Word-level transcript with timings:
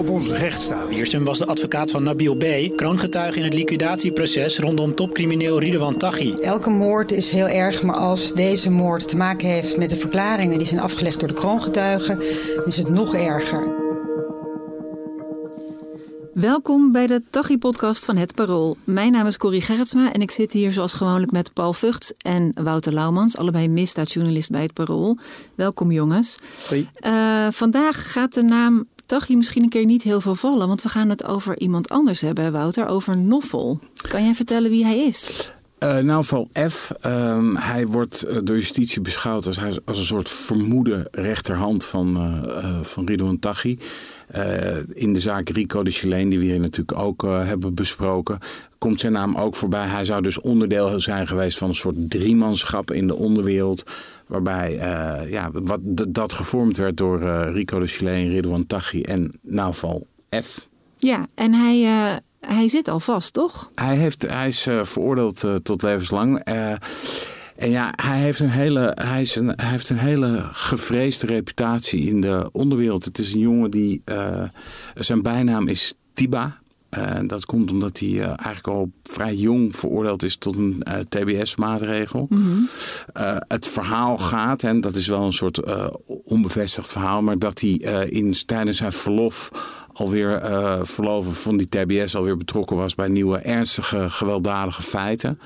op 0.00 0.08
onze 0.08 0.36
rechtsstaat. 0.36 0.88
Wiersum 0.88 1.24
was 1.24 1.38
de 1.38 1.46
advocaat 1.46 1.90
van 1.90 2.02
Nabil 2.02 2.34
B., 2.34 2.76
kroongetuige 2.76 3.38
in 3.38 3.44
het 3.44 3.54
liquidatieproces 3.54 4.58
rondom 4.58 4.94
topcrimineel 4.94 5.60
Ridouan 5.60 5.96
Taghi. 5.96 6.32
Elke 6.32 6.70
moord 6.70 7.12
is 7.12 7.30
heel 7.30 7.48
erg, 7.48 7.82
maar 7.82 7.96
als 7.96 8.32
deze 8.34 8.70
moord 8.70 9.08
te 9.08 9.16
maken 9.16 9.48
heeft 9.48 9.76
met 9.76 9.90
de 9.90 9.96
verklaringen 9.96 10.58
die 10.58 10.66
zijn 10.66 10.80
afgelegd 10.80 11.18
door 11.18 11.28
de 11.28 11.34
kroongetuigen, 11.34 12.20
is 12.64 12.76
het 12.76 12.88
nog 12.88 13.14
erger. 13.14 13.88
Welkom 16.32 16.92
bij 16.92 17.06
de 17.06 17.22
Taghi-podcast 17.30 18.04
van 18.04 18.16
Het 18.16 18.34
Parool. 18.34 18.76
Mijn 18.84 19.12
naam 19.12 19.26
is 19.26 19.36
Corrie 19.36 19.60
Gerritsma 19.60 20.12
en 20.12 20.20
ik 20.20 20.30
zit 20.30 20.52
hier 20.52 20.72
zoals 20.72 20.92
gewoonlijk 20.92 21.32
met 21.32 21.52
Paul 21.52 21.72
Vught 21.72 22.14
en 22.18 22.52
Wouter 22.54 22.92
Laumans, 22.92 23.36
allebei 23.36 23.68
misdaadjournalist 23.68 24.50
bij 24.50 24.62
Het 24.62 24.72
Parool. 24.72 25.18
Welkom 25.54 25.90
jongens. 25.90 26.38
Hoi. 26.68 26.88
Uh, 27.06 27.46
vandaag 27.50 28.12
gaat 28.12 28.34
de 28.34 28.42
naam 28.42 28.86
Taghi 29.10 29.36
misschien 29.36 29.62
een 29.62 29.68
keer 29.68 29.84
niet 29.84 30.02
heel 30.02 30.20
veel 30.20 30.34
vallen, 30.34 30.68
want 30.68 30.82
we 30.82 30.88
gaan 30.88 31.08
het 31.08 31.24
over 31.24 31.58
iemand 31.58 31.88
anders 31.88 32.20
hebben, 32.20 32.52
Wouter, 32.52 32.86
over 32.86 33.16
Noffel. 33.16 33.78
Kan 34.08 34.24
jij 34.24 34.34
vertellen 34.34 34.70
wie 34.70 34.84
hij 34.84 34.98
is? 34.98 35.52
Uh, 35.82 36.20
F. 36.68 36.92
Um, 37.06 37.56
hij 37.56 37.86
wordt 37.86 38.24
uh, 38.28 38.38
door 38.44 38.56
justitie 38.56 39.00
beschouwd 39.00 39.46
als, 39.46 39.58
als 39.84 39.98
een 39.98 40.04
soort 40.04 40.28
vermoede 40.28 41.08
rechterhand 41.10 41.84
van, 41.84 42.16
uh, 42.16 42.82
van 42.82 43.06
Ridouan 43.06 43.38
Taghi. 43.38 43.78
in 44.92 45.12
de 45.12 45.20
zaak 45.20 45.48
Rico 45.48 45.82
de 45.82 45.90
Chileen, 45.90 46.28
die 46.28 46.38
we 46.38 46.44
hier 46.44 46.60
natuurlijk 46.60 46.98
ook 46.98 47.22
hebben 47.22 47.74
besproken, 47.74 48.38
komt 48.78 49.00
zijn 49.00 49.12
naam 49.12 49.36
ook 49.36 49.56
voorbij. 49.56 49.86
Hij 49.86 50.04
zou 50.04 50.22
dus 50.22 50.40
onderdeel 50.40 51.00
zijn 51.00 51.26
geweest 51.26 51.58
van 51.58 51.68
een 51.68 51.74
soort 51.74 52.10
driemanschap 52.10 52.90
in 52.90 53.06
de 53.06 53.14
onderwereld. 53.14 53.90
Waarbij 54.26 54.72
ja, 55.28 55.50
wat, 55.52 55.80
dat 56.08 56.32
gevormd 56.32 56.76
werd 56.76 56.96
door 56.96 57.22
Rico 57.50 57.80
de 57.80 57.86
Chileen, 57.86 58.28
Ridouan 58.28 58.66
Taghi 58.66 59.02
en 59.02 59.38
Naval 59.42 60.06
F. 60.42 60.68
Ja, 60.96 61.26
en 61.34 61.52
hij 61.52 62.20
hij 62.40 62.68
zit 62.68 62.88
al 62.88 63.00
vast, 63.00 63.32
toch? 63.32 63.70
Hij, 63.74 63.96
heeft, 63.96 64.22
hij 64.22 64.48
is 64.48 64.66
uh, 64.66 64.84
veroordeeld 64.84 65.42
uh, 65.42 65.54
tot 65.54 65.82
levenslang. 65.82 66.48
Uh, 66.48 66.72
en 67.56 67.70
ja, 67.70 67.92
hij 68.02 68.18
heeft, 68.18 68.40
een 68.40 68.50
hele, 68.50 68.96
hij, 69.02 69.20
is 69.20 69.36
een, 69.36 69.52
hij 69.56 69.68
heeft 69.68 69.88
een 69.88 69.98
hele 69.98 70.48
gevreesde 70.50 71.26
reputatie 71.26 72.06
in 72.06 72.20
de 72.20 72.48
onderwereld. 72.52 73.04
Het 73.04 73.18
is 73.18 73.32
een 73.32 73.40
jongen 73.40 73.70
die. 73.70 74.02
zijn 74.94 75.22
bijnaam 75.22 75.68
is 75.68 75.94
Tiba. 76.14 76.58
dat 77.26 77.44
komt 77.44 77.70
omdat 77.70 77.98
hij 77.98 78.20
eigenlijk 78.20 78.66
al 78.66 78.90
vrij 79.02 79.34
jong 79.34 79.76
veroordeeld 79.76 80.22
is 80.22 80.36
tot 80.36 80.56
een 80.56 80.82
TBS-maatregel. 81.08 82.26
Mm 82.28 82.38
-hmm. 82.38 82.68
het 83.48 83.68
verhaal 83.68 84.18
gaat, 84.18 84.62
en 84.62 84.80
dat 84.80 84.94
is 84.94 85.06
wel 85.06 85.22
een 85.22 85.32
soort 85.32 85.60
onbevestigd 86.24 86.92
verhaal, 86.92 87.22
maar 87.22 87.38
dat 87.38 87.60
hij 87.60 87.72
in, 88.08 88.34
tijdens 88.46 88.76
zijn 88.76 88.92
verlof 88.92 89.50
alweer 90.00 90.50
uh, 90.50 90.78
verloven 90.82 91.34
van 91.34 91.56
die 91.56 91.68
TBS 91.68 92.16
alweer 92.16 92.36
betrokken 92.36 92.76
was 92.76 92.94
bij 92.94 93.08
nieuwe 93.08 93.38
ernstige 93.38 94.10
gewelddadige 94.10 94.82
feiten. 94.82 95.38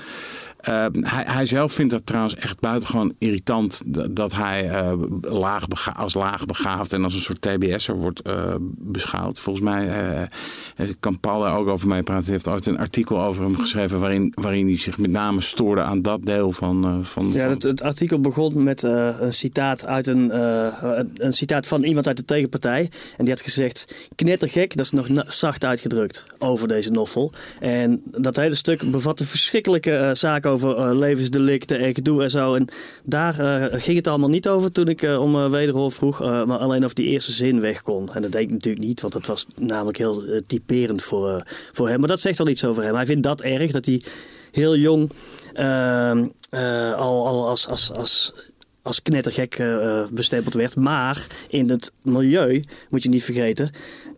Uh, 0.69 0.87
hij, 1.01 1.25
hij, 1.27 1.47
zelf 1.47 1.73
vindt 1.73 1.93
dat 1.93 2.07
trouwens 2.07 2.34
echt 2.34 2.61
buitengewoon 2.61 3.15
irritant 3.19 3.83
dat 4.11 4.34
hij 4.34 4.70
uh, 4.70 4.93
laag 5.20 5.67
als 5.97 6.15
laagbegaafd 6.15 6.93
en 6.93 7.05
als 7.05 7.15
een 7.15 7.20
soort 7.20 7.41
TBS'er 7.41 7.97
wordt 7.97 8.20
uh, 8.27 8.55
beschouwd. 8.79 9.39
Volgens 9.39 9.65
mij 9.65 9.89
kan 11.01 11.20
Paul 11.20 11.41
daar 11.41 11.57
ook 11.57 11.69
over 11.69 11.89
mee 11.89 12.03
praten. 12.03 12.24
Hij 12.24 12.33
heeft 12.33 12.48
ooit 12.48 12.67
een 12.67 12.79
artikel 12.79 13.23
over 13.23 13.42
hem 13.42 13.58
geschreven 13.58 14.01
waarin, 14.01 14.33
waarin 14.35 14.67
hij 14.67 14.79
zich 14.79 14.98
met 14.98 15.11
name 15.11 15.41
stoorde 15.41 15.83
aan 15.83 16.03
dat 16.03 16.27
deel 16.27 16.53
van. 16.53 17.05
van 17.05 17.33
ja, 17.33 17.48
het, 17.48 17.63
het, 17.63 17.83
artikel 17.83 18.20
begon 18.20 18.63
met 18.63 18.83
een 18.83 19.33
citaat 19.33 19.86
uit 19.86 20.07
een, 20.07 20.39
een 21.24 21.33
citaat 21.33 21.67
van 21.67 21.83
iemand 21.83 22.07
uit 22.07 22.17
de 22.17 22.24
tegenpartij. 22.24 22.91
En 23.17 23.24
die 23.24 23.35
had 23.35 23.42
gezegd: 23.42 24.08
knettergek, 24.14 24.77
dat 24.77 24.85
is 24.85 24.91
nog 24.91 25.08
zacht 25.27 25.64
uitgedrukt 25.64 26.27
over 26.39 26.69
deze 26.69 26.91
novel. 26.91 27.33
En 27.61 28.03
dat 28.05 28.36
hele 28.36 28.55
stuk 28.55 28.91
bevatte 28.91 29.24
verschrikkelijke 29.24 30.11
zaken 30.13 30.51
over 30.51 30.54
uh, 30.63 30.91
levensdelicten 30.92 31.79
en 31.79 31.95
gedoe 31.95 32.23
en 32.23 32.31
zo. 32.31 32.55
En 32.55 32.69
daar 33.05 33.41
uh, 33.41 33.81
ging 33.81 33.97
het 33.97 34.07
allemaal 34.07 34.29
niet 34.29 34.48
over 34.48 34.73
toen 34.73 34.89
ik 34.89 35.03
uh, 35.03 35.20
om 35.20 35.37
uh, 35.37 35.89
vroeg. 35.89 36.20
maar 36.20 36.59
alleen 36.59 36.85
of 36.85 36.92
die 36.92 37.07
eerste 37.07 37.33
zin 37.33 37.61
weg 37.61 37.83
kon. 37.83 38.13
En 38.13 38.23
dat 38.23 38.33
deed 38.33 38.42
ik 38.42 38.51
natuurlijk 38.51 38.85
niet, 38.85 39.01
want 39.01 39.13
dat 39.13 39.27
was 39.27 39.47
namelijk 39.57 39.98
heel 39.98 40.23
typerend 40.47 41.03
voor, 41.03 41.42
voor 41.73 41.89
hem. 41.89 41.98
Maar 41.98 42.09
dat 42.09 42.20
zegt 42.20 42.41
al 42.41 42.48
iets 42.48 42.65
over 42.65 42.83
hem. 42.83 42.95
Hij 42.95 43.07
vindt 43.07 43.23
dat 43.23 43.41
erg, 43.41 43.70
dat 43.70 43.87
hij 43.87 44.03
heel 44.51 44.77
jong 44.77 45.13
ehm, 45.53 46.27
al, 46.97 47.27
al 47.27 47.48
als, 47.48 47.69
als, 47.69 47.92
als 47.92 48.33
als 48.84 49.02
knettergek 49.02 49.58
uh, 49.58 50.05
bestempeld 50.12 50.55
werd. 50.55 50.77
Maar 50.77 51.27
in 51.48 51.70
het 51.70 51.92
milieu, 52.02 52.62
moet 52.90 53.02
je 53.02 53.08
niet 53.08 53.24
vergeten, 53.24 53.70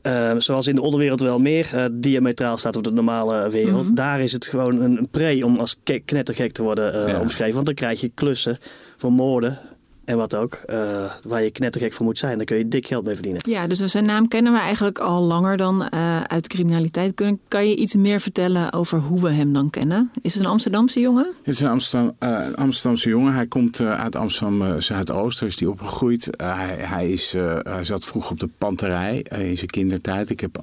uh, 0.03 0.33
zoals 0.39 0.67
in 0.67 0.75
de 0.75 0.81
onderwereld 0.83 1.21
wel 1.21 1.39
meer 1.39 1.71
uh, 1.75 1.85
diametraal 1.93 2.57
staat 2.57 2.77
op 2.77 2.85
de 2.85 2.91
normale 2.91 3.51
wereld. 3.51 3.81
Mm 3.81 3.87
-hmm. 3.87 3.95
Daar 3.95 4.21
is 4.21 4.33
het 4.33 4.47
gewoon 4.47 4.81
een 4.81 5.09
pre 5.11 5.45
om 5.45 5.59
als 5.59 5.81
knettergek 6.05 6.53
te 6.53 6.63
worden 6.63 7.09
ja. 7.09 7.21
omschreven. 7.21 7.55
Want 7.55 7.67
dan 7.67 7.75
krijg 7.75 8.01
je 8.01 8.11
klussen 8.15 8.59
voor 8.97 9.13
moorden, 9.13 9.59
en 10.07 10.17
wat 10.17 10.35
ook, 10.35 10.61
uh, 10.67 11.13
waar 11.23 11.43
je 11.43 11.51
knettergek 11.51 11.93
voor 11.93 12.05
moet 12.05 12.19
zijn. 12.19 12.37
Daar 12.37 12.47
kun 12.47 12.57
je 12.57 12.69
dik 12.69 12.87
geld 12.87 13.05
mee 13.05 13.15
verdienen. 13.15 13.41
Ja, 13.49 13.67
dus 13.67 13.79
zijn 13.79 14.05
naam 14.05 14.29
kennen 14.29 14.53
we 14.53 14.59
eigenlijk 14.59 14.99
al 14.99 15.23
langer 15.23 15.57
dan 15.57 15.89
uh, 15.95 16.23
uit 16.23 16.43
de 16.43 16.49
criminaliteit. 16.49 17.15
Kun, 17.15 17.41
kan 17.49 17.69
je 17.69 17.77
iets 17.77 17.95
meer 17.95 18.21
vertellen 18.21 18.73
over 18.73 18.99
hoe 18.99 19.21
we 19.21 19.35
hem 19.35 19.53
dan 19.53 19.71
kennen? 19.71 20.11
Is 20.23 20.35
het 20.35 20.45
een 20.45 20.51
Amsterdamse 20.51 21.01
jongen? 21.01 21.27
Het 21.43 21.55
is 21.55 21.61
een 21.61 21.69
Amsterdam, 21.69 22.17
uh, 22.21 22.53
Amsterdamse 22.55 23.09
jongen. 23.09 23.33
Hij 23.33 23.47
komt 23.47 23.81
uit 23.81 24.17
Amsterdam 24.17 24.81
Zuidoost. 24.81 25.41
Daar 25.41 25.49
is 25.49 25.61
hij 25.61 25.69
opgegroeid. 25.69 26.29
hij, 26.37 26.77
hij, 26.79 27.11
is, 27.11 27.33
hij 27.63 27.85
zat 27.85 28.05
vroeg 28.05 28.31
op 28.31 28.41
de 28.41 28.49
panterij 28.59 29.19
in 29.23 29.57
zijn 29.57 29.71
kindertijd. 29.71 30.31
Ik 30.31 30.41
heb 30.41 30.63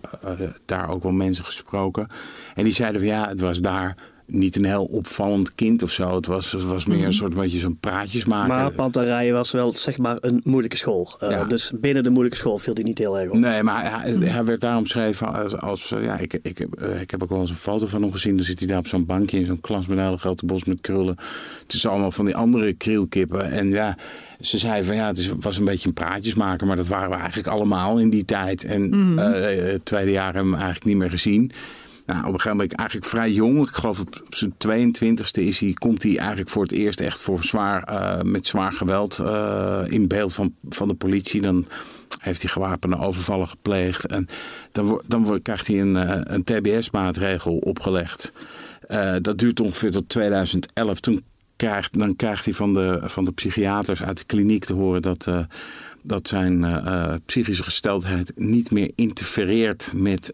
daar 0.66 0.90
ook 0.90 1.04
wel 1.04 1.12
mensen 1.12 1.46
gesproken. 1.46 2.08
En 2.56 2.64
die 2.64 2.74
zeiden 2.74 3.02
van 3.02 3.10
ja, 3.10 3.28
het 3.28 3.40
was 3.40 3.60
daar 3.60 3.96
niet 4.26 4.56
een 4.56 4.66
heel 4.66 4.86
opvallend 4.86 5.56
kind 5.56 5.84
of 5.84 5.92
zo. 5.92 6.16
Het 6.16 6.26
was, 6.26 6.52
het 6.52 6.64
was 6.64 6.86
meer 6.86 7.06
een 7.06 7.14
soort 7.14 7.34
beetje 7.34 7.60
zo'n 7.60 7.78
praatjes 7.80 8.26
maken. 8.26 8.48
Maar 8.48 8.72
Panterij 8.72 9.34
was 9.34 9.52
wel 9.52 9.74
zeg 9.74 9.98
maar 9.98 10.18
een 10.22 10.42
moeilijke 10.44 10.78
school. 10.78 11.18
Uh, 11.24 11.30
ja. 11.30 11.46
Dus 11.46 11.72
binnen 11.76 12.04
de 12.04 12.10
moeilijke 12.10 12.38
school 12.38 12.58
viel 12.58 12.74
hij 12.74 12.84
niet 12.84 12.98
heel 12.98 13.20
erg 13.20 13.32
op. 13.32 13.38
Nee, 13.38 13.64
maar 13.64 14.02
hij, 14.02 14.12
hij 14.12 14.46
werd 14.46 14.62
daar 14.62 14.78
omschreven 14.78 15.34
als... 15.34 15.58
als 15.58 15.90
ja, 15.90 16.18
ik, 16.18 16.34
ik, 16.42 16.60
uh, 16.60 17.02
ik 17.02 17.12
heb 17.12 17.24
ook 17.24 17.30
wel 17.30 17.40
eens 17.40 17.50
een 17.50 17.56
foto 17.56 17.86
van 17.86 18.02
hem 18.02 18.12
gezien. 18.12 18.36
Dan 18.36 18.46
zit 18.46 18.60
hij 18.60 18.68
daar 18.68 18.78
op 18.78 18.88
zo'n 18.88 19.06
bankje 19.06 19.40
in 19.40 19.46
zo'n 19.46 19.62
klas 19.62 19.88
met 19.88 19.98
een 19.98 20.04
hele 20.04 20.18
grote 20.18 20.46
bos 20.46 20.64
met 20.64 20.82
krullen. 20.82 21.18
Het 21.64 21.74
is 21.74 21.86
allemaal 21.86 22.12
van 22.12 22.26
die 22.26 22.36
andere 22.36 22.74
krielkippen. 22.74 23.52
En 23.52 23.70
ja, 23.70 23.98
ze 24.40 24.58
zei 24.58 24.84
van 24.84 24.96
ja, 24.96 25.08
het 25.08 25.18
is, 25.18 25.32
was 25.40 25.58
een 25.58 25.66
beetje 25.66 25.88
een 25.88 25.94
praatjesmaker. 25.94 26.68
Maar 26.68 26.76
dat 26.76 26.88
waren 26.88 27.10
we 27.10 27.16
eigenlijk 27.16 27.48
allemaal 27.48 28.00
in 28.00 28.10
die 28.10 28.26
tijd. 28.26 28.64
En 28.64 28.82
mm. 28.90 29.20
uh, 29.20 29.26
het 29.72 29.86
tweede 29.86 30.12
jaar 30.12 30.34
hebben 30.34 30.52
we 30.52 30.58
hem 30.58 30.66
eigenlijk 30.66 30.86
niet 30.86 30.98
meer 30.98 31.10
gezien. 31.10 31.52
Nou, 32.06 32.20
op 32.20 32.26
een 32.26 32.40
gegeven 32.40 32.58
moment 32.58 32.74
eigenlijk 32.74 33.10
vrij 33.10 33.32
jong. 33.32 33.68
Ik 33.68 33.76
geloof 33.76 34.00
op, 34.00 34.24
zijn 34.30 34.54
22e 34.68 35.42
is 35.42 35.60
hij, 35.60 35.74
komt 35.74 36.04
hij 36.04 36.18
eigenlijk 36.18 36.50
voor 36.50 36.62
het 36.64 36.72
eerst 36.72 37.00
echt 37.00 37.20
voor 37.20 37.44
zwaar, 37.44 37.90
uh, 37.90 38.22
met 38.22 38.48
zwaar 38.48 38.74
geweld 38.74 39.20
uh, 39.22 39.82
in 39.88 40.08
beeld 40.08 40.34
van, 40.34 40.56
van 40.70 40.88
de 40.88 40.94
politie. 40.94 41.42
Dan 41.42 41.68
heeft 42.20 42.42
hij 42.42 42.52
gewapende 42.52 43.00
overvallen 43.00 43.48
gepleegd. 43.48 44.06
En 44.06 44.28
dan, 44.72 45.02
dan 45.08 45.42
krijgt 45.42 45.68
hij 45.68 45.82
een, 45.82 45.96
uh, 45.96 46.20
een 46.24 46.44
TBS-maatregel 46.44 47.58
opgelegd. 47.58 48.32
dat 49.22 49.38
duurt 49.38 49.60
ongeveer 49.60 49.92
tot 49.92 50.10
2011. 50.10 51.00
Toen 51.00 51.24
krijgt, 51.56 52.00
dan 52.00 52.16
krijgt 52.16 52.46
hij 52.46 52.54
van 52.54 52.74
de, 52.74 53.02
van 53.04 53.26
de 53.26 53.32
psychiaters 53.32 54.04
uit 54.04 54.18
de 54.18 54.24
kliniek 54.24 54.66
te 54.66 54.74
horen 54.74 55.02
dat 55.02 55.28
dat 56.02 56.28
zijn 56.28 56.82
psychische 57.26 57.64
gesteldheid 57.64 58.32
niet 58.36 58.72
meer 58.72 58.92
interfereert 58.96 59.92
met, 59.96 60.34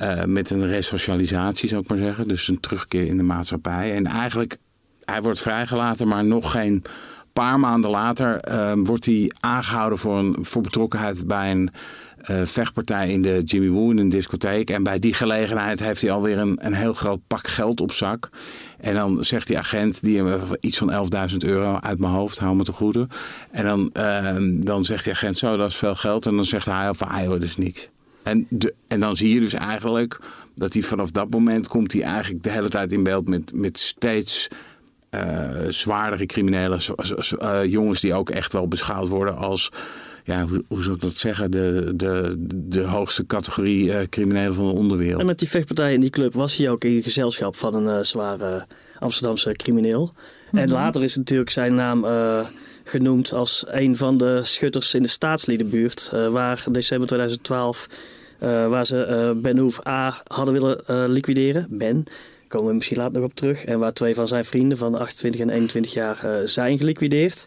uh, 0.00 0.24
met 0.24 0.50
een 0.50 0.66
resocialisatie, 0.66 1.68
zou 1.68 1.82
ik 1.82 1.88
maar 1.88 1.98
zeggen. 1.98 2.28
Dus 2.28 2.48
een 2.48 2.60
terugkeer 2.60 3.06
in 3.06 3.16
de 3.16 3.22
maatschappij. 3.22 3.94
En 3.94 4.06
eigenlijk, 4.06 4.56
hij 5.04 5.22
wordt 5.22 5.40
vrijgelaten, 5.40 6.08
maar 6.08 6.24
nog 6.24 6.50
geen 6.50 6.82
paar 7.32 7.60
maanden 7.60 7.90
later 7.90 8.40
wordt 8.84 9.06
hij 9.06 9.30
aangehouden 9.40 9.98
voor, 9.98 10.18
een, 10.18 10.36
voor 10.40 10.62
betrokkenheid 10.62 11.26
bij 11.26 11.50
een 11.50 11.70
uh, 12.30 12.40
vechtpartij 12.44 13.10
in 13.10 13.22
de 13.22 13.42
Jimmy 13.44 13.68
Woo 13.68 13.90
in 13.90 13.98
een 13.98 14.08
discotheek. 14.08 14.70
En 14.70 14.82
bij 14.82 14.98
die 14.98 15.14
gelegenheid 15.14 15.80
heeft 15.80 16.02
hij 16.02 16.10
alweer 16.10 16.38
een, 16.38 16.58
een 16.60 16.74
heel 16.74 16.94
groot 16.94 17.20
pak 17.26 17.48
geld 17.48 17.80
op 17.80 17.92
zak. 17.92 18.28
En 18.80 18.94
dan 18.94 19.24
zegt 19.24 19.46
die 19.46 19.58
agent, 19.58 20.02
die 20.02 20.22
iets 20.60 20.78
van 20.78 21.08
11.000 21.30 21.36
euro 21.36 21.78
uit 21.80 21.98
mijn 21.98 22.12
hoofd, 22.12 22.38
hou 22.38 22.56
me 22.56 22.64
te 22.64 22.72
goede. 22.72 23.08
En 23.50 23.64
dan, 23.64 23.90
uh, 23.92 24.36
dan 24.60 24.84
zegt 24.84 25.04
die 25.04 25.12
agent, 25.12 25.38
zo, 25.38 25.56
dat 25.56 25.70
is 25.70 25.76
veel 25.76 25.94
geld. 25.94 26.26
En 26.26 26.36
dan 26.36 26.44
zegt 26.44 26.66
hij 26.66 26.94
van, 26.94 27.08
ah 27.08 27.22
joh, 27.22 27.30
dat 27.30 27.42
is 27.42 27.56
niks. 27.56 27.90
En, 28.24 28.46
de, 28.50 28.74
en 28.88 29.00
dan 29.00 29.16
zie 29.16 29.34
je 29.34 29.40
dus 29.40 29.52
eigenlijk 29.52 30.18
dat 30.54 30.72
hij 30.72 30.82
vanaf 30.82 31.10
dat 31.10 31.30
moment 31.30 31.68
komt 31.68 31.92
hij 31.92 32.02
eigenlijk 32.02 32.42
de 32.42 32.50
hele 32.50 32.68
tijd 32.68 32.92
in 32.92 33.02
beeld 33.02 33.28
met, 33.28 33.52
met 33.54 33.78
steeds 33.78 34.48
zwaardere 35.68 36.26
criminelen, 36.26 36.80
jongens 37.68 38.00
die 38.00 38.14
ook 38.14 38.30
echt 38.30 38.52
wel 38.52 38.68
beschouwd 38.68 39.08
worden 39.08 39.36
als 39.36 39.70
ja, 40.24 40.46
hoe, 40.46 40.64
hoe 40.68 40.82
zou 40.82 40.94
ik 40.94 41.00
dat 41.00 41.16
zeggen, 41.16 41.50
de, 41.50 41.92
de, 41.96 42.34
de 42.48 42.82
hoogste 42.82 43.26
categorie 43.26 43.84
uh, 43.84 44.02
criminelen 44.08 44.54
van 44.54 44.66
de 44.68 44.74
onderwereld. 44.74 45.20
En 45.20 45.26
met 45.26 45.38
die 45.38 45.48
vechtpartij 45.48 45.92
in 45.92 46.00
die 46.00 46.10
club 46.10 46.34
was 46.34 46.56
hij 46.56 46.70
ook 46.70 46.84
in 46.84 47.02
gezelschap 47.02 47.56
van 47.56 47.74
een 47.74 47.98
uh, 47.98 48.02
zware 48.02 48.66
Amsterdamse 48.98 49.52
crimineel. 49.52 50.12
En 50.52 50.64
mhm. 50.64 50.72
later 50.72 51.02
is 51.02 51.16
natuurlijk 51.16 51.50
zijn 51.50 51.74
naam 51.74 52.04
uh, 52.04 52.46
genoemd 52.84 53.32
als 53.32 53.64
een 53.66 53.96
van 53.96 54.16
de 54.16 54.40
schutters 54.42 54.94
in 54.94 55.02
de 55.02 55.08
staatsliedenbuurt, 55.08 56.10
waar 56.30 56.64
december 56.70 57.06
2012, 57.06 57.88
waar 58.38 58.86
ze 58.86 59.32
Ben 59.42 59.58
Hoef 59.58 59.86
A 59.86 60.22
hadden 60.26 60.54
willen 60.54 61.10
liquideren, 61.10 61.66
Ben 61.70 62.04
komen 62.48 62.68
we 62.68 62.74
misschien 62.74 62.96
later 62.96 63.20
nog 63.20 63.24
op 63.24 63.34
terug. 63.34 63.64
En 63.64 63.78
waar 63.78 63.92
twee 63.92 64.14
van 64.14 64.28
zijn 64.28 64.44
vrienden 64.44 64.78
van 64.78 64.94
28 64.94 65.40
en 65.40 65.48
21 65.48 65.92
jaar 65.92 66.48
zijn 66.48 66.78
geliquideerd. 66.78 67.46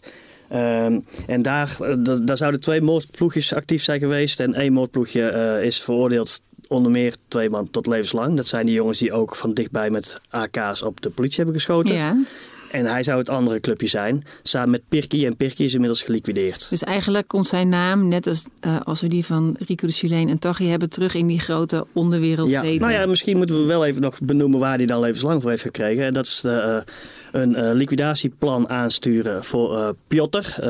Um, 0.54 1.06
en 1.28 1.42
daar, 1.42 1.78
eh, 1.80 1.94
daar 2.24 2.38
zouden 2.38 2.60
twee 2.60 2.82
moordploegjes 2.82 3.54
actief 3.54 3.84
zijn 3.84 4.00
geweest. 4.00 4.40
En 4.40 4.54
één 4.54 4.74
moordploegje 4.74 5.60
is 5.64 5.82
veroordeeld 5.82 6.42
onder 6.68 6.92
meer 6.92 7.16
twee 7.28 7.50
man 7.50 7.70
tot 7.70 7.88
levenslang. 7.88 8.36
Dat 8.36 8.48
zijn 8.48 8.66
die 8.66 8.76
jongens 8.76 9.00
die 9.00 9.12
ook 9.14 9.36
van 9.36 9.54
dichtbij 9.54 9.90
met 9.90 10.22
AK's 10.30 10.82
op 10.82 11.02
de 11.02 11.10
politie 11.10 11.36
hebben 11.36 11.56
geschoten. 11.56 11.96
Ja. 11.96 12.18
En 12.72 12.86
hij 12.86 13.04
zou 13.04 13.18
het 13.18 13.30
andere 13.30 13.60
clubje 13.60 13.88
zijn, 13.88 14.24
samen 14.44 14.70
met 14.70 14.82
Pirki. 14.90 15.26
En 15.26 15.38
Pirki 15.38 15.64
is 15.64 15.74
inmiddels 15.74 16.04
geliquideerd. 16.04 16.70
Dus 16.70 16.84
eigenlijk 16.84 17.28
komt 17.28 17.48
zijn 17.48 17.70
naam, 17.70 18.08
net 18.08 18.28
als, 18.28 18.48
uh, 18.62 18.82
als 18.84 19.02
we 19.02 19.08
die 19.08 19.26
van 19.26 19.56
Rico 19.68 19.88
de 19.88 19.94
Chileen 19.94 20.30
en 20.30 20.40
Taghi 20.40 20.68
hebben, 20.68 20.90
terug 20.90 21.14
in 21.14 21.28
die 21.28 21.40
grote 21.40 21.86
onderwereld 21.94 22.52
ja. 22.52 22.62
Nou 22.62 22.92
ja, 22.92 23.06
misschien 23.06 23.38
moeten 23.38 23.60
we 23.60 23.66
wel 23.66 23.86
even 23.86 24.02
nog 24.02 24.20
benoemen 24.22 24.60
waar 24.60 24.78
hij 24.78 24.86
dan 24.86 25.00
levenslang 25.00 25.42
voor 25.42 25.50
heeft 25.50 25.62
gekregen. 25.62 26.06
En 26.06 26.14
dat 26.14 26.26
is 26.26 26.42
de, 26.42 26.84
uh, 27.34 27.42
een 27.42 27.50
uh, 27.50 27.70
liquidatieplan 27.74 28.70
aansturen 28.70 29.44
voor 29.44 29.96
Piotr, 30.08 30.62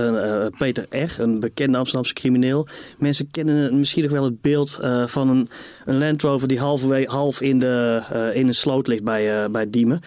Peter 0.58 0.86
R., 0.90 1.22
een 1.22 1.40
bekende 1.40 1.78
Amsterdamse 1.78 2.14
crimineel. 2.14 2.68
Mensen 2.98 3.32
kennen 3.32 3.80
misschien 3.80 4.04
nog 4.04 4.12
wel 4.12 4.24
het 4.24 4.42
beeld 4.42 4.80
van 5.06 5.30
een, 5.30 5.50
een 5.86 5.98
Land 5.98 6.22
Rover 6.22 6.48
die 6.48 6.60
halverwege, 6.60 7.12
half 7.12 7.42
in, 7.42 7.60
de, 7.60 8.02
in 8.34 8.48
een 8.48 8.54
sloot 8.54 8.88
ligt 8.88 9.04
bij, 9.04 9.52
bij 9.52 9.70
Diemen 9.70 10.02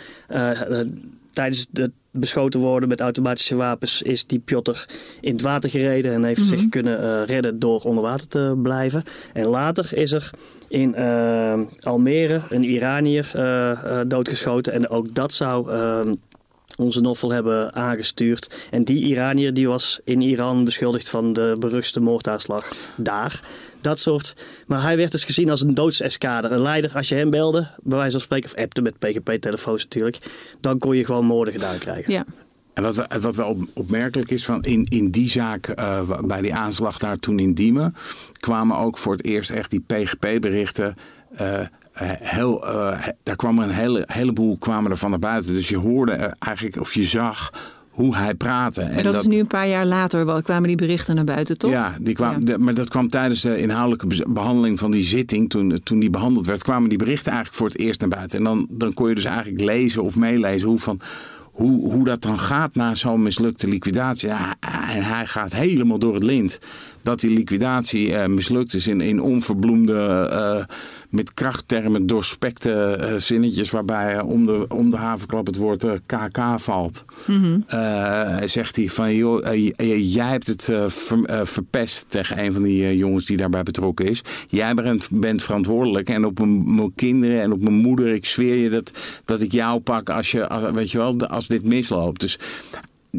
tijdens 1.33 1.67
het 1.73 1.91
beschoten 2.11 2.61
worden 2.61 2.89
met 2.89 3.01
automatische 3.01 3.57
wapens 3.57 4.03
is 4.03 4.27
die 4.27 4.39
Piotr 4.39 4.85
in 5.21 5.33
het 5.33 5.43
water 5.43 5.71
gereden 5.71 6.13
en 6.13 6.25
heeft 6.25 6.45
zich 6.45 6.61
mhm. 6.61 6.69
kunnen 6.69 7.03
uh, 7.03 7.27
redden 7.27 7.59
door 7.59 7.81
onder 7.81 8.03
water 8.03 8.29
te 8.29 8.59
blijven. 8.63 9.03
En 9.33 9.47
later 9.47 9.97
is 9.97 10.13
er 10.13 10.31
in 10.69 10.95
uh, 10.99 11.61
Almere 11.81 12.41
een 12.49 12.65
Iranier 12.65 13.33
uh, 13.37 14.01
doodgeschoten 14.07 14.73
en 14.73 14.89
ook 14.89 15.15
dat 15.15 15.33
zou 15.33 15.71
ehm, 15.71 16.15
onze 16.81 17.01
novel 17.01 17.31
hebben 17.31 17.75
aangestuurd. 17.75 18.69
En 18.71 18.85
die 18.85 19.05
Iranier 19.05 19.55
die 19.55 19.69
was 19.69 20.01
in 20.05 20.21
Iran 20.21 20.65
beschuldigd 20.65 21.09
van 21.09 21.33
de 21.33 21.57
beruchte 21.59 22.01
moordaanslag 22.01 22.73
daar. 22.97 23.41
Dat 23.81 23.99
soort. 23.99 24.37
Maar 24.67 24.83
hij 24.83 24.97
werd 24.97 25.13
dus 25.13 25.25
gezien 25.25 25.51
als 25.51 25.61
een 25.61 25.75
doodseskader. 25.75 26.53
Een 26.53 26.63
leider, 26.63 26.93
als 26.95 27.09
je 27.09 27.15
hem 27.15 27.31
belde, 27.31 27.69
bij 27.83 27.97
wijze 27.97 28.13
van 28.13 28.21
spreken, 28.21 28.51
of 28.51 28.63
appte 28.63 28.83
met 28.83 28.99
PGP-telefoons 28.99 29.83
natuurlijk, 29.83 30.19
dan 30.61 30.79
kon 30.79 30.97
je 30.97 31.05
gewoon 31.05 31.25
moorden 31.25 31.55
gedaan 31.55 31.79
krijgen. 31.79 32.13
Ja. 32.13 32.25
En 32.75 32.83
wat, 32.83 33.07
wat 33.21 33.37
wel 33.37 33.67
opmerkelijk 33.75 34.31
is, 34.31 34.45
van 34.45 34.63
in, 34.63 34.85
in 34.85 35.11
die 35.11 35.29
zaak, 35.29 35.79
uh, 35.79 36.21
bij 36.21 36.43
die 36.43 36.55
aanslag 36.55 36.99
daar 36.99 37.17
toen 37.17 37.39
in 37.39 37.55
Diemen, 37.55 37.95
kwamen 38.33 38.77
ook 38.77 38.99
voor 38.99 39.13
het 39.13 39.25
eerst 39.25 39.51
echt 39.51 39.71
die 39.71 39.85
PGP-berichten. 39.87 40.95
Uh, 41.41 41.61
heel, 41.93 42.69
uh, 42.69 42.99
daar 43.23 43.37
kwam 43.37 43.59
een 43.59 43.71
hele, 43.71 44.05
heleboel 44.07 44.57
kwamen 44.59 44.91
er 44.91 44.97
van 44.97 45.11
naar 45.11 45.19
buiten. 45.19 45.53
Dus 45.53 45.69
je 45.69 45.77
hoorde 45.77 46.35
eigenlijk, 46.39 46.81
of 46.81 46.95
je 46.95 47.05
zag 47.05 47.53
hoe 47.91 48.17
hij 48.17 48.35
praatte. 48.35 48.83
En 48.83 49.03
dat, 49.03 49.15
is 49.15 49.27
nu 49.27 49.39
een 49.39 49.47
paar 49.47 49.69
jaar 49.69 49.87
later 49.87 50.27
wel, 50.27 50.43
kwamen 50.43 50.69
die 50.69 50.77
berichten 50.77 51.15
naar 51.15 51.25
buiten, 51.25 51.59
toch? 51.59 51.71
Ja, 51.71 51.95
die 52.01 52.15
kwam, 52.15 52.43
maar 52.59 52.75
dat 52.75 52.89
kwam 52.89 53.09
tijdens 53.09 53.41
de 53.41 53.59
inhoudelijke 53.59 54.29
behandeling 54.29 54.79
van 54.79 54.91
die 54.91 55.05
zitting. 55.05 55.51
Toen, 55.51 55.81
toen 55.83 55.99
die 55.99 56.11
behandeld 56.11 56.47
werd, 56.47 56.63
kwamen 56.63 56.89
die 56.89 56.99
berichten 56.99 57.33
eigenlijk 57.33 57.61
voor 57.61 57.69
het 57.69 57.79
eerst 57.79 58.01
naar 58.01 58.09
buiten. 58.09 58.39
En 58.39 58.45
dan, 58.45 58.67
dan 58.71 58.95
kon 58.95 59.09
je 59.09 59.15
dus 59.15 59.25
eigenlijk 59.25 59.61
lezen 59.61 60.03
of 60.03 60.17
meelezen 60.17 60.69
hoe 60.69 60.79
van 60.79 61.01
hoe, 61.61 61.93
hoe 61.93 62.05
dat 62.05 62.23
dan 62.23 62.39
gaat 62.39 62.75
na 62.75 62.95
zo'n 62.95 63.23
mislukte 63.23 63.69
liquidatie. 63.69 64.29
Ja, 64.29 64.55
en 64.91 65.03
hij 65.03 65.27
gaat 65.27 65.53
helemaal 65.53 65.99
door 65.99 66.15
het 66.15 66.23
lint 66.23 66.59
dat 67.03 67.21
die 67.21 67.31
liquidatie 67.31 68.09
uh, 68.09 68.27
mislukt 68.27 68.75
is 68.75 68.87
in, 68.87 69.01
in 69.01 69.21
onverbloemde, 69.21 70.29
uh, 70.33 70.77
met 71.09 71.35
krachttermen 71.35 72.07
doorspekte 72.07 72.99
uh, 73.01 73.15
zinnetjes 73.17 73.71
waarbij 73.71 74.21
om, 74.21 74.47
de, 74.47 74.67
om 74.69 74.91
de 74.91 74.97
havenklap 74.97 75.47
het 75.47 75.57
woord 75.57 75.85
KK 76.07 76.39
valt. 76.57 77.05
Mm 77.27 77.65
zegt 78.45 78.77
hij 78.77 78.89
van, 78.89 79.15
joh, 79.15 79.55
jij 79.87 80.31
hebt 80.31 80.47
het 80.47 80.65
ver, 80.87 81.47
verpest 81.47 82.05
tegen 82.09 82.45
een 82.45 82.53
van 82.53 82.63
die 82.63 82.97
jongens 82.97 83.27
die 83.27 83.37
daarbij 83.37 83.63
betrokken 83.63 84.07
is. 84.07 84.23
Jij 84.49 84.75
bent, 84.75 85.09
bent 85.11 85.43
verantwoordelijk 85.43 86.09
en 86.09 86.25
op 86.25 86.39
mijn 86.65 86.95
kinderen 86.95 87.41
en 87.41 87.53
op 87.53 87.61
mijn 87.61 87.75
moeder, 87.75 88.09
ik 88.09 88.27
zweer 88.27 88.57
je 88.57 88.71
dat, 88.71 88.93
dat 89.25 89.41
ik 89.41 89.53
jou 89.53 89.81
pak 89.81 90.11
als, 90.11 90.31
je, 90.31 90.71
weet 90.75 90.91
je 90.91 90.99
wel, 90.99 91.27
als 91.27 91.47
dit 91.47 91.65
misloopt. 91.65 92.21
Dus 92.21 92.39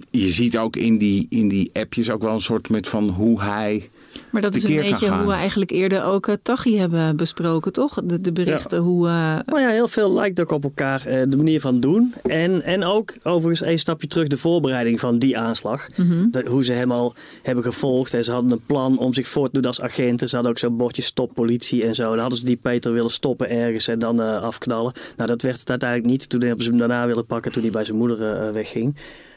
je 0.09 0.29
ziet 0.29 0.57
ook 0.57 0.75
in 0.75 0.97
die, 0.97 1.25
in 1.29 1.47
die 1.47 1.69
appjes 1.73 2.09
ook 2.09 2.21
wel 2.21 2.33
een 2.33 2.41
soort 2.41 2.69
met 2.69 2.87
van 2.87 3.09
hoe 3.09 3.41
hij. 3.41 3.89
Maar 4.29 4.41
dat 4.41 4.55
is 4.55 4.63
een 4.63 4.75
beetje 4.75 5.11
hoe 5.11 5.27
we 5.27 5.33
eigenlijk 5.33 5.71
eerder 5.71 6.03
ook 6.03 6.27
uh, 6.27 6.35
Tachi 6.41 6.77
hebben 6.77 7.15
besproken, 7.15 7.73
toch? 7.73 7.99
De, 8.03 8.21
de 8.21 8.31
berichten 8.31 8.79
hoe. 8.79 9.07
Uh... 9.07 9.13
Nou 9.45 9.59
ja, 9.59 9.69
heel 9.69 9.87
veel 9.87 10.13
lijkt 10.13 10.39
ook 10.39 10.51
op 10.51 10.63
elkaar. 10.63 11.03
Uh, 11.07 11.21
de 11.27 11.37
manier 11.37 11.61
van 11.61 11.79
doen. 11.79 12.13
En, 12.23 12.63
en 12.63 12.83
ook 12.83 13.13
overigens 13.23 13.69
een 13.69 13.79
stapje 13.79 14.07
terug 14.07 14.27
de 14.27 14.37
voorbereiding 14.37 14.99
van 14.99 15.19
die 15.19 15.37
aanslag. 15.37 15.87
Mhm. 15.95 16.47
hoe 16.47 16.63
ze 16.63 16.73
hem 16.73 16.91
al 16.91 17.15
hebben 17.41 17.63
gevolgd. 17.63 18.13
En 18.13 18.23
ze 18.23 18.31
hadden 18.31 18.51
een 18.51 18.65
plan 18.65 18.97
om 18.97 19.13
zich 19.13 19.27
voor 19.27 19.45
te 19.45 19.53
doen 19.53 19.65
als 19.65 19.81
agenten. 19.81 20.29
Ze 20.29 20.35
hadden 20.35 20.53
ook 20.53 20.59
zo'n 20.59 20.77
bordje 20.77 21.01
stop 21.01 21.33
politie 21.33 21.85
en 21.85 21.95
zo. 21.95 22.09
Dan 22.09 22.19
hadden 22.19 22.37
ze 22.37 22.45
die 22.45 22.59
Peter 22.61 22.93
willen 22.93 23.11
stoppen 23.11 23.49
ergens 23.49 23.87
en 23.87 23.99
dan 23.99 24.19
afknallen. 24.41 24.93
Nou, 25.17 25.29
dat 25.29 25.41
werd 25.41 25.59
het 25.59 25.69
uiteindelijk 25.69 26.09
niet. 26.09 26.29
Toen 26.29 26.41
hebben 26.41 26.63
ze 26.63 26.69
hem 26.69 26.79
daarna 26.79 27.07
willen 27.07 27.25
pakken 27.25 27.51
toen 27.51 27.61
hij 27.61 27.71
bij 27.71 27.85
zijn 27.85 27.97
moeder 27.97 28.53
wegging. 28.53 28.95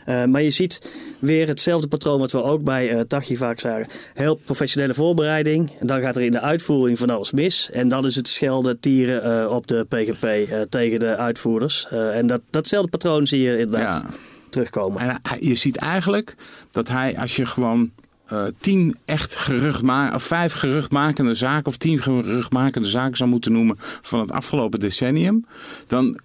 Uh, 0.09 0.25
maar 0.25 0.43
je 0.43 0.51
ziet 0.51 0.93
weer 1.19 1.49
hetzelfde 1.49 1.89
patroon 1.89 2.19
wat 2.19 2.33
we 2.33 2.43
ook 2.43 2.63
bij 2.63 2.93
uh, 2.93 3.01
Tachi 3.01 3.37
vaak 3.37 3.61
zagen. 3.61 3.87
Heel 4.15 4.35
professionele 4.35 4.95
voorbereiding. 4.95 5.73
En 5.81 5.87
dan 5.87 6.01
gaat 6.01 6.17
er 6.17 6.23
in 6.23 6.33
de 6.33 6.41
uitvoering 6.41 6.99
van 6.99 7.11
alles 7.11 7.31
mis. 7.31 7.71
En 7.73 7.89
dan 7.89 8.05
is 8.05 8.15
het 8.15 8.29
schelden, 8.29 8.81
tieren 8.81 9.45
uh, 9.45 9.51
op 9.51 9.67
de 9.67 9.87
PGP 9.89 10.27
tegen 10.69 10.99
de 10.99 11.17
uitvoerders. 11.17 11.87
en 11.91 12.27
dat, 12.27 12.41
datzelfde 12.51 12.91
patroon 12.91 13.27
zie 13.27 13.41
je 13.41 13.59
inderdaad 13.59 14.03
ja. 14.03 14.11
terugkomen. 14.51 15.01
En 15.01 15.21
je 15.41 15.55
ziet 15.55 15.77
eigenlijk 15.77 16.35
dat 16.71 16.89
hij, 16.89 17.19
als 17.19 17.37
je 17.37 17.47
gewoon 17.47 17.91
uh, 18.33 18.45
tien 18.61 18.97
echt 19.05 19.37
geruchtmakende, 19.37 20.15
of 20.15 20.23
vijf 20.23 20.53
geruchtmakende 20.53 21.35
zaken, 21.35 21.67
of 21.67 21.77
tien 21.77 21.99
geruchtmakende 21.99 22.89
zaken 22.89 23.17
zou 23.17 23.31
moeten 23.31 23.53
noemen 23.53 23.77
van 24.03 24.21
het 24.21 24.31
afgelopen 24.31 24.81
decennium, 24.81 25.45
dan 25.87 26.21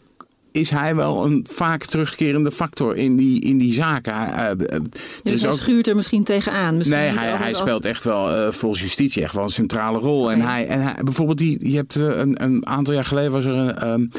is 0.51 0.69
hij 0.69 0.95
wel 0.95 1.25
een 1.25 1.45
vaak 1.51 1.85
terugkerende 1.85 2.51
factor 2.51 2.95
in 2.95 3.15
die, 3.15 3.41
in 3.41 3.57
die 3.57 3.73
zaken. 3.73 4.13
Uh, 4.13 4.79
dus 5.23 5.41
hij 5.41 5.51
ook... 5.51 5.57
schuurt 5.57 5.87
er 5.87 5.95
misschien 5.95 6.23
tegenaan. 6.23 6.77
Misschien 6.77 6.99
nee, 6.99 7.09
hij, 7.09 7.29
hij 7.29 7.53
speelt 7.53 7.85
echt 7.85 8.03
wel 8.03 8.37
uh, 8.37 8.51
volgens 8.51 8.81
justitie 8.81 9.23
echt 9.23 9.33
wel 9.33 9.43
een 9.43 9.49
centrale 9.49 9.99
rol. 9.99 10.31
En, 10.31 10.41
hij, 10.41 10.67
en 10.67 10.81
hij, 10.81 10.95
bijvoorbeeld, 11.03 11.37
die, 11.37 11.69
je 11.69 11.75
hebt 11.75 11.95
een, 11.95 12.43
een 12.43 12.67
aantal 12.67 12.93
jaar 12.93 13.05
geleden 13.05 13.31
was 13.31 13.45
er 13.45 13.83
een, 13.83 14.11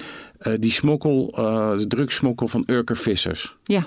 uh, 0.42 0.54
die 0.58 0.72
smokkel, 0.72 1.30
de 1.76 1.87
drugsmokkel 1.88 2.49
van 2.49 2.62
Urker 2.66 2.96
Vissers. 2.96 3.56
Ja. 3.64 3.87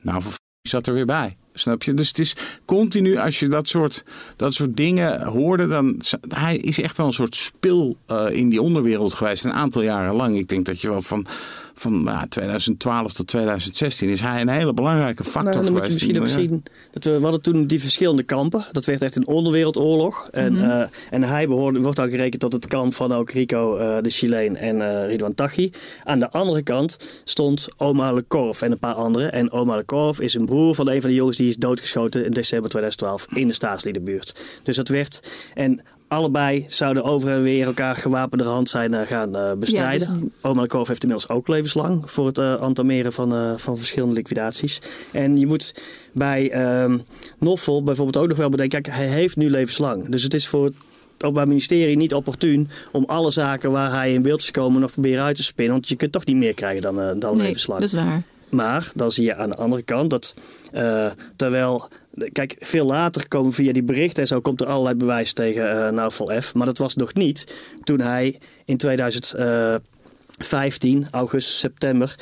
Nou, 0.00 0.22
zat 0.62 0.86
er 0.86 0.94
weer 0.94 1.06
bij. 1.06 1.36
Snap 1.56 1.82
je? 1.82 1.94
Dus 1.94 2.08
het 2.08 2.18
is 2.18 2.36
continu, 2.64 3.16
als 3.16 3.38
je 3.38 3.48
dat 3.48 3.68
soort, 3.68 4.04
dat 4.36 4.54
soort 4.54 4.76
dingen 4.76 5.22
hoorde, 5.22 5.66
dan 5.66 6.00
hij 6.28 6.56
is 6.56 6.80
echt 6.80 6.96
wel 6.96 7.06
een 7.06 7.12
soort 7.12 7.36
spil 7.36 7.96
uh, 8.10 8.26
in 8.30 8.48
die 8.48 8.62
onderwereld 8.62 9.14
geweest. 9.14 9.44
Een 9.44 9.52
aantal 9.52 9.82
jaren 9.82 10.14
lang. 10.14 10.38
Ik 10.38 10.48
denk 10.48 10.66
dat 10.66 10.80
je 10.80 10.88
wel 10.88 11.02
van 11.02 11.26
van 11.74 12.02
ja, 12.04 12.26
2012 12.28 13.12
tot 13.12 13.26
2016 13.26 14.08
is 14.08 14.20
hij 14.20 14.40
een 14.40 14.48
hele 14.48 14.74
belangrijke 14.74 15.24
factor 15.24 15.52
nou, 15.52 15.64
dan 15.64 15.72
moet 15.72 15.82
je 15.82 15.92
misschien 15.92 16.20
ook 16.20 16.28
zien 16.28 16.62
dat 16.90 17.04
we, 17.04 17.10
we, 17.10 17.22
hadden 17.22 17.42
toen 17.42 17.66
die 17.66 17.80
verschillende 17.80 18.22
kampen. 18.22 18.66
Dat 18.72 18.84
werd 18.84 19.02
echt 19.02 19.16
een 19.16 19.26
onderwereldoorlog. 19.26 20.28
En, 20.30 20.52
mm 20.52 20.58
-hmm. 20.58 20.70
uh, 20.70 20.84
en 21.10 21.22
hij 21.22 21.46
behoorde, 21.46 21.80
wordt 21.80 22.00
ook 22.00 22.10
gerekend 22.10 22.40
tot 22.40 22.52
het 22.52 22.66
kamp 22.66 22.94
van 22.94 23.12
ook 23.12 23.30
Rico 23.30 23.78
uh, 23.78 23.96
de 24.00 24.10
Chileen 24.10 24.56
en 24.56 24.76
uh, 24.76 25.06
Ridwan 25.06 25.34
Taghi. 25.34 25.70
Aan 26.04 26.18
de 26.18 26.30
andere 26.30 26.62
kant 26.62 26.96
stond 27.24 27.68
Omar 27.76 28.14
Lekorf 28.14 28.62
en 28.62 28.72
een 28.72 28.78
paar 28.78 28.94
anderen. 28.94 29.32
En 29.32 29.52
Omar 29.52 29.76
Lekorf 29.76 30.20
is 30.20 30.34
een 30.34 30.46
broer 30.46 30.74
van 30.74 30.88
een 30.88 31.00
van 31.00 31.10
de 31.10 31.16
jongens 31.16 31.36
die 31.36 31.48
is 31.48 31.56
doodgeschoten 31.56 32.24
in 32.24 32.32
december 32.32 32.70
2012 32.70 33.26
in 33.28 33.46
de 33.46 33.54
staatsliedenbuurt. 33.54 34.42
Dus 34.62 34.76
dat 34.76 34.88
werd... 34.88 35.32
En 35.54 35.82
allebei 36.08 36.64
zouden 36.68 37.04
over 37.04 37.28
en 37.28 37.42
weer 37.42 37.66
elkaar 37.66 37.96
gewapende 37.96 38.44
hand 38.44 38.68
zijn 38.68 38.92
uh, 38.92 39.00
gaan 39.00 39.36
uh, 39.36 39.52
bestrijden. 39.52 40.12
Ja, 40.12 40.20
dus... 40.20 40.28
Oma 40.40 40.66
Korf 40.66 40.88
heeft 40.88 41.02
inmiddels 41.02 41.30
ook 41.30 41.48
levenslang 41.48 42.10
voor 42.10 42.26
het 42.26 42.38
uh, 42.38 42.54
antameren 42.54 43.12
van, 43.12 43.58
van 43.58 43.76
verschillende 43.76 44.14
liquidaties. 44.14 44.80
En 45.10 45.36
je 45.36 45.46
moet 45.46 45.74
bij 46.12 46.50
ehm, 46.50 46.98
Noffel 47.38 47.82
bijvoorbeeld 47.82 48.16
ook 48.16 48.28
nog 48.28 48.38
wel 48.38 48.48
bedenken, 48.48 48.82
kijk, 48.82 48.96
hij 48.96 49.06
heeft 49.06 49.36
nu 49.36 49.50
levenslang. 49.50 50.08
Dus 50.08 50.22
het 50.22 50.34
is 50.34 50.46
voor 50.46 50.64
het 50.64 50.74
Openbaar 51.18 51.48
Ministerie 51.48 51.96
niet 51.96 52.14
opportun 52.14 52.68
om 52.92 53.04
alle 53.06 53.30
zaken 53.30 53.70
waar 53.70 53.92
hij 53.92 54.12
in 54.12 54.22
beeld 54.22 54.40
is 54.40 54.50
komen 54.50 54.80
nog 54.80 54.92
proberen 54.92 55.24
uit 55.24 55.36
te 55.36 55.42
spinnen. 55.42 55.74
Want 55.74 55.88
je 55.88 55.96
kunt 55.96 56.12
toch 56.12 56.24
niet 56.24 56.36
meer 56.36 56.54
krijgen 56.54 56.82
dan, 56.82 57.18
dan 57.18 57.36
nee, 57.36 57.46
levenslang. 57.46 57.80
dat 57.80 57.92
is 57.92 57.98
waar. 57.98 58.22
Maar 58.54 58.90
dan 58.94 59.10
zie 59.10 59.24
je 59.24 59.36
aan 59.36 59.50
de 59.50 59.56
andere 59.56 59.82
kant 59.82 60.10
dat 60.10 60.34
uh, 60.74 61.10
terwijl. 61.36 61.88
Kijk, 62.32 62.56
veel 62.58 62.86
later 62.86 63.28
komen 63.28 63.52
via 63.52 63.72
die 63.72 63.82
berichten 63.82 64.22
en 64.22 64.28
zo 64.28 64.40
komt 64.40 64.60
er 64.60 64.66
allerlei 64.66 64.94
bewijs 64.94 65.32
tegen 65.32 65.94
uh, 65.94 66.06
F. 66.40 66.54
Maar 66.54 66.66
dat 66.66 66.78
was 66.78 66.94
nog 66.94 67.14
niet 67.14 67.56
toen 67.82 68.00
hij 68.00 68.38
in 68.64 68.76
2015, 68.76 71.06
augustus, 71.10 71.58
september, 71.58 72.16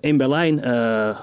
in 0.00 0.16
Berlijn 0.16 0.60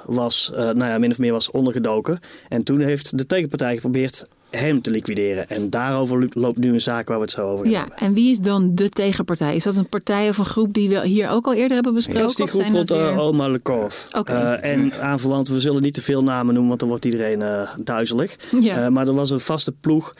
was, 0.06 0.52
nou 0.54 0.86
ja, 0.86 0.98
min 0.98 1.12
of 1.12 1.18
meer 1.18 1.32
was 1.32 1.52
ondergedoken. 1.52 2.20
En 2.50 2.64
toen 2.64 2.80
heeft 2.80 3.18
de 3.18 3.26
tegenpartij 3.26 3.76
geprobeerd 3.76 4.24
hem 4.50 4.82
te 4.82 4.92
liquideren. 4.92 5.48
En 5.48 5.70
daarover 5.70 6.28
loopt 6.34 6.58
nu 6.58 6.74
een 6.74 6.82
zaak 6.82 7.08
waar 7.08 7.18
we 7.18 7.24
het 7.24 7.32
zo 7.32 7.52
over 7.52 7.70
ja, 7.70 7.80
hebben. 7.80 7.98
en 7.98 8.14
wie 8.14 8.30
is 8.30 8.40
dan 8.40 8.76
de 8.76 8.90
tegenpartij? 8.90 9.56
Is 9.56 9.64
dat 9.64 9.78
een 9.78 9.90
partij 9.90 10.30
of 10.30 10.38
een 10.38 10.46
groep 10.46 10.74
die 10.74 10.90
we 10.90 11.08
hier 11.08 11.30
ook 11.30 11.46
al 11.46 11.54
eerder 11.54 11.74
hebben 11.74 11.94
besproken? 11.94 12.22
Dat 12.22 12.30
is 12.30 12.36
die 12.36 12.48
groep 12.48 12.72
rond 12.72 12.90
weer... 12.90 13.20
Oma 13.20 13.48
Lekov. 13.48 14.06
Okay. 14.12 14.58
Uh, 14.58 14.72
en 14.72 14.94
aanverwanten, 15.02 15.54
we 15.54 15.60
zullen 15.60 15.82
niet 15.82 15.94
te 15.94 16.02
veel 16.02 16.24
namen 16.24 16.46
noemen, 16.46 16.68
want 16.68 16.80
dan 16.80 16.90
wordt 16.90 17.06
iedereen 17.06 17.40
uh, 17.40 17.70
duizelig. 17.84 18.36
Ja. 18.62 18.84
Uh, 18.84 18.88
maar 18.88 19.08
er 19.08 19.14
was 19.14 19.30
een 19.30 19.40
vaste 19.40 19.72
ploeg, 19.72 20.14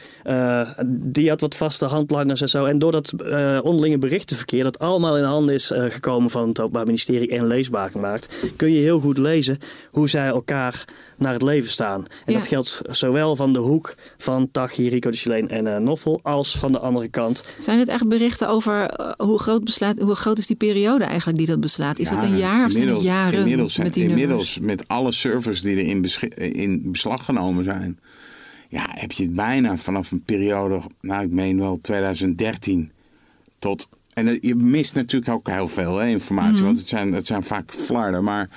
die 0.86 1.28
had 1.28 1.40
wat 1.40 1.54
vaste 1.54 1.84
handlangers 1.84 2.40
en 2.40 2.48
zo. 2.48 2.64
En 2.64 2.78
door 2.78 2.92
dat 2.92 3.12
onderlinge 3.62 3.98
berichtenverkeer, 3.98 4.64
dat 4.64 4.78
allemaal 4.78 5.18
in 5.18 5.24
handen 5.24 5.54
is 5.54 5.72
gekomen 5.74 6.30
van 6.30 6.48
het 6.48 6.60
Openbaar 6.60 6.86
Ministerie 6.86 7.30
en 7.30 7.46
leesbaar 7.46 7.90
gemaakt, 7.90 8.52
kun 8.56 8.72
je 8.72 8.80
heel 8.80 9.00
goed 9.00 9.18
lezen 9.18 9.58
hoe 9.90 10.08
zij 10.08 10.26
elkaar 10.26 10.84
naar 11.16 11.32
het 11.32 11.42
leven 11.42 11.70
staan. 11.70 12.06
En 12.24 12.32
Ja. 12.32 12.38
dat 12.38 12.46
geldt 12.46 12.80
zowel 12.82 13.36
van 13.36 13.52
de 13.52 13.58
hoek 13.58 13.94
van 14.22 14.50
Tachi, 14.50 14.88
Rico 14.88 15.10
de 15.10 15.16
Chileen 15.16 15.48
en 15.48 15.66
uh, 15.66 15.76
Noffel, 15.76 16.20
als 16.22 16.58
van 16.58 16.72
de 16.72 16.78
andere 16.78 17.08
kant. 17.08 17.44
Zijn 17.58 17.78
het 17.78 17.88
echt 17.88 18.08
berichten 18.08 18.48
over 18.48 19.00
uh, 19.00 19.10
hoe, 19.16 19.38
groot 19.38 19.64
beslaat, 19.64 19.98
hoe 19.98 20.14
groot 20.14 20.38
is 20.38 20.46
die 20.46 20.56
periode 20.56 21.04
eigenlijk 21.04 21.38
die 21.38 21.46
dat 21.46 21.60
beslaat? 21.60 21.98
Is 21.98 22.08
dat 22.08 22.22
een 22.22 22.36
jaar 22.36 22.64
of 22.66 22.72
zijn 22.72 22.88
het 22.88 23.02
jaren 23.02 23.38
inmiddels, 23.38 23.76
met 23.76 23.94
die 23.94 24.02
inmiddels 24.08 24.54
nummers? 24.56 24.78
met 24.78 24.88
alle 24.88 25.12
servers 25.12 25.62
die 25.62 25.76
er 25.76 25.86
in, 25.86 26.00
beschi- 26.00 26.26
in 26.36 26.82
beslag 26.92 27.24
genomen 27.24 27.64
zijn, 27.64 27.98
ja, 28.68 28.86
heb 28.90 29.12
je 29.12 29.22
het 29.22 29.34
bijna 29.34 29.76
vanaf 29.76 30.10
een 30.10 30.22
periode, 30.22 30.80
nou 31.00 31.22
ik 31.24 31.30
meen 31.30 31.58
wel 31.58 31.78
2013 31.80 32.90
tot. 33.58 33.88
En 34.12 34.38
je 34.40 34.54
mist 34.54 34.94
natuurlijk 34.94 35.30
ook 35.32 35.48
heel 35.48 35.68
veel 35.68 35.96
hè, 35.96 36.06
informatie, 36.08 36.54
Mhm. 36.56 36.64
want 36.64 36.78
het 36.78 36.88
zijn, 36.88 37.12
het 37.12 37.26
zijn 37.26 37.42
vaak 37.42 37.72
flarden, 37.72 38.24
maar 38.24 38.48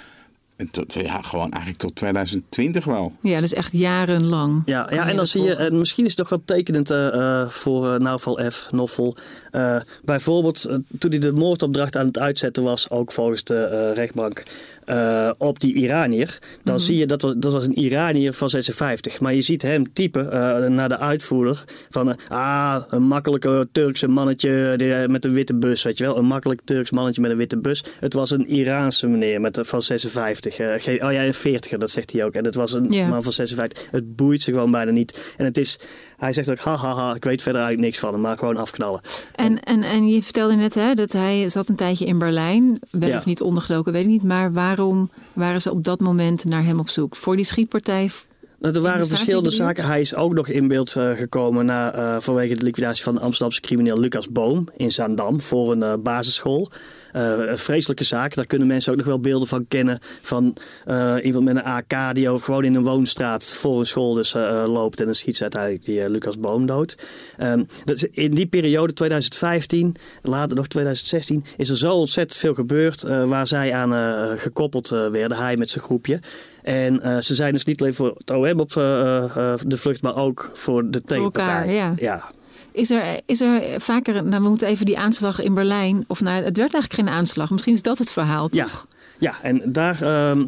tot, 0.72 0.94
ja, 0.94 1.22
gewoon 1.22 1.52
eigenlijk 1.52 1.78
tot 1.78 1.96
2020 1.96 2.86
wel. 2.86 3.14
Ja, 3.22 3.40
dus 3.40 3.54
echt 3.54 3.72
jarenlang. 3.72 4.62
Ja, 4.66 4.88
ja 4.92 5.08
en 5.08 5.16
dan 5.16 5.26
zie 5.26 5.42
je, 5.42 5.56
en 5.56 5.78
misschien 5.78 6.06
is 6.06 6.10
het 6.10 6.20
toch 6.20 6.30
wel 6.30 6.42
tekenend 6.46 6.90
eh, 6.90 7.08
eh, 7.42 7.50
voor 7.50 7.94
uh, 7.94 8.00
Nauval 8.00 8.52
F. 8.52 8.68
Noffel. 8.72 9.16
Eh, 9.54 9.80
bijvoorbeeld 10.04 10.66
eh, 10.66 10.76
toen 11.00 11.10
hij 11.10 11.20
de 11.20 11.34
moordopdracht 11.34 11.98
aan 11.98 12.06
het 12.06 12.20
uitzetten 12.20 12.64
was, 12.64 12.90
ook 12.90 13.12
volgens 13.12 13.44
de 13.44 13.66
eh, 13.66 13.96
rechtbank, 13.96 14.44
eh, 14.86 15.30
op 15.38 15.60
die 15.60 15.74
Iranier. 15.74 16.40
Dan 16.64 16.80
zie 16.80 16.98
je 16.98 17.06
dat 17.08 17.22
was, 17.22 17.34
dat 17.38 17.52
was 17.52 17.66
een 17.66 17.78
Iranier 17.80 18.34
van 18.34 18.50
56. 18.50 19.20
Maar 19.20 19.34
je 19.34 19.42
ziet 19.42 19.62
hem 19.62 19.94
typen 19.94 20.32
eh, 20.32 20.68
naar 20.70 20.90
de 20.90 20.98
uitvoerder 20.98 21.64
van 21.90 22.10
eh, 22.10 22.16
ah, 22.30 22.84
een 22.90 23.04
makkelijke 23.04 23.68
Turkse 23.72 24.08
mannetje 24.08 24.74
die, 24.78 25.08
met 25.08 25.26
een 25.26 25.34
witte 25.34 25.56
bus, 25.56 25.84
weet 25.84 25.98
je 25.98 26.04
wel. 26.04 26.18
Een 26.18 26.26
makkelijk 26.26 26.62
Turks 26.64 26.92
mannetje 26.92 27.22
met 27.22 27.32
een 27.32 27.38
witte 27.38 27.58
bus. 27.58 27.84
Het 28.00 28.14
was 28.14 28.32
een 28.32 28.48
Iraanse 28.48 29.08
meneer 29.08 29.42
met, 29.42 29.60
van 29.62 29.82
56. 29.82 30.58
Eh, 30.58 30.74
geen- 30.78 31.06
oh 31.06 31.12
ja, 31.12 31.24
een 31.26 31.34
40er, 31.34 31.78
dat 31.78 31.92
zegt 31.92 32.12
hij 32.12 32.24
ook. 32.26 32.34
En 32.34 32.46
het 32.46 32.56
was 32.56 32.74
een 32.74 33.08
man 33.10 33.24
van 33.24 33.32
56. 33.32 33.88
Het 33.92 34.16
boeit 34.16 34.42
ze 34.42 34.52
gewoon 34.52 34.72
bijna 34.72 34.92
niet. 34.92 35.34
En 35.38 35.46
het 35.46 35.58
is, 35.58 35.80
hij 36.18 36.34
zegt 36.34 36.50
ook, 36.50 36.60
hahaha, 36.60 37.16
ik 37.16 37.24
weet 37.24 37.42
verder 37.42 37.62
eigenlijk 37.62 37.90
niks 37.92 38.00
van 38.04 38.14
hem, 38.14 38.22
maar 38.22 38.38
gewoon 38.38 38.58
afknallen. 38.58 39.02
En, 39.36 39.60
en, 39.60 39.84
en 39.84 40.08
je 40.08 40.22
vertelde 40.24 40.56
net 40.56 40.74
hè, 40.74 40.94
dat 40.94 41.12
hij 41.12 41.50
zat 41.50 41.70
een 41.70 41.76
tijdje 41.76 42.06
in 42.06 42.18
Berlijn. 42.18 42.80
Wel 42.92 43.10
Ja. 43.10 43.18
of 43.18 43.26
niet 43.26 43.42
ondergedoken, 43.42 43.92
weet 43.94 44.02
ik 44.04 44.08
niet. 44.10 44.24
Maar 44.24 44.54
waarom 44.76 45.10
waren 45.34 45.62
ze 45.62 45.72
op 45.72 45.84
dat 45.84 46.00
moment 46.00 46.46
naar 46.46 46.64
hem 46.64 46.80
op 46.80 46.90
zoek? 46.90 47.16
Voor 47.16 47.36
die 47.36 47.46
schietpartij? 47.46 48.12
Nou, 48.60 48.76
Er 48.76 48.82
waren 48.82 49.02
de 49.02 49.08
verschillende 49.08 49.50
zaken. 49.50 49.86
Hij 49.86 50.02
is 50.02 50.16
ook 50.16 50.34
nog 50.34 50.48
in 50.48 50.68
beeld 50.68 50.96
eh, 50.96 51.12
gekomen 51.12 51.66
na, 51.66 51.94
eh, 51.94 52.22
vanwege 52.22 52.56
de 52.56 52.64
liquidatie 52.64 53.04
van 53.04 53.16
de 53.16 53.20
Amsterdamse 53.20 53.62
crimineel 53.62 54.00
Lucas 54.00 54.30
Boom 54.30 54.68
in 54.78 54.92
Zaandam 54.92 55.42
voor 55.42 55.72
een 55.72 55.84
eh, 55.84 55.94
basisschool. 56.00 56.72
Eh, 57.14 57.34
een 57.38 57.58
vreselijke 57.58 58.04
zaak. 58.04 58.36
Daar 58.36 58.46
kunnen 58.46 58.68
mensen 58.68 58.92
ook 58.92 58.98
nog 58.98 59.08
wel 59.08 59.20
beelden 59.20 59.48
van 59.48 59.68
kennen. 59.68 60.00
Van 60.22 60.58
eh, 60.86 61.16
iemand 61.24 61.46
met 61.46 61.56
een 61.56 61.64
AK 61.64 62.16
die 62.16 62.30
ook 62.30 62.44
gewoon 62.44 62.64
in 62.64 62.76
een 62.76 62.84
woonstraat 62.84 63.46
voor 63.46 63.80
een 63.80 63.86
school 63.86 64.14
dus, 64.14 64.34
eh, 64.34 64.64
loopt. 64.68 65.00
En 65.00 65.06
dan 65.06 65.16
schiet 65.16 65.36
ze 65.36 65.42
uiteindelijk 65.42 65.86
die 65.86 66.10
Lucas 66.10 66.40
Boom 66.40 66.66
dood. 66.66 66.96
Ehm, 67.38 67.64
in 68.12 68.32
die 68.32 68.46
periode 68.46 68.94
2015, 68.94 69.96
later 70.22 70.56
nog 70.56 70.68
2016, 70.68 71.46
is 71.58 71.70
er 71.70 71.78
zo 71.78 71.94
ontzettend 71.94 72.40
veel 72.40 72.54
gebeurd 72.54 73.02
waar 73.02 73.48
zij 73.48 73.74
aan 73.74 73.94
gekoppeld 74.40 74.90
werden. 74.90 75.38
Hij 75.38 75.58
met 75.58 75.70
zijn 75.70 75.84
groepje. 75.84 76.20
En 76.62 77.24
ze 77.24 77.36
zijn 77.36 77.54
dus 77.54 77.66
niet 77.66 77.82
alleen 77.82 77.94
voor 77.94 78.16
het 78.18 78.30
OM 78.30 78.60
op 78.60 78.70
de 78.70 79.78
vlucht, 79.78 80.02
maar 80.02 80.16
ook 80.16 80.52
voor 80.54 80.92
de 80.92 81.02
tegenpartij. 81.02 81.54
elkaar, 81.54 81.72
ja. 81.72 81.94
ja. 81.96 82.32
Is 82.74 82.90
er, 82.90 83.20
is 83.26 83.42
er 83.42 83.82
vaker, 83.82 84.24
nou 84.24 84.44
we 84.44 84.50
moeten 84.50 84.68
even 84.68 84.86
die 84.86 84.98
aanslag 84.98 85.42
in 85.42 85.54
Berlijn, 85.54 86.06
of 86.08 86.20
nou 86.20 86.44
het 86.44 86.58
werd 86.58 86.74
eigenlijk 86.74 86.94
geen 86.94 87.18
aanslag, 87.18 87.50
misschien 87.50 87.74
is 87.74 87.82
dat 87.82 87.98
het 87.98 88.12
verhaal 88.12 88.48
Ja, 88.52 88.64
toch? 88.64 88.88
ja, 89.20 89.34
en 89.42 89.62
daar, 89.66 90.02
ehm, 90.02 90.46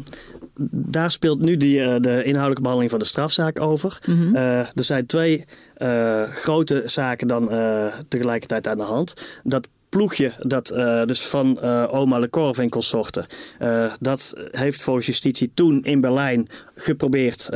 daar 0.70 1.10
speelt 1.10 1.40
nu 1.40 1.56
die, 1.56 1.80
eh, 1.80 1.96
de 2.00 2.22
inhoudelijke 2.22 2.60
behandeling 2.60 2.90
van 2.90 2.98
de 2.98 3.04
strafzaak 3.04 3.60
over. 3.60 3.98
Mhm. 4.06 4.36
Eh, 4.36 4.58
er 4.58 4.84
zijn 4.84 5.06
twee 5.06 5.44
eh, 5.76 6.22
grote 6.22 6.82
zaken 6.84 7.28
dan 7.28 7.48
tegelijkertijd 8.08 8.68
aan 8.68 8.76
de 8.76 8.82
hand. 8.82 9.14
Dat 9.44 9.68
ploegje 9.96 10.32
dat 10.38 10.70
eh, 10.70 11.04
dus 11.04 11.20
van 11.20 11.60
eh, 11.60 11.86
oma 11.90 12.18
Le 12.18 12.30
Corve 12.30 12.62
en 12.62 12.68
consorten, 12.68 13.26
eh, 13.58 13.92
dat 14.00 14.34
heeft 14.50 14.82
volgens 14.82 15.06
justitie 15.06 15.50
toen 15.54 15.82
in 15.84 16.00
Berlijn 16.00 16.48
geprobeerd 16.74 17.48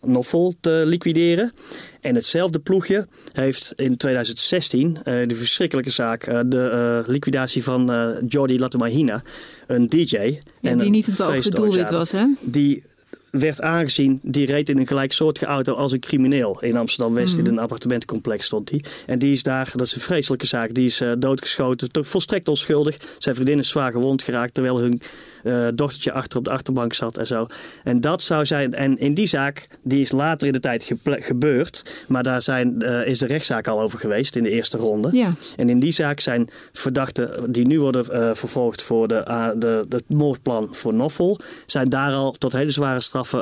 Noffel 0.00 0.54
te 0.60 0.82
liquideren. 0.86 1.52
En 2.00 2.14
hetzelfde 2.14 2.58
ploegje 2.58 3.06
heeft 3.32 3.72
in 3.76 3.96
2016 3.96 4.96
eh, 4.96 5.28
de 5.28 5.34
verschrikkelijke 5.34 5.90
zaak, 5.90 6.24
de 6.24 7.02
liquidatie 7.06 7.64
van 7.64 7.92
Jordi 8.28 8.58
Latumahina, 8.58 9.22
een 9.66 9.86
DJ. 9.86 10.16
Ja, 10.60 10.70
en 10.70 10.78
die 10.78 10.90
niet 10.90 11.06
het 11.06 11.16
beoogde 11.16 11.50
doelwit 11.50 11.90
was 11.90 12.12
hè? 12.12 12.26
die 12.40 12.82
werd 13.30 13.60
aangezien, 13.60 14.20
die 14.22 14.46
reed 14.46 14.68
in 14.68 14.78
een 14.78 14.86
gelijksoortige 14.86 15.46
auto 15.46 15.74
als 15.74 15.92
een 15.92 16.00
crimineel. 16.00 16.62
In 16.62 16.76
Amsterdam-West 16.76 17.36
in 17.36 17.46
een 17.46 17.58
appartementencomplex 17.58 18.46
stond 18.46 18.70
hij. 18.70 18.84
En 19.06 19.18
die 19.18 19.32
is 19.32 19.42
daar, 19.42 19.70
dat 19.72 19.86
is 19.86 19.94
een 19.94 20.00
vreselijke 20.00 20.46
zaak, 20.46 20.74
die 20.74 20.84
is 20.84 21.00
eh, 21.00 21.12
doodgeschoten. 21.18 21.92
Toch 21.92 22.06
volstrekt 22.06 22.48
onschuldig. 22.48 22.96
Zijn 23.18 23.34
vriendin 23.34 23.58
is 23.58 23.68
zwaar 23.68 23.92
gewond 23.92 24.22
geraakt 24.22 24.54
terwijl 24.54 24.78
hun 24.78 25.00
eh, 25.48 25.68
dochtertje 25.74 26.12
achter 26.12 26.38
op 26.38 26.44
de 26.44 26.50
achterbank 26.50 26.92
zat 26.94 27.16
en 27.16 27.26
zo. 27.26 27.46
En 27.84 28.00
dat 28.00 28.22
zou 28.22 28.46
zijn, 28.46 28.74
en 28.74 28.98
in 28.98 29.14
die 29.14 29.26
zaak, 29.26 29.68
die 29.82 30.00
is 30.00 30.10
later 30.12 30.46
in 30.46 30.52
de 30.52 30.60
tijd 30.60 30.90
gebeurd. 31.04 32.04
Maar 32.08 32.22
daar 32.22 32.42
zijn, 32.42 32.82
eh, 32.82 33.06
is 33.06 33.18
de 33.18 33.26
rechtszaak 33.26 33.66
al 33.68 33.80
over 33.80 33.98
geweest 33.98 34.36
in 34.36 34.42
de 34.42 34.50
eerste 34.50 34.76
ronde. 34.76 35.08
Ja. 35.12 35.32
En 35.56 35.68
in 35.68 35.78
die 35.78 35.92
zaak 35.92 36.20
zijn 36.20 36.48
verdachten 36.72 37.52
die 37.52 37.66
nu 37.66 37.80
worden 37.80 38.10
eh, 38.10 38.30
vervolgd 38.34 38.82
voor 38.82 39.08
de, 39.08 39.54
de, 39.58 39.84
de 39.88 40.02
moordplan 40.06 40.68
voor 40.72 40.94
Noffel, 40.94 41.38
zijn 41.66 41.88
daar 41.88 42.12
al 42.12 42.32
tot 42.32 42.52
hele 42.52 42.70
zware 42.70 43.00
straffen 43.00 43.38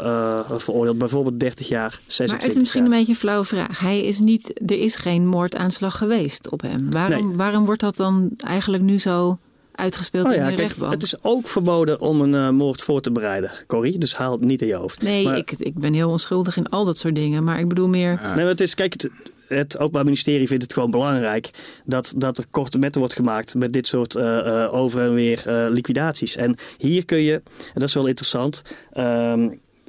veroordeeld. 0.60 0.98
Bijvoorbeeld 0.98 1.40
30 1.40 1.68
jaar, 1.68 1.90
26 2.06 2.26
Maar 2.36 2.40
het 2.40 2.50
is 2.50 2.58
misschien 2.58 2.82
jaar. 2.82 2.90
een 2.92 2.96
beetje 2.98 3.12
een 3.12 3.18
flauwe 3.18 3.44
vraag. 3.44 3.80
Hij 3.80 4.00
is 4.04 4.20
niet, 4.20 4.60
er 4.70 4.78
is 4.78 4.96
geen 4.96 5.26
moordaanslag 5.26 5.98
geweest 5.98 6.50
op 6.50 6.60
hem. 6.62 6.90
Waarom, 6.90 7.26
Nee. 7.26 7.36
waarom 7.36 7.64
wordt 7.64 7.80
dat 7.80 7.96
dan 7.96 8.30
eigenlijk 8.36 8.82
nu 8.82 8.98
zo 8.98 9.38
uitgespeeld 9.76 10.26
Oh 10.26 10.32
in 10.32 10.38
ja, 10.38 10.44
de 10.44 10.54
kijk, 10.54 10.60
rechtbank? 10.66 10.92
het 10.92 11.02
is 11.02 11.14
ook 11.22 11.48
verboden 11.48 12.00
om 12.00 12.20
een 12.20 12.34
eh, 12.34 12.50
moord 12.50 12.82
voor 12.82 13.00
te 13.00 13.10
bereiden, 13.10 13.50
Corrie. 13.66 13.98
Dus 13.98 14.14
haal 14.14 14.32
het 14.32 14.44
niet 14.44 14.62
in 14.62 14.66
je 14.68 14.74
hoofd. 14.74 15.02
Nee, 15.02 15.24
Maar- 15.24 15.36
ik, 15.36 15.52
ik 15.58 15.74
ben 15.74 15.92
heel 15.94 16.10
onschuldig 16.10 16.56
in 16.56 16.68
al 16.68 16.84
dat 16.84 16.98
soort 16.98 17.14
dingen. 17.14 17.44
Maar 17.44 17.58
ik 17.60 17.68
bedoel 17.68 17.88
meer... 17.88 18.20
Nee, 18.22 18.34
maar 18.34 18.46
het 18.46 18.60
is, 18.60 18.74
kijk, 18.74 18.92
het, 18.92 19.10
het 19.48 19.78
Openbaar 19.78 20.04
Ministerie 20.04 20.46
vindt 20.46 20.62
het 20.62 20.72
gewoon 20.72 20.90
belangrijk 20.90 21.50
dat, 21.84 22.14
dat 22.16 22.38
er 22.38 22.44
korte 22.50 22.78
metten 22.78 23.00
wordt 23.00 23.16
gemaakt 23.16 23.54
met 23.54 23.72
dit 23.72 23.86
soort 23.86 24.14
eh, 24.14 24.62
eh, 24.64 24.74
over 24.74 25.00
en 25.00 25.14
weer 25.14 25.42
liquidaties. 25.70 26.36
En 26.36 26.56
hier 26.78 27.04
kun 27.04 27.22
je, 27.22 27.32
en 27.34 27.72
dat 27.74 27.82
is 27.88 27.94
wel 27.94 28.06
interessant, 28.06 28.62
ehm, 28.92 29.48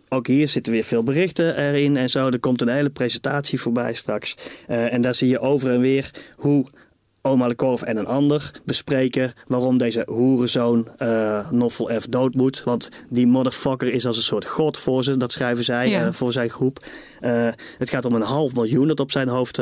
ook 0.09 0.27
hier 0.27 0.47
zitten 0.47 0.73
weer 0.73 0.83
veel 0.83 1.03
berichten 1.03 1.57
erin 1.57 1.97
en 1.97 2.09
zo. 2.09 2.29
Er 2.29 2.39
komt 2.39 2.61
een 2.61 2.67
hele 2.69 2.89
presentatie 2.89 3.61
voorbij 3.61 3.93
straks. 3.93 4.35
Eh, 4.67 4.93
en 4.93 5.01
daar 5.01 5.13
zie 5.15 5.27
je 5.29 5.39
over 5.39 5.71
en 5.71 5.79
weer 5.79 6.11
hoe 6.35 6.65
Oma 7.27 7.47
Lekorf 7.47 7.81
en 7.81 7.97
een 7.97 8.05
ander 8.07 8.51
bespreken 8.65 9.31
waarom 9.47 9.77
deze 9.77 10.03
hoerenzoon 10.09 10.87
eh 10.97 11.51
Noffel 11.51 11.89
F 11.99 12.05
dood 12.09 12.33
moet. 12.35 12.63
Want 12.63 12.89
die 13.09 13.27
motherfucker 13.27 13.87
is 13.93 14.05
als 14.05 14.17
een 14.17 14.23
soort 14.23 14.45
god 14.45 14.77
voor 14.77 15.03
ze, 15.03 15.17
dat 15.17 15.31
schrijven 15.31 15.63
zij 15.63 15.89
Ja. 15.89 16.05
eh, 16.05 16.11
voor 16.11 16.31
zijn 16.31 16.49
groep. 16.49 16.85
Eh, 17.19 17.47
het 17.77 17.89
gaat 17.89 18.05
om 18.05 18.13
een 18.13 18.21
half 18.21 18.53
miljoen 18.55 18.87
dat 18.87 18.99
op 18.99 19.11
zijn 19.11 19.27
hoofd 19.27 19.57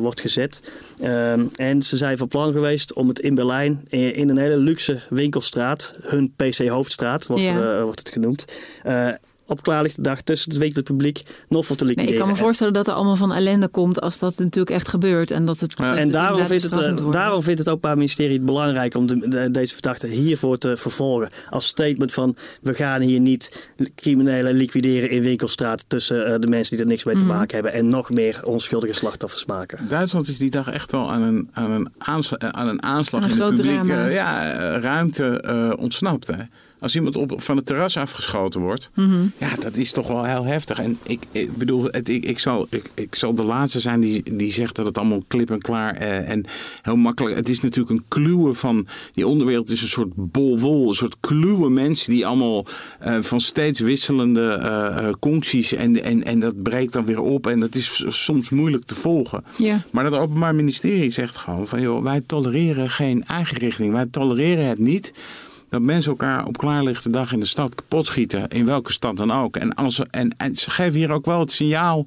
wordt 0.00 0.20
gezet. 0.20 0.72
Ehm, 1.02 1.44
en 1.56 1.82
ze 1.82 1.96
zijn 1.96 2.18
van 2.18 2.28
plan 2.28 2.52
geweest 2.52 2.94
om 2.94 3.08
het 3.08 3.20
in 3.20 3.34
Berlijn 3.34 3.84
in, 3.88 4.14
in 4.14 4.28
een 4.28 4.38
hele 4.38 4.56
luxe 4.56 5.00
winkelstraat, 5.10 5.92
hun 6.02 6.32
PC 6.36 6.68
Hoofdstraat 6.68 7.26
wordt, 7.26 7.42
Ja. 7.42 7.82
wordt 7.82 7.98
het 7.98 8.08
genoemd. 8.12 8.44
Eh, 9.52 9.58
op 9.58 9.62
klaarlichte 9.62 10.02
dag 10.02 10.20
tussen 10.20 10.50
het 10.50 10.58
winkelen 10.60 10.84
publiek 10.84 11.20
Noffel 11.48 11.74
te 11.74 11.84
Nee, 11.84 11.94
liquideren. 11.94 12.20
ik 12.20 12.26
kan 12.26 12.36
me 12.38 12.44
voorstellen 12.44 12.72
dat 12.72 12.86
er 12.88 12.94
allemaal 12.94 13.16
van 13.16 13.32
ellende 13.32 13.68
komt 13.68 14.00
als 14.00 14.18
dat 14.18 14.38
natuurlijk 14.38 14.70
echt 14.76 14.88
gebeurt. 14.88 15.30
En, 15.30 15.44
dat 15.46 15.60
het, 15.60 15.72
Ja. 15.76 15.96
En 15.96 16.10
daarom 16.10 16.46
vindt, 16.46 16.62
het, 16.64 16.76
eh, 17.00 17.10
daarom 17.10 17.42
vindt 17.42 17.58
het 17.58 17.68
Openbaar 17.68 17.96
Ministerie 17.96 18.36
het 18.36 18.44
belangrijk 18.44 18.94
om 18.94 19.06
de, 19.06 19.28
de- 19.28 19.50
deze 19.50 19.72
verdachte 19.74 20.06
hiervoor 20.06 20.58
te 20.58 20.76
vervolgen. 20.76 21.28
Als 21.50 21.66
statement 21.66 22.12
van 22.12 22.36
we 22.62 22.74
gaan 22.74 23.00
hier 23.00 23.20
niet 23.20 23.70
criminelen 23.94 24.54
liquideren 24.54 25.10
in 25.10 25.22
winkelstraat 25.22 25.84
tussen 25.88 26.26
eh, 26.26 26.34
de 26.40 26.46
mensen 26.46 26.76
die 26.76 26.84
er 26.84 26.90
niks 26.90 27.04
mee 27.04 27.14
Mhm. 27.14 27.24
te 27.24 27.30
maken 27.30 27.54
hebben. 27.54 27.72
En 27.72 27.88
nog 27.88 28.10
meer 28.10 28.40
onschuldige 28.44 28.92
slachtoffers 28.92 29.44
maken. 29.44 29.88
Duitsland 29.88 30.28
is 30.28 30.38
die 30.38 30.50
dag 30.50 30.70
echt 30.70 30.92
wel 30.92 31.10
aan 31.10 31.22
een, 31.22 31.48
aan 31.52 31.70
een, 31.70 31.88
aansla- 31.98 32.36
eh, 32.36 32.48
aan 32.48 32.68
een 32.68 32.82
aanslag 32.82 33.22
Aan 33.22 33.30
een 33.30 33.36
in 33.48 33.54
de 33.54 33.62
publieke 33.62 33.84
drama. 33.86 34.06
ja, 34.08 34.52
eh, 34.52 34.82
ruimte 34.82 35.40
eh, 35.40 35.72
ontsnapt. 35.78 36.26
Hè. 36.26 36.34
Als 36.82 36.94
iemand 36.94 37.16
op, 37.16 37.42
van 37.42 37.56
het 37.56 37.66
terras 37.66 37.96
afgeschoten 37.96 38.60
wordt, 38.60 38.90
Mhm. 38.94 39.26
ja, 39.38 39.54
dat 39.60 39.76
is 39.76 39.92
toch 39.92 40.08
wel 40.08 40.24
heel 40.24 40.44
heftig. 40.44 40.78
En 40.78 40.98
ik, 41.02 41.20
ik 41.32 41.56
bedoel, 41.56 41.84
het, 41.84 42.08
ik, 42.08 42.24
ik, 42.24 42.38
zal, 42.38 42.66
ik, 42.70 42.90
ik 42.94 43.14
zal 43.14 43.34
de 43.34 43.44
laatste 43.44 43.80
zijn 43.80 44.00
die, 44.00 44.36
die 44.36 44.52
zegt 44.52 44.76
dat 44.76 44.86
het 44.86 44.98
allemaal 44.98 45.22
klip 45.28 45.50
en 45.50 45.60
klaar 45.60 45.94
eh, 45.94 46.30
en 46.30 46.44
heel 46.82 46.96
makkelijk. 46.96 47.36
Het 47.36 47.48
is 47.48 47.60
natuurlijk 47.60 47.90
een 47.98 48.04
kluwe 48.08 48.54
van 48.54 48.86
die 49.14 49.26
onderwereld 49.26 49.70
is 49.70 49.82
een 49.82 49.88
soort 49.88 50.12
bol 50.14 50.58
wol, 50.58 50.88
een 50.88 50.94
soort 50.94 51.16
kluwe 51.20 51.70
mensen 51.70 52.12
die 52.12 52.26
allemaal 52.26 52.66
eh, 53.00 53.16
van 53.20 53.40
steeds 53.40 53.80
wisselende 53.80 54.50
eh 54.52 54.80
eh, 54.82 55.12
concties 55.20 55.72
en, 55.72 56.02
en, 56.04 56.24
en 56.24 56.40
dat 56.40 56.62
breekt 56.62 56.92
dan 56.92 57.04
weer 57.04 57.20
op 57.20 57.46
en 57.46 57.60
dat 57.60 57.74
is 57.74 58.04
soms 58.08 58.50
moeilijk 58.50 58.84
te 58.84 58.94
volgen. 58.94 59.44
Maar 59.90 60.04
dat 60.04 60.20
Openbaar 60.20 60.54
Ministerie 60.54 61.10
zegt 61.10 61.36
gewoon 61.36 61.66
van 61.66 61.80
joh, 61.80 62.02
wij 62.02 62.20
tolereren 62.26 62.90
geen 62.90 63.24
eigen 63.24 63.56
richting. 63.56 63.92
Wij 63.92 64.06
tolereren 64.06 64.66
het 64.66 64.78
niet 64.78 65.12
dat 65.72 65.80
mensen 65.82 66.10
elkaar 66.10 66.46
op 66.46 66.56
klaarlichte 66.58 67.10
dag 67.10 67.32
in 67.32 67.40
de 67.40 67.46
stad 67.46 67.74
kapot 67.74 68.06
schieten. 68.06 68.48
In 68.48 68.66
welke 68.66 68.92
stad 68.92 69.16
dan 69.16 69.30
ook. 69.32 69.56
En, 69.56 69.74
als, 69.74 69.94
ze- 69.94 70.06
en, 70.10 70.34
en 70.36 70.54
ze 70.54 70.70
geven 70.70 70.94
hier 70.94 71.12
ook 71.12 71.26
wel 71.26 71.40
het 71.40 71.52
signaal 71.52 72.06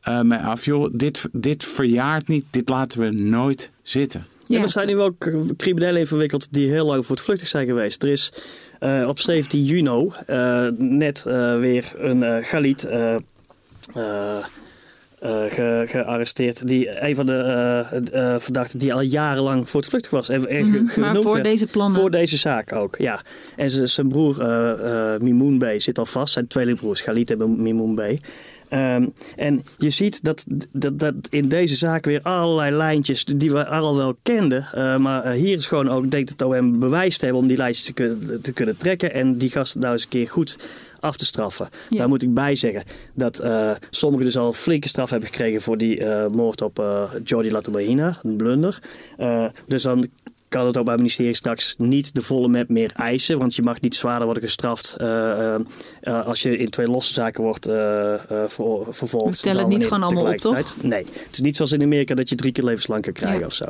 eh 0.00 0.20
mee 0.20 0.38
af. 0.38 0.64
Joh, 0.64 0.88
dit, 0.92 1.28
dit 1.32 1.64
verjaart 1.64 2.28
niet. 2.28 2.44
Dit 2.50 2.68
laten 2.68 3.00
we 3.00 3.10
nooit 3.10 3.70
zitten. 3.82 4.26
Ja, 4.46 4.60
er 4.62 4.68
zijn 4.68 4.86
nu 4.86 4.96
wel 4.96 5.16
criminelen 5.56 6.00
in 6.00 6.06
verwikkeld 6.06 6.52
die 6.52 6.68
heel 6.70 6.86
lang 6.86 7.06
voortvluchtig 7.06 7.48
zijn 7.48 7.66
geweest. 7.66 8.02
Er 8.02 8.08
is 8.08 8.32
eh, 8.78 9.04
op 9.08 9.18
17 9.18 9.64
juni 9.64 10.10
eh, 10.26 10.66
net 10.78 11.24
eh, 11.26 11.58
weer 11.58 11.92
een 11.96 12.22
eh 12.22 12.44
Galit 12.44 12.84
eh, 12.84 13.14
eh, 13.14 13.20
eh, 13.94 14.44
ge- 15.48 15.84
gearresteerd. 15.88 16.66
Die 16.66 17.02
een 17.08 17.14
van 17.14 17.26
de 17.26 17.32
eh, 17.32 18.34
eh, 18.34 18.40
verdachten 18.40 18.78
die 18.78 18.94
al 18.94 19.00
jarenlang 19.00 19.68
voortvluchtig 19.68 20.10
was. 20.10 20.28
En, 20.28 20.48
en 20.48 20.66
Mhm, 20.70 21.00
Maar 21.00 21.16
voor 21.16 21.32
werd. 21.32 21.44
deze 21.44 21.66
plannen. 21.66 22.00
Voor 22.00 22.10
deze 22.10 22.36
zaak 22.36 22.72
ook, 22.72 22.96
ja. 22.98 23.20
En 23.56 23.88
zijn 23.88 24.08
broer 24.08 24.36
Mimoun 25.22 25.58
Bey 25.58 25.78
zit 25.78 25.98
al 25.98 26.06
vast. 26.06 26.32
Zijn 26.32 26.46
tweelingbroers 26.46 27.00
Galit 27.00 27.30
en 27.30 27.62
Mimoun 27.62 27.94
Bey. 27.94 28.18
Ehm, 28.68 29.06
en 29.36 29.62
je 29.78 29.90
ziet 29.90 30.24
dat, 30.24 30.44
dat, 30.72 30.98
dat 30.98 31.14
in 31.30 31.48
deze 31.48 31.74
zaak 31.76 32.04
weer 32.04 32.20
allerlei 32.22 32.76
lijntjes 32.76 33.24
die 33.24 33.50
we 33.52 33.66
al 33.66 33.96
wel 33.96 34.14
kenden. 34.22 34.66
eh, 34.72 34.96
maar 34.96 35.22
eh, 35.22 35.32
hier 35.32 35.56
is 35.56 35.66
gewoon 35.66 35.88
ook, 35.88 36.10
denk 36.10 36.30
ik, 36.30 36.38
dat 36.38 36.48
OM 36.48 36.78
bewijs 36.78 37.18
te 37.18 37.24
hebben 37.24 37.42
om 37.42 37.48
die 37.48 37.56
lijntjes 37.56 37.84
te, 37.94 38.38
te 38.42 38.52
kunnen 38.52 38.76
trekken. 38.76 39.14
En 39.14 39.38
die 39.38 39.50
gasten 39.50 39.80
nou 39.80 39.92
eens 39.92 40.02
een 40.02 40.08
keer 40.08 40.28
goed 40.28 40.56
af 41.02 41.16
te 41.16 41.24
straffen. 41.24 41.68
Ja. 41.88 41.98
Daar 41.98 42.08
moet 42.08 42.22
ik 42.22 42.34
bij 42.34 42.56
zeggen 42.56 42.82
dat 43.14 43.38
eh, 43.38 43.70
sommigen 43.90 44.26
dus 44.26 44.36
al 44.36 44.52
flinke 44.52 44.88
straf 44.88 45.10
hebben 45.10 45.28
gekregen 45.28 45.60
voor 45.60 45.76
die 45.78 46.04
eh, 46.04 46.26
moord 46.30 46.60
op 46.62 46.78
eh 46.78 47.12
Jordi 47.24 47.50
Latomahina, 47.50 48.18
een 48.22 48.36
blunder. 48.36 48.78
Dus 49.66 49.82
dan 49.82 50.06
kan 50.48 50.60
het 50.66 50.74
Openbaar 50.76 50.96
Ministerie 50.96 51.34
straks 51.34 51.74
niet 51.78 52.14
de 52.14 52.22
volle 52.22 52.48
map 52.48 52.68
meer 52.68 52.92
eisen. 52.96 53.38
Want 53.38 53.54
je 53.54 53.62
mag 53.62 53.80
niet 53.80 53.94
zwaarder 53.94 54.24
worden 54.24 54.42
gestraft 54.42 54.96
als 56.02 56.42
je 56.42 56.56
in 56.56 56.68
twee 56.70 56.86
losse 56.88 57.12
zaken 57.12 57.42
wordt 57.42 57.66
ver- 57.66 58.84
vervolgd. 58.90 59.40
We 59.40 59.46
tellen 59.48 59.60
het 59.64 59.68
niet 59.68 59.82
gewoon 59.84 60.02
allemaal 60.02 60.26
op, 60.26 60.36
tegelijkertijd- 60.36 60.82
Nee, 60.82 61.04
het 61.04 61.28
is 61.32 61.40
niet 61.40 61.56
zoals 61.56 61.72
in 61.72 61.82
Amerika 61.82 62.14
dat 62.14 62.28
je 62.28 62.34
drie 62.34 62.52
keer 62.52 62.64
levenslang 62.64 63.02
kan 63.02 63.12
krijgen 63.12 63.40
Ja. 63.40 63.46
of 63.46 63.52
zo. 63.52 63.64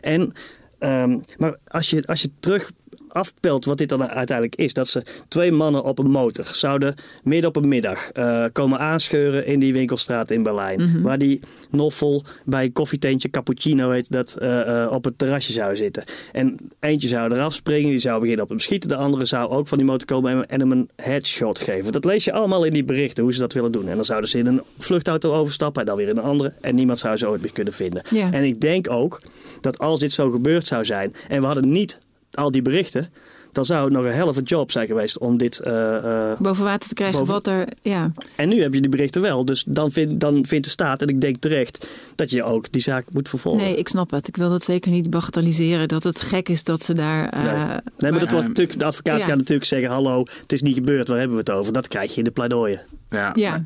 En, 0.00 0.32
ehm, 0.78 1.18
maar 1.36 1.56
als 1.68 1.90
je, 1.90 2.02
als 2.06 2.22
je 2.22 2.30
terug 2.40 2.70
afpelt 3.12 3.64
wat 3.64 3.78
dit 3.78 3.88
dan 3.88 4.08
uiteindelijk 4.08 4.56
is. 4.56 4.72
Dat 4.72 4.88
ze 4.88 5.02
twee 5.28 5.52
mannen 5.52 5.84
op 5.84 5.98
een 5.98 6.10
motor 6.10 6.46
zouden 6.52 6.94
midden 7.22 7.48
op 7.48 7.56
een 7.56 7.68
middag 7.68 8.10
eh, 8.10 8.44
komen 8.52 8.78
aanscheuren 8.78 9.46
in 9.46 9.60
die 9.60 9.72
winkelstraat 9.72 10.30
in 10.30 10.42
Berlijn. 10.42 10.80
Mhm. 10.80 11.02
Waar 11.02 11.18
die 11.18 11.40
noffel 11.70 12.24
bij 12.44 12.64
een 12.64 12.72
koffietentje 12.72 13.30
cappuccino 13.30 13.90
heet 13.90 14.10
dat 14.10 14.36
eh, 14.36 14.82
eh, 14.82 14.92
op 14.92 15.04
het 15.04 15.18
terrasje 15.18 15.52
zou 15.52 15.76
zitten. 15.76 16.04
En 16.32 16.56
eentje 16.80 17.08
zou 17.08 17.32
eraf 17.32 17.52
springen, 17.52 17.90
die 17.90 17.98
zou 17.98 18.20
beginnen 18.20 18.44
op 18.44 18.50
hem 18.50 18.60
schieten. 18.60 18.88
De 18.88 18.96
andere 18.96 19.24
zou 19.24 19.50
ook 19.50 19.68
van 19.68 19.78
die 19.78 19.86
motor 19.86 20.06
komen 20.06 20.30
en, 20.32 20.48
en 20.48 20.60
hem 20.60 20.72
een 20.72 20.90
headshot 20.96 21.58
geven. 21.58 21.92
Dat 21.92 22.04
lees 22.04 22.24
je 22.24 22.32
allemaal 22.32 22.64
in 22.64 22.72
die 22.72 22.84
berichten 22.84 23.22
hoe 23.22 23.32
ze 23.32 23.40
dat 23.40 23.52
willen 23.52 23.72
doen. 23.72 23.88
En 23.88 23.96
dan 23.96 24.04
zouden 24.04 24.30
ze 24.30 24.38
in 24.38 24.46
een 24.46 24.62
vluchtauto 24.78 25.34
overstappen 25.34 25.80
en 25.80 25.86
dan 25.86 25.96
weer 25.96 26.08
in 26.08 26.16
een 26.16 26.22
andere. 26.22 26.52
En 26.60 26.74
niemand 26.74 26.98
zou 26.98 27.16
ze 27.16 27.28
ooit 27.28 27.40
meer 27.40 27.52
kunnen 27.52 27.72
vinden. 27.72 28.02
Ja. 28.10 28.32
En 28.32 28.44
ik 28.44 28.60
denk 28.60 28.90
ook 28.90 29.20
dat 29.60 29.78
als 29.78 29.98
dit 29.98 30.12
zo 30.12 30.30
gebeurd 30.30 30.66
zou 30.66 30.84
zijn 30.84 31.14
en 31.28 31.40
we 31.40 31.46
hadden 31.46 31.72
niet 31.72 31.98
al 32.32 32.50
die 32.50 32.62
berichten, 32.62 33.06
dan 33.52 33.64
zou 33.64 33.84
het 33.84 33.92
nog 33.92 34.04
een 34.04 34.12
helft 34.12 34.48
job 34.48 34.70
zijn 34.70 34.86
geweest 34.86 35.18
om 35.18 35.36
dit. 35.36 35.58
eh, 35.60 36.30
eh, 36.32 36.40
boven 36.40 36.64
water 36.64 36.88
te 36.88 36.94
krijgen 36.94 37.18
Boven- 37.18 37.32
wat 37.34 37.46
er... 37.46 37.68
Ja. 37.80 38.12
En 38.36 38.48
nu 38.48 38.62
heb 38.62 38.74
je 38.74 38.80
die 38.80 38.90
berichten 38.90 39.22
wel, 39.22 39.44
dus 39.44 39.64
dan, 39.66 39.92
vind, 39.92 40.20
dan 40.20 40.46
vindt 40.46 40.64
de 40.64 40.70
staat, 40.70 41.02
en 41.02 41.08
ik 41.08 41.20
denk 41.20 41.36
terecht, 41.36 41.86
dat 42.14 42.30
je 42.30 42.42
ook 42.42 42.72
die 42.72 42.82
zaak 42.82 43.04
moet 43.12 43.28
vervolgen. 43.28 43.62
Nee, 43.62 43.76
ik 43.76 43.88
snap 43.88 44.10
het. 44.10 44.28
Ik 44.28 44.36
wil 44.36 44.50
dat 44.50 44.64
zeker 44.64 44.90
niet 44.90 45.10
bagatelliseren. 45.10 45.88
Dat 45.88 46.02
het 46.04 46.20
gek 46.20 46.48
is 46.48 46.64
dat 46.64 46.82
ze 46.82 46.92
daar... 46.94 47.28
eh, 47.28 47.42
Nee. 47.42 47.54
Nee, 47.98 48.10
maar 48.10 48.20
dat 48.20 48.30
wordt 48.30 48.46
natuurlijk, 48.46 48.78
de 48.78 48.84
advocaat 48.84 49.18
Ja. 49.18 49.26
gaat 49.26 49.36
natuurlijk 49.36 49.66
zeggen: 49.68 49.88
hallo, 49.90 50.18
het 50.42 50.52
is 50.52 50.62
niet 50.62 50.74
gebeurd, 50.74 51.08
waar 51.08 51.18
hebben 51.18 51.36
we 51.36 51.42
het 51.42 51.50
over? 51.58 51.72
Dat 51.72 51.88
krijg 51.88 52.10
je 52.12 52.18
in 52.18 52.24
de 52.24 52.30
pleidooien. 52.30 52.82
Ja, 53.08 53.30
Ja. 53.34 53.64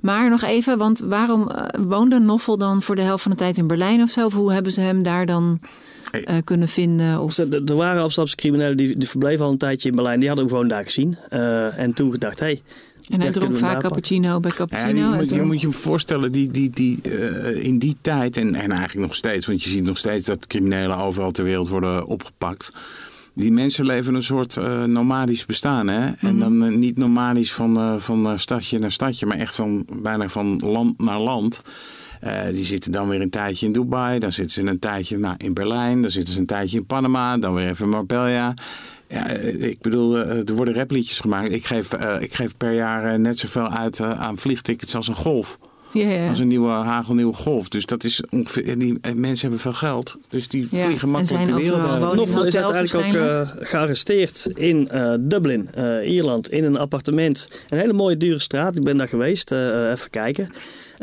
Maar 0.00 0.30
nog 0.30 0.42
even, 0.42 0.78
want 0.78 0.98
waarom 0.98 1.50
woonde 1.88 2.18
Noffel 2.18 2.56
dan 2.58 2.82
voor 2.82 2.96
de 2.96 3.02
helft 3.02 3.22
van 3.22 3.30
de 3.32 3.36
tijd 3.36 3.58
in 3.58 3.66
Berlijn 3.66 4.02
of 4.02 4.10
zo? 4.10 4.24
Of 4.26 4.32
hoe 4.32 4.52
hebben 4.52 4.72
ze 4.72 4.80
hem 4.80 5.02
daar 5.02 5.26
dan 5.26 5.60
Eh, 6.22 6.36
kunnen 6.44 6.68
vinden? 6.68 7.20
Of... 7.20 7.34
Dus 7.34 7.46
er 7.50 7.64
er 7.64 7.74
waren 7.74 8.02
Amsterdamse 8.02 8.36
criminelen 8.36 8.76
die, 8.76 8.96
die 8.96 9.08
verbleven 9.08 9.44
al 9.44 9.50
een 9.50 9.58
tijdje 9.58 9.88
in 9.88 9.94
Berlijn, 9.94 10.18
die 10.18 10.28
hadden 10.28 10.46
hem 10.46 10.54
gewoon 10.54 10.70
daar 10.70 10.84
gezien. 10.84 11.16
Eh, 11.28 11.78
en 11.78 11.94
toen 11.94 12.12
gedacht: 12.12 12.40
hé, 12.40 12.46
hey, 12.46 12.60
En 13.08 13.20
hij 13.20 13.30
dronk 13.30 13.52
we 13.52 13.58
vaak 13.58 13.80
cappuccino 13.80 14.40
bij 14.40 14.50
Ja, 14.50 14.56
cappuccino. 14.56 15.14
moet, 15.14 15.28
je 15.28 15.42
moet 15.42 15.60
je 15.60 15.66
je 15.66 15.72
voorstellen, 15.72 16.32
die, 16.32 16.50
die, 16.50 16.70
die, 16.70 16.98
eh, 17.02 17.64
in 17.64 17.78
die 17.78 17.96
tijd, 18.00 18.36
en, 18.36 18.54
en 18.54 18.70
eigenlijk 18.70 19.06
nog 19.06 19.14
steeds, 19.14 19.46
want 19.46 19.62
je 19.62 19.70
ziet 19.70 19.84
nog 19.84 19.98
steeds 19.98 20.26
dat 20.26 20.46
criminelen 20.46 20.96
overal 20.96 21.30
ter 21.30 21.44
wereld 21.44 21.68
worden 21.68 22.06
opgepakt. 22.06 22.70
Die 23.34 23.52
mensen 23.52 23.86
leven 23.86 24.14
een 24.14 24.22
soort 24.22 24.56
eh, 24.56 24.84
nomadisch 24.84 25.46
bestaan. 25.46 25.88
Hè? 25.88 26.10
En 26.18 26.38
dan 26.38 26.64
eh, 26.64 26.72
niet 26.72 26.96
nomadisch 26.96 27.52
van, 27.52 27.76
eh, 27.76 27.96
van 27.96 28.38
stadje 28.38 28.78
naar 28.78 28.92
stadje, 28.92 29.26
maar 29.26 29.38
echt 29.38 29.54
van, 29.54 29.86
bijna 30.02 30.28
van 30.28 30.58
land 30.58 30.98
naar 30.98 31.20
land. 31.20 31.62
Eh, 32.24 32.54
die 32.54 32.64
zitten 32.64 32.92
dan 32.92 33.08
weer 33.08 33.20
een 33.20 33.30
tijdje 33.30 33.66
in 33.66 33.72
Dubai, 33.72 34.18
dan 34.18 34.32
zitten 34.32 34.52
ze 34.52 34.70
een 34.70 34.78
tijdje 34.78 35.18
nou, 35.18 35.34
in 35.38 35.54
Berlijn, 35.54 36.02
dan 36.02 36.10
zitten 36.10 36.34
ze 36.34 36.40
een 36.40 36.46
tijdje 36.46 36.76
in 36.76 36.86
Panama, 36.86 37.38
dan 37.38 37.54
weer 37.54 37.68
even 37.68 37.84
in 37.84 37.90
Marbella. 37.90 38.54
Ja, 39.08 39.28
eh, 39.30 39.62
ik 39.68 39.80
bedoel, 39.80 40.18
eh, 40.18 40.48
er 40.48 40.54
worden 40.54 40.74
rapliedjes 40.74 41.18
gemaakt. 41.20 41.52
Ik 41.52 41.66
geef, 41.66 41.92
eh, 41.92 42.16
ik 42.20 42.34
geef 42.34 42.56
per 42.56 42.72
jaar 42.72 43.20
net 43.20 43.38
zoveel 43.38 43.68
uit 43.70 44.00
aan 44.00 44.38
vliegtickets 44.38 44.94
als 44.94 45.08
een 45.08 45.14
golf. 45.14 45.58
ja, 45.92 46.08
ja. 46.08 46.28
Als 46.28 46.38
een 46.38 46.48
nieuwe 46.48 46.70
hagelnieuwe 46.70 47.32
golf. 47.32 47.68
Dus 47.68 47.86
dat 47.86 48.04
is 48.04 48.22
ongeveer. 48.30 48.68
en 48.68 48.78
Die 48.78 48.98
en 49.00 49.20
mensen 49.20 49.40
hebben 49.40 49.58
veel 49.60 49.72
geld. 49.72 50.16
Dus 50.28 50.48
die 50.48 50.66
Ja, 50.70 50.84
vliegen 50.84 51.08
en 51.08 51.14
makkelijk 51.14 51.44
zijn 51.46 51.56
de 51.56 51.62
wereld 51.62 51.80
uit. 51.82 51.90
woningen. 51.90 52.16
Noffel 52.16 52.44
is 52.44 52.56
uiteindelijk 52.56 53.06
ook 53.06 53.14
eh, 53.22 53.50
gearresteerd 53.58 54.50
in 54.54 54.88
eh, 54.88 55.14
Dublin, 55.20 55.68
eh, 55.74 56.10
Ierland, 56.12 56.50
in 56.50 56.64
een 56.64 56.78
appartement. 56.78 57.48
Een 57.68 57.78
hele 57.78 57.92
mooie 57.92 58.16
dure 58.16 58.38
straat. 58.38 58.76
Ik 58.76 58.84
ben 58.84 58.96
daar 58.96 59.08
geweest, 59.08 59.52
eh, 59.52 59.90
even 59.90 60.10
kijken. 60.10 60.50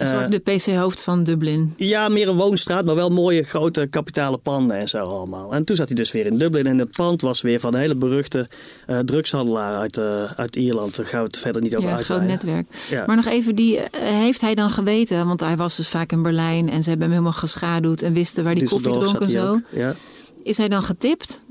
Eh, 0.02 0.30
de 0.30 0.40
PC-hoofd 0.40 1.02
van 1.02 1.24
Dublin. 1.24 1.74
Ja, 1.78 2.10
meer 2.10 2.30
een 2.30 2.36
woonstraat, 2.36 2.86
maar 2.86 2.96
wel 2.96 3.10
mooie 3.10 3.44
grote 3.44 3.88
kapitale 3.90 4.38
panden 4.38 4.78
en 4.78 4.88
zo 4.88 4.98
allemaal. 4.98 5.54
En 5.54 5.64
toen 5.64 5.76
zat 5.76 5.88
hij 5.88 5.96
dus 5.96 6.12
weer 6.12 6.26
in 6.26 6.38
Dublin 6.38 6.66
en 6.66 6.78
het 6.78 6.92
pand 6.92 7.22
was 7.22 7.42
weer 7.42 7.60
van 7.60 7.74
een 7.74 7.80
hele 7.80 7.96
beruchte 7.96 8.48
eh, 8.88 9.00
drugshandelaar 9.00 9.78
uit, 9.78 9.98
eh, 9.98 10.32
uit 10.32 10.56
Ierland. 10.56 10.96
Daar 10.96 11.06
gaan 11.06 11.22
we 11.22 11.28
het 11.28 11.38
verder 11.38 11.62
niet 11.62 11.78
over 11.78 11.90
Ja, 11.90 11.98
een 11.98 12.04
groot 12.04 12.22
netwerk. 12.22 12.68
Ja. 12.90 13.04
Maar 13.06 13.16
nog 13.16 13.26
even, 13.26 13.56
die 13.56 13.80
heeft 14.00 14.42
hij 14.42 14.56
dan 14.56 14.70
geweten? 14.70 15.28
Want 15.28 15.40
hij 15.40 15.58
was 15.58 15.76
dus 15.76 15.88
vaak 15.88 16.12
in 16.12 16.22
Berlijn 16.22 16.70
en 16.70 16.82
ze 16.82 16.90
hebben 16.90 17.08
hem 17.08 17.18
helemaal 17.18 17.40
geschaduwd 17.40 18.02
en 18.02 18.14
wisten 18.14 18.44
waar 18.44 18.56
die 18.56 18.70
koffie 18.70 18.92
dronk 18.92 19.20
en 19.20 19.32
zo. 19.32 19.60
Ja. 19.70 19.96
Is 20.44 20.58
hij 20.58 20.68
dan 20.68 20.84
getipt? 20.84 21.42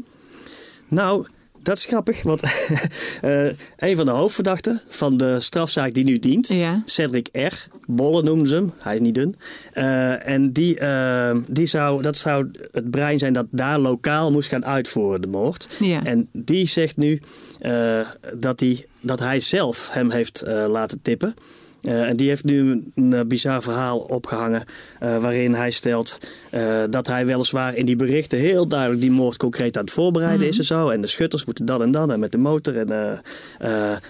Nou, 0.88 1.26
dat 1.62 1.76
is 1.76 1.84
grappig, 1.84 2.22
want 2.22 2.42
eh, 3.20 3.46
een 3.76 3.96
van 3.96 4.04
de 4.04 4.10
hoofdverdachten 4.10 4.82
van 4.88 5.16
de 5.16 5.40
strafzaak 5.40 5.94
die 5.94 6.04
nu 6.04 6.18
dient, 6.18 6.48
Ja. 6.48 6.82
Cedric 6.84 7.28
R. 7.32 7.68
Bolle 7.86 8.22
noemden 8.22 8.48
ze 8.48 8.54
hem, 8.54 8.72
hij 8.78 8.94
is 8.94 9.00
niet 9.00 9.14
dun. 9.14 9.36
Eh, 9.72 10.28
en 10.28 10.52
die, 10.52 10.78
eh, 10.78 11.36
die 11.48 11.66
zou, 11.66 12.02
dat 12.02 12.16
zou 12.16 12.50
het 12.72 12.90
brein 12.90 13.18
zijn 13.18 13.32
dat 13.32 13.46
daar 13.50 13.78
lokaal 13.78 14.32
moest 14.32 14.48
gaan 14.48 14.66
uitvoeren, 14.66 15.22
de 15.22 15.28
moord. 15.28 15.68
Ja. 15.78 16.04
En 16.04 16.28
die 16.32 16.66
zegt 16.66 16.96
nu 16.96 17.20
dat, 18.38 18.60
hij, 18.60 18.86
dat 19.00 19.18
hij 19.18 19.40
zelf 19.40 19.88
hem 19.92 20.10
heeft 20.10 20.42
laten 20.46 21.02
tippen. 21.02 21.34
Eh, 21.82 22.08
en 22.08 22.16
die 22.16 22.28
heeft 22.28 22.44
nu 22.44 22.70
een 22.94 23.12
uh, 23.12 23.20
bizar 23.26 23.62
verhaal 23.62 23.98
opgehangen. 23.98 24.64
Uh, 25.02 25.18
waarin 25.18 25.54
hij 25.54 25.70
stelt 25.70 26.18
dat 26.90 27.06
hij 27.06 27.26
weliswaar 27.26 27.74
in 27.74 27.86
die 27.86 27.96
berichten 27.96 28.38
heel 28.38 28.66
duidelijk 28.68 29.00
die 29.00 29.10
moord 29.10 29.36
concreet 29.36 29.76
aan 29.76 29.84
het 29.84 29.92
voorbereiden 29.92 30.46
is 30.46 30.58
en 30.58 30.64
zo. 30.64 30.88
En 30.88 31.00
de 31.00 31.06
schutters 31.06 31.44
moeten 31.44 31.64
dan 31.64 31.82
en 31.82 31.90
dan 31.90 32.12
en 32.12 32.20
met 32.20 32.32
de 32.32 32.38
motor. 32.38 32.76
En, 32.76 33.22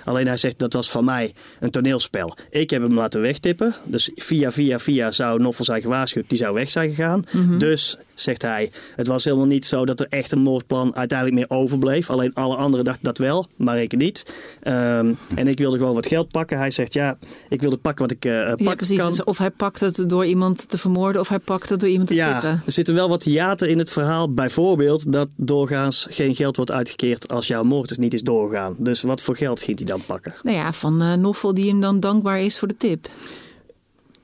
alleen 0.04 0.26
hij 0.26 0.36
zegt 0.36 0.58
dat 0.58 0.72
was 0.72 0.90
van 0.90 1.04
mij 1.04 1.34
een 1.60 1.70
toneelspel. 1.70 2.36
Ik 2.50 2.70
heb 2.70 2.82
hem 2.82 2.94
laten 2.94 3.20
wegtippen. 3.20 3.74
Dus 3.84 4.10
via, 4.14 4.52
via, 4.52 4.78
via 4.78 5.10
zou 5.10 5.40
Noffel 5.40 5.64
zijn 5.64 5.82
gewaarschuwd. 5.82 6.28
Die 6.28 6.38
zou 6.38 6.54
weg 6.54 6.70
zijn 6.70 6.88
gegaan. 6.88 7.24
Dus 7.58 7.98
zegt 8.20 8.42
hij, 8.42 8.70
het 8.96 9.06
was 9.06 9.24
helemaal 9.24 9.46
niet 9.46 9.66
zo 9.66 9.84
dat 9.84 10.00
er 10.00 10.06
echt 10.08 10.32
een 10.32 10.40
moordplan 10.40 10.96
uiteindelijk 10.96 11.38
meer 11.38 11.58
overbleef. 11.58 12.10
Alleen 12.10 12.34
alle 12.34 12.56
anderen 12.56 12.84
dachten 12.84 13.04
dat 13.04 13.18
wel, 13.18 13.46
maar 13.56 13.82
ik 13.82 13.96
niet. 13.96 14.34
Um, 14.62 15.18
en 15.34 15.46
ik 15.46 15.58
wilde 15.58 15.78
gewoon 15.78 15.94
wat 15.94 16.06
geld 16.06 16.28
pakken. 16.28 16.58
Hij 16.58 16.70
zegt, 16.70 16.94
ja, 16.94 17.18
ik 17.48 17.60
wilde 17.60 17.76
pakken 17.76 18.02
wat 18.02 18.16
ik 18.16 18.24
uh, 18.24 18.46
pakken 18.46 18.64
ja, 18.64 18.74
precies. 18.74 18.98
kan. 18.98 19.10
Dus 19.10 19.24
of 19.24 19.38
hij 19.38 19.50
pakt 19.50 19.80
het 19.80 20.04
door 20.08 20.26
iemand 20.26 20.68
te 20.68 20.78
vermoorden 20.78 21.20
of 21.20 21.28
hij 21.28 21.38
pakt 21.38 21.68
het 21.68 21.80
door 21.80 21.88
iemand 21.88 22.08
te 22.08 22.14
ja, 22.14 22.44
er 22.44 22.72
zitten 22.72 22.94
wel 22.94 23.08
wat 23.08 23.22
hiaten 23.22 23.68
in 23.68 23.78
het 23.78 23.90
verhaal. 23.90 24.32
Bijvoorbeeld 24.32 25.12
dat 25.12 25.28
doorgaans 25.36 26.06
geen 26.10 26.34
geld 26.34 26.56
wordt 26.56 26.72
uitgekeerd 26.72 27.32
als 27.32 27.46
jouw 27.46 27.62
moord 27.62 27.88
dus 27.88 27.98
niet 27.98 28.14
is 28.14 28.22
doorgegaan. 28.22 28.74
Dus 28.78 29.02
wat 29.02 29.22
voor 29.22 29.36
geld 29.36 29.62
ging 29.62 29.76
hij 29.76 29.86
dan 29.86 30.02
pakken? 30.06 30.34
Nou 30.42 30.56
ja, 30.56 30.72
van 30.72 31.02
uh, 31.02 31.14
Noffel 31.14 31.54
die 31.54 31.68
hem 31.68 31.80
dan 31.80 32.00
dankbaar 32.00 32.40
is 32.40 32.58
voor 32.58 32.68
de 32.68 32.76
tip. 32.76 33.08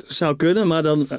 Zou 0.07 0.37
kunnen, 0.37 0.67
maar 0.67 0.83
dan 0.83 1.09
eh, 1.09 1.19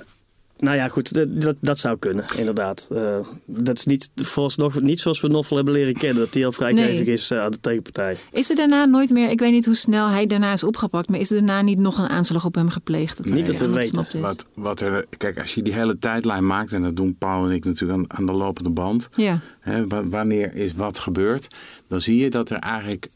nou 0.57 0.75
ja, 0.75 0.87
goed, 0.87 1.13
dat, 1.13 1.41
dat, 1.41 1.55
dat 1.59 1.79
zou 1.79 1.97
kunnen, 1.97 2.25
inderdaad. 2.37 2.87
Uh, 2.91 3.17
dat 3.45 3.77
is 3.77 3.85
niet, 3.85 4.09
vooralsnog 4.15 4.81
niet 4.81 4.99
zoals 4.99 5.21
we 5.21 5.27
Noffel 5.27 5.55
hebben 5.55 5.73
leren 5.73 5.93
kennen, 5.93 6.23
dat 6.23 6.33
hij 6.33 6.45
al 6.45 6.51
vrijgevig 6.51 7.05
nee. 7.05 7.13
is 7.13 7.31
uh, 7.31 7.41
aan 7.41 7.51
de 7.51 7.59
tegenpartij. 7.59 8.17
Is 8.31 8.49
er 8.49 8.55
daarna 8.55 8.85
nooit 8.85 9.09
meer, 9.09 9.29
ik 9.29 9.39
weet 9.39 9.51
niet 9.51 9.65
hoe 9.65 9.75
snel 9.75 10.07
hij 10.07 10.25
daarna 10.25 10.53
is 10.53 10.63
opgepakt, 10.63 11.09
maar 11.09 11.19
is 11.19 11.31
er 11.31 11.35
daarna 11.35 11.61
niet 11.61 11.79
nog 11.79 11.97
een 11.97 12.09
aanslag 12.09 12.45
op 12.45 12.55
hem 12.55 12.69
gepleegd? 12.69 13.17
Dat 13.17 13.25
niet 13.25 13.45
dat 13.45 13.57
we 13.57 13.69
weten. 13.69 14.21
Wat, 14.21 14.45
wat 14.53 14.81
er, 14.81 15.05
kijk, 15.17 15.39
als 15.39 15.53
je 15.53 15.61
die 15.61 15.73
hele 15.73 15.99
tijdlijn 15.99 16.47
maakt, 16.47 16.73
en 16.73 16.81
dat 16.81 16.95
doen 16.95 17.15
Paul 17.17 17.45
en 17.45 17.51
ik 17.51 17.65
natuurlijk 17.65 17.99
aan, 17.99 18.19
aan 18.19 18.25
de 18.25 18.31
lopende 18.31 18.69
band, 18.69 19.09
ja. 19.11 19.39
hè, 19.59 19.87
wanneer 19.87 20.55
is 20.55 20.73
wat 20.73 20.99
gebeurd, 20.99 21.47
dan 21.87 22.01
zie 22.01 22.17
je 22.17 22.29
dat 22.29 22.49
er 22.49 22.57
eigenlijk 22.57 23.07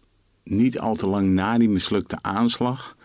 niet 0.44 0.80
al 0.80 0.96
te 0.96 1.08
lang 1.08 1.30
na 1.30 1.58
die 1.58 1.70
mislukte 1.70 2.18
aanslag, 2.22 2.96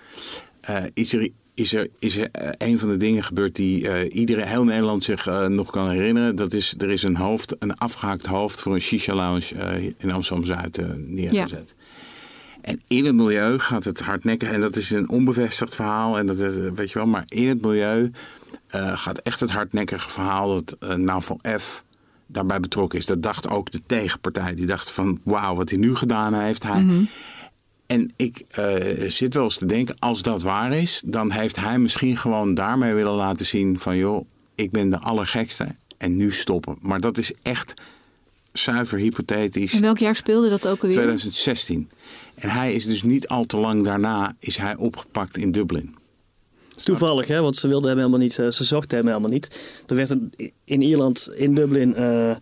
uh, 0.71 0.85
is 0.95 1.13
er 1.13 1.29
is 1.57 1.75
er, 1.75 1.89
is 1.99 2.17
er 2.17 2.29
uh, 2.43 2.49
een 2.59 2.79
van 2.79 2.89
de 2.89 2.97
dingen 2.97 3.25
gebeurd 3.25 3.55
die 3.55 3.83
uh, 3.83 4.15
iedereen, 4.15 4.47
heel 4.47 4.65
Nederland 4.65 5.05
zich 5.05 5.29
uh, 5.29 5.47
nog 5.47 5.71
kan 5.71 5.91
herinneren. 5.91 6.37
Dat 6.37 6.53
is, 6.53 6.75
er 6.79 6.91
is 6.91 7.03
een 7.03 7.17
hoofd, 7.17 7.57
een 7.59 7.77
afgehaakt 7.77 8.27
hoofd 8.27 8.61
voor 8.61 8.75
een 8.75 8.81
shisha 8.81 9.15
lounge 9.15 9.95
in 9.99 10.11
Amsterdam-Zuid 10.11 10.81
neergezet. 10.97 11.75
Ja. 11.77 11.85
En 12.61 12.81
in 12.87 13.05
het 13.05 13.15
milieu 13.15 13.59
gaat 13.59 13.85
het 13.85 14.01
hardnekkig, 14.01 14.51
en 14.51 14.61
dat 14.61 14.77
is 14.77 14.91
een 14.91 15.09
onbevestigd 15.09 15.75
verhaal, 15.75 16.19
en 16.19 16.27
dat 16.27 16.37
weet 16.75 16.91
je 16.91 16.99
wel, 16.99 17.07
maar 17.07 17.25
in 17.29 17.49
het 17.49 17.63
milieu 17.63 18.11
gaat 18.95 19.19
echt 19.19 19.41
het 19.41 19.51
hardnekkige 19.51 20.11
verhaal 20.11 20.55
dat 20.55 20.77
uh, 20.81 20.95
Naval 20.95 21.41
F 21.59 21.85
daarbij 22.27 22.61
betrokken 22.61 22.99
is. 22.99 23.07
Dat 23.07 23.23
dacht 23.23 23.49
ook 23.49 23.71
de 23.71 23.81
tegenpartij. 23.87 24.55
Die 24.55 24.67
dacht 24.67 24.91
van 24.91 25.21
wauw, 25.23 25.55
wat 25.55 25.71
hij 25.71 25.79
nu 25.79 25.95
gedaan 25.95 26.35
heeft. 26.35 26.63
Hij, 26.63 26.83
mm 26.83 26.89
-hmm. 26.89 27.09
En 27.87 28.13
ik 28.17 28.43
uh, 28.59 29.09
zit 29.09 29.35
wel 29.35 29.45
eens 29.45 29.59
te 29.59 29.67
denken, 29.67 29.99
als 29.99 30.23
dat 30.23 30.43
waar 30.43 30.73
is, 30.73 31.03
dan 31.07 31.31
heeft 31.31 31.57
hij 31.57 31.79
misschien 31.79 32.17
gewoon 32.17 32.55
daarmee 32.55 32.95
willen 32.95 33.13
laten 33.13 33.47
zien 33.47 33.79
van 33.79 33.97
joh, 33.97 34.27
ik 34.55 34.71
ben 34.71 34.91
de 34.91 34.99
allergekste 34.99 35.75
en 35.99 36.17
nu 36.17 36.33
stoppen. 36.33 36.77
Maar 36.81 37.01
dat 37.01 37.19
is 37.19 37.33
echt 37.43 37.75
zuiver 38.53 38.99
hypothetisch. 38.99 39.75
In 39.75 39.81
welk 39.81 39.99
jaar 39.99 40.17
speelde 40.17 40.49
dat 40.49 40.67
ook 40.67 40.83
alweer? 40.83 40.97
2016. 40.97 41.91
En 42.35 42.49
hij 42.49 42.73
is 42.73 42.87
dus 42.87 43.03
niet 43.03 43.29
al 43.29 43.45
te 43.45 43.57
lang 43.57 43.85
daarna 43.85 44.37
is 44.39 44.57
hij 44.57 44.77
opgepakt 44.77 45.37
in 45.37 45.53
Dublin. 45.53 45.95
Toevallig, 46.85 47.27
hè, 47.27 47.41
want 47.41 47.57
ze 47.57 47.69
wilden 47.69 47.89
hem 47.89 47.99
helemaal 47.99 48.21
niet, 48.21 48.33
ze 48.33 48.51
zochten 48.51 48.99
hem 48.99 49.07
helemaal 49.07 49.31
niet. 49.31 49.59
Er 49.87 49.95
werd 49.95 50.15
in 50.65 50.83
Ierland, 50.83 51.31
in 51.35 51.55
Dublin, 51.55 51.95
uh, 51.97 52.37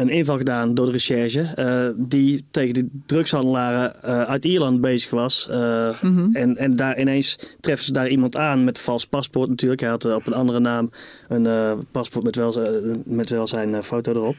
een 0.00 0.08
inval 0.08 0.36
gedaan 0.36 0.74
door 0.74 0.86
de 0.86 0.92
recherche. 0.92 1.52
Uh, 1.58 2.06
die 2.08 2.44
tegen 2.50 2.74
de 2.74 2.88
drugshandelaren 3.06 3.94
uh, 4.04 4.22
uit 4.22 4.44
Ierland 4.44 4.80
bezig 4.80 5.10
was. 5.10 5.48
Uh, 5.50 6.02
mm 6.02 6.16
-hmm. 6.16 6.34
en, 6.36 6.56
en 6.56 6.76
daar 6.76 7.00
ineens 7.00 7.38
treffen 7.60 7.84
ze 7.86 7.92
daar 7.92 8.08
iemand 8.08 8.36
aan 8.36 8.64
met 8.64 8.78
vals 8.78 9.06
paspoort 9.06 9.48
natuurlijk. 9.48 9.80
Hij 9.80 9.90
had 9.90 10.14
op 10.14 10.26
een 10.26 10.34
andere 10.34 10.60
naam 10.60 10.90
een 11.28 11.46
paspoort 11.90 12.24
met 12.24 12.36
wel, 12.36 12.54
met 13.04 13.30
wel 13.30 13.46
zijn 13.46 13.82
foto 13.82 14.12
erop. 14.12 14.36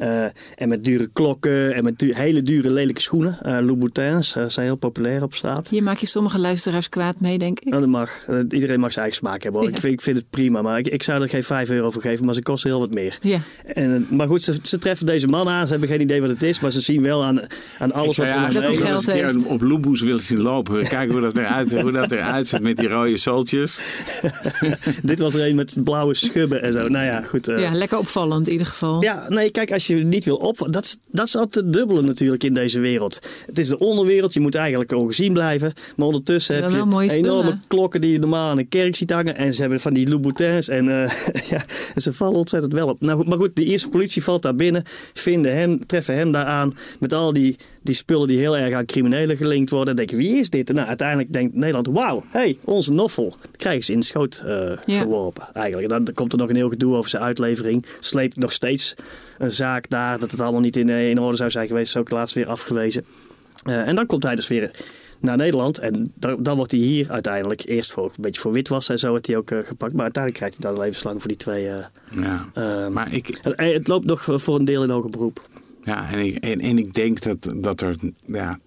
Uh, 0.00 0.24
en 0.54 0.68
met 0.68 0.84
dure 0.84 1.08
klokken 1.12 1.74
en 1.74 1.84
met 1.84 1.98
du 1.98 2.14
hele 2.14 2.42
dure 2.42 2.70
lelijke 2.70 3.00
schoenen. 3.00 3.38
Uh, 3.42 3.58
Louboutins 3.60 4.36
uh, 4.36 4.44
zijn 4.48 4.66
heel 4.66 4.76
populair 4.76 5.22
op 5.22 5.34
straat. 5.34 5.70
Je 5.70 5.82
maakt 5.82 6.00
je 6.00 6.06
sommige 6.06 6.38
luisteraars 6.38 6.88
kwaad 6.88 7.20
mee, 7.20 7.38
denk 7.38 7.60
ik. 7.60 7.68
Nou, 7.68 7.80
dat 7.80 7.90
mag. 7.90 8.20
iedereen 8.48 8.80
mag 8.80 8.92
zijn 8.92 9.04
eigen 9.04 9.26
smaak 9.26 9.42
hebben. 9.42 9.62
Ja. 9.62 9.68
Ik, 9.68 9.80
vind, 9.80 9.92
ik, 9.92 10.00
vind, 10.00 10.16
het 10.16 10.30
prima, 10.30 10.62
maar 10.62 10.78
ik, 10.78 10.88
ik, 10.88 11.02
zou 11.02 11.22
er 11.22 11.28
geen 11.28 11.44
5 11.44 11.70
euro 11.70 11.90
voor 11.90 12.02
geven. 12.02 12.24
Maar 12.24 12.34
ze 12.34 12.42
kosten 12.42 12.70
heel 12.70 12.78
wat 12.78 12.90
meer. 12.90 13.18
Ja. 13.22 13.38
En, 13.64 14.06
maar 14.10 14.26
goed, 14.26 14.42
ze, 14.42 14.58
ze, 14.62 14.78
treffen 14.78 15.06
deze 15.06 15.26
man 15.26 15.48
aan. 15.48 15.64
Ze 15.66 15.70
hebben 15.70 15.88
geen 15.90 16.00
idee 16.00 16.20
wat 16.20 16.30
het 16.30 16.42
is. 16.42 16.60
Maar 16.60 16.72
ze 16.72 16.80
zien 16.80 17.02
wel 17.02 17.24
aan, 17.24 17.40
aan 17.78 17.92
alles 17.92 18.16
wat 18.16 18.26
er 18.26 18.32
ja, 18.32 18.48
dat 18.48 18.76
geld 18.76 19.06
heeft. 19.06 19.46
op 19.46 19.60
Loeboes 19.60 20.00
willen 20.00 20.22
zien 20.22 20.40
lopen. 20.40 20.88
Kijken 20.88 21.12
hoe 21.12 21.20
dat 21.20 21.36
eruit, 21.36 21.80
hoe 21.80 21.92
dat 21.92 22.10
eruit 22.12 22.46
ziet 22.46 22.60
met 22.60 22.76
die 22.76 22.88
rode 22.88 23.16
soltjes. 23.16 24.00
Dit 25.02 25.18
was 25.18 25.34
er 25.34 25.46
een 25.48 25.54
met 25.54 25.84
blauwe 25.84 26.14
schubben 26.14 26.62
en 26.62 26.72
zo. 26.72 26.88
Nou 26.88 27.04
ja, 27.04 27.20
goed. 27.20 27.46
ja, 27.46 27.74
lekker 27.74 27.98
opvallend 27.98 28.46
in 28.46 28.52
ieder 28.52 28.66
geval. 28.66 29.02
Ja, 29.02 29.24
nee, 29.28 29.50
kijk, 29.50 29.72
als 29.72 29.81
je 29.86 29.94
niet 29.94 30.24
wil 30.24 30.36
op 30.36 30.66
dat 30.70 30.84
is, 30.84 30.98
dat 31.10 31.26
is 31.26 31.36
altijd 31.36 31.64
het 31.64 31.72
dubbele 31.72 32.02
natuurlijk 32.02 32.44
in 32.44 32.54
deze 32.54 32.80
wereld. 32.80 33.20
Het 33.46 33.58
is 33.58 33.68
de 33.68 33.78
onderwereld, 33.78 34.32
je 34.32 34.40
moet 34.40 34.54
eigenlijk 34.54 34.92
ongezien 34.92 35.32
blijven. 35.32 35.72
Maar 35.96 36.06
ondertussen 36.06 36.54
heb 36.54 36.70
je 36.70 37.10
enorme 37.10 37.58
klokken 37.68 38.00
die 38.00 38.12
je 38.12 38.18
normaal 38.18 38.50
aan 38.50 38.58
een 38.58 38.68
kerk 38.68 38.96
ziet 38.96 39.10
hangen. 39.10 39.36
En 39.36 39.54
ze 39.54 39.60
hebben 39.60 39.80
van 39.80 39.94
die 39.94 40.08
Louboutins 40.08 40.68
en, 40.68 40.86
uh, 40.86 41.10
ja, 41.50 41.64
en 41.94 42.00
ze 42.02 42.12
vallen 42.12 42.38
ontzettend 42.38 42.72
wel 42.72 42.88
op. 42.88 43.00
Nou, 43.00 43.28
maar 43.28 43.38
goed, 43.38 43.56
de 43.56 43.64
eerste 43.64 43.88
politie 43.88 44.22
valt 44.22 44.42
daar 44.42 44.54
binnen, 44.54 44.82
vinden 45.12 45.54
hem, 45.54 45.86
treffen 45.86 46.14
hem 46.14 46.32
daar 46.32 46.44
aan 46.44 46.74
met 46.98 47.12
al 47.12 47.32
die, 47.32 47.56
die 47.82 47.94
spullen 47.94 48.28
die 48.28 48.38
heel 48.38 48.56
erg 48.56 48.74
aan 48.74 48.84
criminelen 48.84 49.36
gelinkt 49.36 49.70
worden. 49.70 49.88
En 49.88 49.96
denken, 49.96 50.16
wie 50.16 50.38
is 50.38 50.50
dit? 50.50 50.68
En 50.68 50.74
nou, 50.74 50.88
uiteindelijk 50.88 51.32
denkt 51.32 51.54
Nederland, 51.54 51.86
wauw, 51.86 52.24
hey, 52.28 52.58
onze 52.64 52.92
noffel. 52.92 53.34
Krijgen 53.56 53.84
ze 53.84 53.92
in 53.92 54.00
de 54.00 54.06
schoot 54.06 54.42
uh, 54.46 54.72
ja. 54.84 55.00
geworpen 55.00 55.48
eigenlijk. 55.52 55.88
Dan 55.88 56.08
komt 56.14 56.32
er 56.32 56.38
nog 56.38 56.48
een 56.48 56.56
heel 56.56 56.68
gedoe 56.68 56.96
over 56.96 57.10
zijn 57.10 57.22
uitlevering. 57.22 57.86
Sleept 58.00 58.36
nog 58.36 58.52
steeds 58.52 58.94
een 59.42 59.52
zaak 59.52 59.88
daar, 59.88 60.18
dat 60.18 60.30
het 60.30 60.40
allemaal 60.40 60.60
niet 60.60 60.76
in, 60.76 60.88
in 60.88 61.20
orde 61.20 61.36
zou 61.36 61.50
zijn 61.50 61.66
geweest. 61.66 61.94
Is 61.94 62.00
ook 62.00 62.10
laatst 62.10 62.34
weer 62.34 62.48
afgewezen. 62.48 63.04
Uh, 63.66 63.88
en 63.88 63.94
dan 63.94 64.06
komt 64.06 64.22
hij 64.22 64.34
dus 64.34 64.48
weer 64.48 64.70
naar 65.20 65.36
Nederland. 65.36 65.78
En 65.78 66.12
dan, 66.14 66.42
dan 66.42 66.56
wordt 66.56 66.70
hij 66.70 66.80
hier 66.80 67.10
uiteindelijk 67.10 67.62
eerst 67.66 67.92
voor 67.92 68.04
een 68.04 68.22
beetje 68.22 68.40
voor 68.40 68.52
witwassen 68.52 68.94
en 68.94 69.00
zo 69.00 69.08
wordt 69.08 69.26
hij 69.26 69.36
ook 69.36 69.50
uh, 69.50 69.58
gepakt. 69.58 69.92
Maar 69.92 70.02
uiteindelijk 70.02 70.44
krijgt 70.44 70.62
hij 70.62 70.72
dan 70.72 70.82
levenslang 70.82 71.20
voor 71.20 71.28
die 71.28 71.36
twee. 71.36 71.64
Uh, 71.64 71.76
ja, 72.10 72.48
maar 72.88 73.12
ik, 73.12 73.38
het, 73.42 73.60
het, 73.60 73.88
loopt 73.88 74.06
nog 74.06 74.28
voor 74.34 74.58
een 74.58 74.64
deel 74.64 74.82
in 74.82 74.90
hoger 74.90 75.10
beroep. 75.10 75.48
Ja, 75.84 76.10
en 76.10 76.18
ik, 76.18 76.36
en, 76.36 76.60
en 76.60 76.78
ik 76.78 76.94
denk 76.94 77.22
dat, 77.22 77.54
dat 77.56 77.80
er. 77.80 77.94
Ja, 78.26 78.58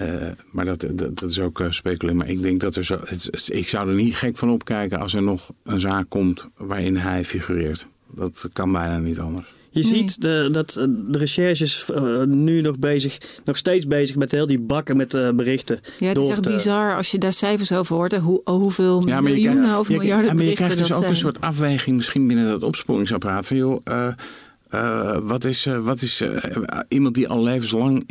uh, 0.00 0.30
maar 0.50 0.64
dat, 0.64 0.80
dat, 0.80 1.18
dat, 1.18 1.30
is 1.30 1.40
ook 1.40 1.60
uh, 1.60 1.70
speculeren. 1.70 2.18
Maar 2.18 2.28
ik 2.28 2.42
denk 2.42 2.60
dat 2.60 2.76
er 2.76 2.84
zo. 2.84 2.98
Het, 3.04 3.48
ik 3.52 3.68
zou 3.68 3.88
er 3.88 3.94
niet 3.94 4.16
gek 4.16 4.36
van 4.36 4.50
opkijken 4.50 4.98
als 5.00 5.14
er 5.14 5.22
nog 5.22 5.50
een 5.62 5.80
zaak 5.80 6.08
komt 6.08 6.48
waarin 6.56 6.96
hij 6.96 7.24
figureert. 7.24 7.86
Dat 8.10 8.48
kan 8.52 8.72
bijna 8.72 8.98
niet 8.98 9.18
anders. 9.18 9.52
Je 9.74 9.82
nee. 9.82 9.92
ziet 9.94 10.20
de, 10.20 10.48
dat 10.52 10.72
de 10.72 11.18
recherches 11.18 11.90
uh, 11.94 12.22
nu 12.24 12.60
nog 12.60 12.78
bezig, 12.78 13.18
nog 13.44 13.56
steeds 13.56 13.86
bezig 13.86 14.16
met 14.16 14.30
heel 14.30 14.46
die 14.46 14.60
bakken 14.60 14.96
met 14.96 15.14
uh, 15.14 15.30
berichten. 15.30 15.78
Ja, 15.98 16.08
het 16.08 16.18
is 16.18 16.28
echt 16.28 16.42
te... 16.42 16.50
bizar 16.50 16.96
als 16.96 17.10
je 17.10 17.18
daar 17.18 17.32
cijfers 17.32 17.72
over 17.72 17.96
hoort. 17.96 18.16
Hoe, 18.16 18.40
hoeveel 18.44 19.06
ja, 19.06 19.20
miljoenen 19.20 19.62
krijgt, 19.62 19.78
of 19.78 19.88
miljarden 19.88 20.26
ja, 20.26 20.34
maar 20.34 20.44
je 20.44 20.52
krijgt 20.52 20.78
dus 20.78 20.92
ook 20.92 20.98
zijn. 20.98 21.10
een 21.10 21.16
soort 21.16 21.40
afweging 21.40 21.96
misschien 21.96 22.26
binnen 22.26 22.48
dat 22.48 22.62
opsporingsapparaat. 22.62 23.46
Van 23.46 23.56
joh, 23.56 23.80
uh, 23.88 24.08
uh, 24.74 25.18
wat 25.22 25.44
is, 25.44 25.66
uh, 25.66 25.78
wat 25.78 26.00
is 26.00 26.20
uh, 26.20 26.36
iemand 26.88 27.14
die 27.14 27.28
al 27.28 27.42
levenslang 27.42 28.04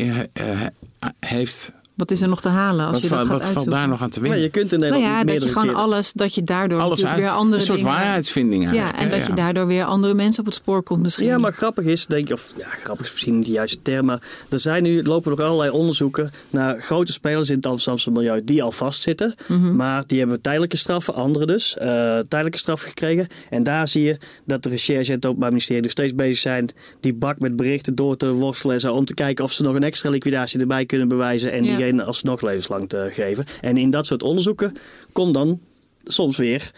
heeft 1.20 1.74
wat 1.96 2.12
is 2.12 2.22
er 2.22 2.28
nog 2.28 2.42
te 2.42 2.50
halen 2.50 2.86
als 2.86 2.94
wat 2.94 3.02
je 3.02 3.10
dat 3.10 3.18
gaat 3.18 3.28
Wat 3.28 3.44
valt 3.44 3.72
daar 3.72 3.88
nog 3.88 4.02
aan 4.02 4.10
te 4.10 4.20
winnen? 4.20 4.38
Ja, 4.40 4.44
je 4.44 4.52
kunt 4.52 4.74
in 4.74 4.80
Nederland 4.80 5.06
nou 5.06 5.18
ja, 5.18 5.34
dat 5.34 5.44
je 5.44 5.50
gewoon 5.50 5.68
keren. 5.68 5.82
alles, 5.82 6.14
dat 6.14 6.36
je 6.36 6.44
daardoor 6.44 6.80
alles 6.80 7.06
uit, 7.06 7.18
weer 7.18 7.30
andere 7.30 7.60
Een 7.60 7.66
soort 7.66 7.80
dingen, 7.80 7.94
waarheidsvinding 7.94 8.66
eigenlijk. 8.66 8.98
Ja, 8.98 9.04
en 9.04 9.10
dat 9.10 9.28
je 9.28 9.34
daardoor 9.34 9.68
weer 9.68 9.84
andere 9.84 10.14
mensen 10.14 10.40
op 10.40 10.46
het 10.46 10.56
spoor 10.56 10.84
komt 10.84 11.02
misschien. 11.02 11.26
Ja, 11.26 11.38
maar 11.38 11.54
grappig 11.54 11.86
is, 11.86 12.06
denk 12.06 12.28
ik, 12.28 12.34
of 12.34 12.54
ja, 12.58 12.66
grappig 12.66 13.06
is 13.06 13.12
misschien 13.12 13.38
niet 13.38 13.46
de 13.46 13.52
juiste 13.52 13.82
term, 13.82 14.06
maar 14.06 14.22
er 14.50 14.60
zijn 14.60 14.84
nu, 14.84 15.04
lopen 15.04 15.30
nog 15.30 15.40
allerlei 15.40 15.70
onderzoeken 15.70 16.32
naar 16.50 16.82
grote 16.82 17.12
spelers 17.12 17.50
in 17.50 17.56
het 17.56 17.66
Amsterdamse 17.66 18.12
milieu 18.12 18.44
die 18.44 18.64
al 18.64 18.72
vastzitten, 18.72 19.36
mm 19.48 19.62
-hmm. 19.62 19.76
maar 19.76 20.04
die 20.08 20.20
hebben 20.20 20.42
tijdelijke 20.42 20.78
straffen, 20.78 21.14
anderen 21.14 21.48
dus, 21.48 21.76
uh, 21.78 21.84
tijdelijke 22.28 22.58
straffen 22.58 22.88
gekregen. 22.88 23.28
En 23.50 23.64
daar 23.64 23.88
zie 23.88 24.04
je 24.04 24.18
dat 24.46 24.64
de 24.64 24.70
recherche 24.70 25.10
en 25.10 25.16
het 25.16 25.26
Openbaar 25.26 25.50
Ministerie 25.50 25.82
nog 25.82 25.92
steeds 25.92 26.16
bezig 26.16 26.38
zijn 26.38 26.70
die 27.00 27.14
bak 27.14 27.40
met 27.40 27.56
berichten 27.56 27.96
door 27.96 28.18
te 28.18 28.32
worstelen 28.32 28.76
en 28.76 28.82
zo, 28.82 28.94
om 28.94 29.06
te 29.06 29.14
kijken 29.14 29.44
of 29.44 29.52
ze 29.52 29.64
nog 29.64 29.76
een 29.76 29.84
extra 29.84 30.10
liquidatie 30.10 30.60
erbij 30.60 30.86
kunnen 30.86 31.08
bewijzen 31.08 31.52
en 31.52 31.64
ja. 31.64 31.83
Diegene 31.84 32.04
alsnog 32.04 32.42
levenslang 32.42 32.90
te 32.90 33.10
geven. 33.12 33.46
En 33.62 33.78
in 33.78 33.90
dat 33.90 34.06
soort 34.06 34.24
onderzoeken 34.24 34.74
komt 35.12 35.34
dan 35.34 35.60
soms 36.04 36.38
weer 36.38 36.72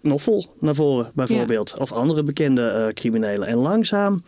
Noffel 0.00 0.54
naar 0.58 0.74
voren, 0.74 1.10
bijvoorbeeld. 1.14 1.72
Ja. 1.76 1.82
Of 1.82 1.92
andere 1.92 2.22
bekende 2.22 2.74
uh, 2.76 2.94
criminelen. 2.94 3.48
En 3.48 3.56
langzaam 3.56 4.22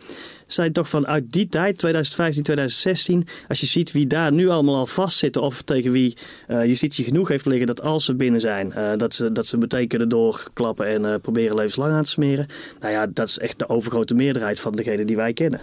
zijn 0.47 0.71
toch 0.71 0.89
vanuit 0.89 1.23
die 1.33 1.49
tijd, 1.49 1.77
2015, 1.77 2.43
2016, 2.43 3.27
als 3.47 3.59
je 3.59 3.65
ziet 3.65 3.91
wie 3.91 4.07
daar 4.07 4.31
nu 4.31 4.49
allemaal 4.49 4.75
al 4.75 4.85
vastzitten 4.85 5.41
of 5.41 5.61
tegen 5.61 5.91
wie 5.91 6.17
uh, 6.47 6.65
justitie 6.65 7.03
genoeg 7.03 7.27
heeft 7.27 7.45
liggen 7.45 7.67
dat 7.67 7.81
als 7.81 8.05
ze 8.05 8.15
binnen 8.15 8.41
zijn, 8.41 8.73
uh, 8.77 8.91
dat, 8.97 9.13
ze, 9.13 9.31
dat 9.31 9.45
ze 9.45 9.57
meteen 9.57 9.87
kunnen 9.87 10.09
doorklappen 10.09 10.87
en 10.87 11.03
uh, 11.03 11.15
proberen 11.21 11.55
levenslang 11.55 11.93
aan 11.93 12.03
te 12.03 12.09
smeren. 12.09 12.47
Nou 12.79 12.93
ja, 12.93 13.07
dat 13.07 13.27
is 13.27 13.39
echt 13.39 13.59
de 13.59 13.69
overgrote 13.69 14.15
meerderheid 14.15 14.59
van 14.59 14.71
degenen 14.71 15.07
die 15.07 15.15
wij 15.15 15.33
kennen. 15.33 15.61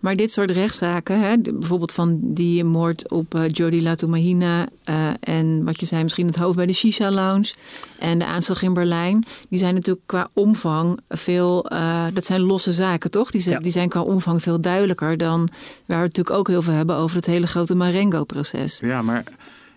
Maar 0.00 0.16
dit 0.16 0.32
soort 0.32 0.50
rechtszaken, 0.50 1.20
hè, 1.20 1.36
bijvoorbeeld 1.38 1.92
van 1.92 2.18
die 2.22 2.64
moord 2.64 3.10
op 3.10 3.34
uh, 3.34 3.48
Jody 3.48 3.80
Latumahina 3.80 4.68
uh, 4.88 5.08
en 5.20 5.64
wat 5.64 5.80
je 5.80 5.86
zei, 5.86 6.02
misschien 6.02 6.26
het 6.26 6.36
hoofd 6.36 6.56
bij 6.56 6.66
de 6.66 6.72
Shisha 6.72 7.10
Lounge 7.10 7.52
en 7.98 8.18
de 8.18 8.24
aanslag 8.24 8.62
in 8.62 8.74
Berlijn, 8.74 9.24
die 9.48 9.58
zijn 9.58 9.74
natuurlijk 9.74 10.06
qua 10.06 10.28
omvang 10.32 11.00
veel, 11.08 11.72
uh, 11.72 12.04
dat 12.12 12.26
zijn 12.26 12.40
losse 12.40 12.72
zaken 12.72 13.10
toch? 13.10 13.30
Die 13.30 13.40
zijn, 13.40 13.54
ja. 13.54 13.60
die 13.60 13.72
zijn 13.72 13.88
qua 13.88 14.00
omvang 14.00 14.21
veel 14.22 14.60
duidelijker 14.60 15.16
dan 15.16 15.48
waar 15.86 15.98
we 15.98 16.06
natuurlijk 16.06 16.36
ook 16.36 16.48
heel 16.48 16.62
veel 16.62 16.72
hebben 16.72 16.96
over 16.96 17.16
het 17.16 17.26
hele 17.26 17.46
grote 17.46 17.74
Marengo-proces. 17.74 18.78
Ja, 18.78 19.02
maar 19.02 19.24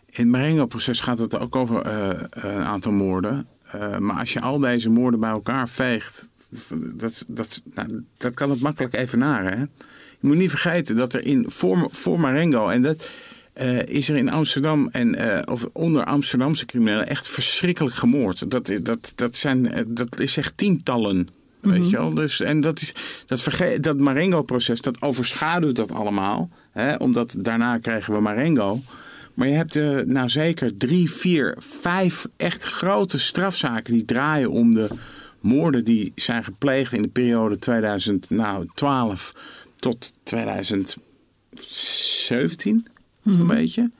in 0.06 0.22
het 0.22 0.28
Marengo-proces 0.28 1.00
gaat 1.00 1.20
het 1.20 1.40
ook 1.40 1.56
over 1.56 1.88
een 2.30 2.64
aantal 2.64 2.92
moorden. 2.92 3.48
maar 4.00 4.20
als 4.20 4.34
je 4.34 4.42
al 4.42 4.60
deze 4.60 4.90
moorden 4.90 5.20
bij 5.20 5.30
elkaar 5.30 5.70
veegt, 5.70 6.30
dat, 6.94 7.26
dat, 7.28 7.62
nou, 7.74 8.04
dat 8.18 8.34
kan 8.34 8.50
het 8.50 8.62
makkelijk 8.62 8.96
evenaren. 8.96 9.58
Hè? 9.58 9.60
Je 10.20 10.28
moet 10.28 10.38
niet 10.38 10.50
vergeten 10.50 10.96
dat 10.96 11.14
er 11.14 11.26
in 11.26 11.46
voor, 11.48 11.90
voor 11.92 12.20
Marengo 12.20 12.68
en 12.68 12.82
dat 12.82 13.10
is 13.86 14.10
er 14.10 14.16
in 14.16 14.30
Amsterdam 14.30 14.90
en 14.92 15.18
of 15.48 15.68
onder 15.74 16.06
Amsterdamse 16.06 16.66
criminelen 16.66 17.08
echt 17.08 17.28
verschrikkelijk 17.28 17.96
gemoord. 17.96 18.52
Dat, 18.52 18.72
dat, 18.82 19.12
dat, 19.16 19.36
zijn, 19.36 19.86
dat 19.88 20.20
is 20.20 20.38
echt 20.38 20.58
tientallen. 20.58 21.28
Mm 21.66 21.72
-hmm. 21.72 21.82
Weet 21.82 21.90
je 21.90 21.98
wel? 21.98 22.14
Dus, 22.14 22.42
en 22.42 22.62
dat, 22.62 22.82
is, 22.82 22.94
dat, 23.26 23.50
dat 23.82 23.98
Marengo-proces, 23.98 24.82
dat 24.82 25.02
overschaduwt 25.02 25.76
dat 25.76 25.92
allemaal. 25.92 26.50
Hè? 26.72 26.96
Omdat 26.96 27.36
daarna 27.38 27.78
krijgen 27.78 28.14
we 28.14 28.20
Marengo. 28.20 28.82
Maar 29.34 29.48
je 29.48 29.54
hebt 29.54 29.76
uh, 29.76 30.00
nou 30.00 30.30
zeker 30.30 30.78
drie, 30.78 31.12
vier, 31.12 31.56
vijf 31.60 32.28
echt 32.38 32.64
grote 32.64 33.20
strafzaken 33.20 33.94
die 33.94 34.06
draaien 34.06 34.52
om 34.52 34.74
de 34.74 34.88
moorden 35.40 35.86
die 35.86 36.12
zijn 36.16 36.44
gepleegd 36.44 36.94
in 36.94 37.02
de 37.02 37.08
periode 37.08 37.60
2012 37.60 39.34
tot 39.76 40.14
2017, 40.24 42.88
mm-hmm. 43.24 43.42
een 43.42 43.48
beetje. 43.48 43.92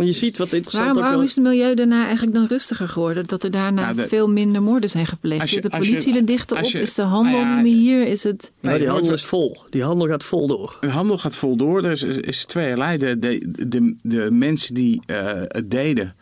Maar 0.00 0.08
je 0.08 0.14
ziet 0.14 0.38
wat 0.38 0.52
interessant 0.52 0.84
waarom, 0.84 1.02
waarom 1.02 1.22
is 1.22 1.34
het 1.34 1.44
milieu 1.44 1.74
daarna 1.74 2.04
eigenlijk 2.04 2.32
dan 2.32 2.46
rustiger 2.46 2.88
geworden? 2.88 3.24
Dat 3.24 3.42
er 3.42 3.50
daarna 3.50 3.82
nou, 3.82 3.96
de, 3.96 4.08
veel 4.08 4.28
minder 4.28 4.62
moorden 4.62 4.90
zijn 4.90 5.06
gepleegd. 5.06 5.42
Je, 5.42 5.48
Zit 5.48 5.62
de 5.62 5.68
politie 5.68 6.16
er 6.16 6.24
dichter 6.24 6.58
op? 6.58 6.64
Je, 6.64 6.80
is 6.80 6.94
de 6.94 7.02
handel 7.02 7.32
nou 7.32 7.44
ja, 7.44 7.54
niet 7.54 7.62
meer 7.64 7.76
hier? 7.76 8.06
Is 8.06 8.22
het... 8.22 8.52
Nee, 8.60 8.78
die 8.78 8.88
handel 8.88 9.12
is 9.12 9.24
vol. 9.24 9.62
Die 9.70 9.82
handel 9.82 10.08
gaat 10.08 10.24
vol 10.24 10.46
door. 10.46 10.78
De 10.80 10.90
handel 10.90 11.18
gaat 11.18 11.36
vol 11.36 11.56
door. 11.56 11.84
Er 11.84 11.90
is, 11.90 12.02
is 12.02 12.44
tweeërlei. 12.44 12.98
De, 12.98 13.18
de, 13.18 13.66
de, 13.68 13.96
de 14.02 14.30
mensen 14.30 14.74
die 14.74 15.02
uh, 15.06 15.16
het 15.34 15.70
deden, 15.70 16.14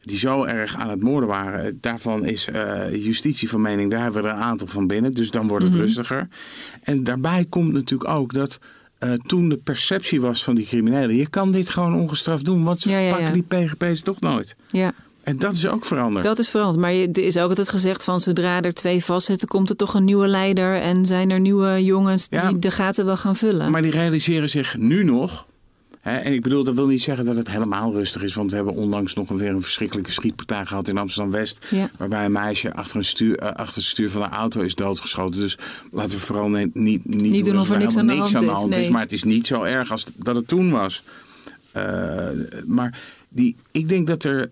die 0.00 0.18
zo 0.18 0.44
erg 0.44 0.76
aan 0.76 0.90
het 0.90 1.02
moorden 1.02 1.28
waren. 1.28 1.78
Daarvan 1.80 2.24
is 2.24 2.48
uh, 2.54 3.04
justitie 3.04 3.48
van 3.48 3.60
mening, 3.60 3.90
daar 3.90 4.02
hebben 4.02 4.22
we 4.22 4.28
er 4.28 4.34
een 4.34 4.40
aantal 4.40 4.68
van 4.68 4.86
binnen. 4.86 5.12
Dus 5.12 5.30
dan 5.30 5.48
wordt 5.48 5.64
het 5.64 5.72
mm-hmm. 5.72 5.86
rustiger. 5.86 6.28
En 6.82 7.04
daarbij 7.04 7.46
komt 7.48 7.72
natuurlijk 7.72 8.10
ook 8.10 8.32
dat 8.32 8.58
uh, 9.04 9.12
toen 9.26 9.48
de 9.48 9.56
perceptie 9.56 10.20
was 10.20 10.44
van 10.44 10.54
die 10.54 10.66
criminelen... 10.66 11.16
je 11.16 11.28
kan 11.28 11.52
dit 11.52 11.68
gewoon 11.68 11.94
ongestraft 11.94 12.44
doen, 12.44 12.64
want 12.64 12.80
ze 12.80 12.88
ja, 12.90 13.08
pakken 13.08 13.26
ja, 13.26 13.32
die 13.32 13.42
PGP's 13.42 14.02
toch 14.02 14.20
nooit. 14.20 14.56
Ja. 14.68 14.92
En 15.22 15.38
dat 15.38 15.52
is 15.52 15.66
ook 15.66 15.84
veranderd. 15.84 16.24
Dat 16.24 16.38
is 16.38 16.50
veranderd. 16.50 16.80
Maar 16.80 16.92
er 16.92 17.18
is 17.18 17.36
ook 17.36 17.48
altijd 17.48 17.68
gezegd 17.68 18.04
van 18.04 18.20
zodra 18.20 18.62
er 18.62 18.74
twee 18.74 19.04
vastzitten... 19.04 19.48
komt 19.48 19.70
er 19.70 19.76
toch 19.76 19.94
een 19.94 20.04
nieuwe 20.04 20.28
leider 20.28 20.80
en 20.80 21.06
zijn 21.06 21.30
er 21.30 21.40
nieuwe 21.40 21.84
jongens 21.84 22.28
die 22.28 22.58
de 22.58 22.70
gaten 22.70 23.04
wel 23.04 23.16
gaan 23.16 23.36
vullen. 23.36 23.70
Maar 23.70 23.82
die 23.82 23.90
realiseren 23.90 24.50
zich 24.50 24.76
nu 24.76 25.04
nog 25.04 25.46
He, 26.04 26.16
en 26.16 26.32
ik 26.32 26.42
bedoel, 26.42 26.64
dat 26.64 26.74
wil 26.74 26.86
niet 26.86 27.02
zeggen 27.02 27.24
dat 27.24 27.36
het 27.36 27.50
helemaal 27.50 27.92
rustig 27.92 28.22
is. 28.22 28.34
Want 28.34 28.50
we 28.50 28.56
hebben 28.56 28.74
onlangs 28.74 29.14
nog 29.14 29.28
weer 29.28 29.48
een 29.48 29.62
verschrikkelijke 29.62 30.12
schietpartij 30.12 30.66
gehad 30.66 30.88
in 30.88 30.98
Amsterdam-West. 30.98 31.66
Ja. 31.70 31.90
Waarbij 31.98 32.24
een 32.24 32.32
meisje 32.32 32.74
achter, 32.74 32.96
een 32.96 33.04
stuur, 33.04 33.42
uh, 33.42 33.52
achter 33.52 33.74
het 33.74 33.84
stuur 33.84 34.10
van 34.10 34.22
een 34.22 34.30
auto 34.30 34.60
is 34.60 34.74
doodgeschoten. 34.74 35.40
Dus 35.40 35.58
laten 35.92 36.16
we 36.16 36.22
vooral 36.22 36.48
niet, 36.48 36.74
niet, 36.74 37.04
niet, 37.04 37.20
niet 37.30 37.44
doen 37.44 37.58
of 37.58 37.70
er 37.70 37.78
niks 37.78 37.96
aan 37.96 38.06
de 38.06 38.12
hand, 38.12 38.22
niks 38.22 38.36
aan 38.36 38.44
de 38.44 38.50
hand 38.50 38.76
is. 38.76 38.84
is. 38.84 38.88
Maar 38.88 39.02
het 39.02 39.12
is 39.12 39.22
niet 39.22 39.46
zo 39.46 39.62
erg 39.62 39.90
als 39.90 40.04
dat 40.16 40.36
het 40.36 40.48
toen 40.48 40.70
was. 40.70 41.02
Uh, 41.76 42.28
maar 42.66 42.98
die, 43.28 43.56
ik 43.70 43.88
denk 43.88 44.06
dat 44.06 44.24
er 44.24 44.40
uh, 44.40 44.46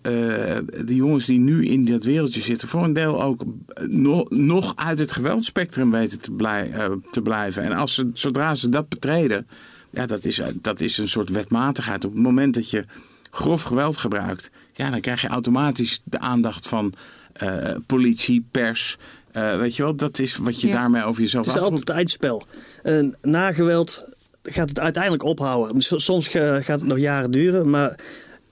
de 0.84 0.94
jongens 0.94 1.26
die 1.26 1.38
nu 1.38 1.66
in 1.66 1.84
dat 1.84 2.04
wereldje 2.04 2.40
zitten... 2.40 2.68
voor 2.68 2.84
een 2.84 2.92
deel 2.92 3.22
ook 3.22 3.44
no, 3.88 4.26
nog 4.28 4.72
uit 4.76 4.98
het 4.98 5.12
geweldspectrum 5.12 5.90
weten 5.90 6.20
te, 6.20 6.30
blij, 6.30 6.70
te 7.10 7.22
blijven. 7.22 7.62
En 7.62 7.72
als 7.72 7.94
ze, 7.94 8.10
zodra 8.12 8.54
ze 8.54 8.68
dat 8.68 8.88
betreden... 8.88 9.46
Ja, 9.92 10.07
dat 10.07 10.24
is, 10.24 10.40
dat 10.52 10.81
is 10.81 10.98
een 10.98 11.09
soort 11.09 11.31
wetmatigheid. 11.31 12.05
Op 12.05 12.12
het 12.12 12.22
moment 12.22 12.55
dat 12.55 12.70
je 12.70 12.85
grof 13.31 13.62
geweld 13.62 13.96
gebruikt, 13.96 14.50
ja, 14.72 14.90
dan 14.90 15.00
krijg 15.00 15.20
je 15.20 15.28
automatisch 15.28 16.00
de 16.05 16.18
aandacht 16.18 16.68
van 16.68 16.94
uh, 17.42 17.70
politie, 17.87 18.44
pers. 18.50 18.98
Uh, 19.33 19.59
weet 19.59 19.76
je 19.76 19.83
wel, 19.83 19.94
dat 19.94 20.18
is 20.18 20.37
wat 20.37 20.61
je 20.61 20.68
ja. 20.68 20.74
daarmee 20.74 21.05
over 21.05 21.22
jezelf 21.22 21.46
Het 21.46 21.55
is 21.55 21.61
afroept. 21.61 21.78
altijd 21.78 21.98
eindspel. 21.98 22.42
Uh, 22.85 23.09
na 23.22 23.52
geweld 23.52 24.05
gaat 24.42 24.68
het 24.68 24.81
uiteindelijk 24.81 25.22
ophouden. 25.22 25.83
Soms 26.00 26.28
gaat 26.28 26.66
het 26.66 26.85
nog 26.85 26.98
jaren 26.98 27.31
duren, 27.31 27.70
maar 27.70 27.98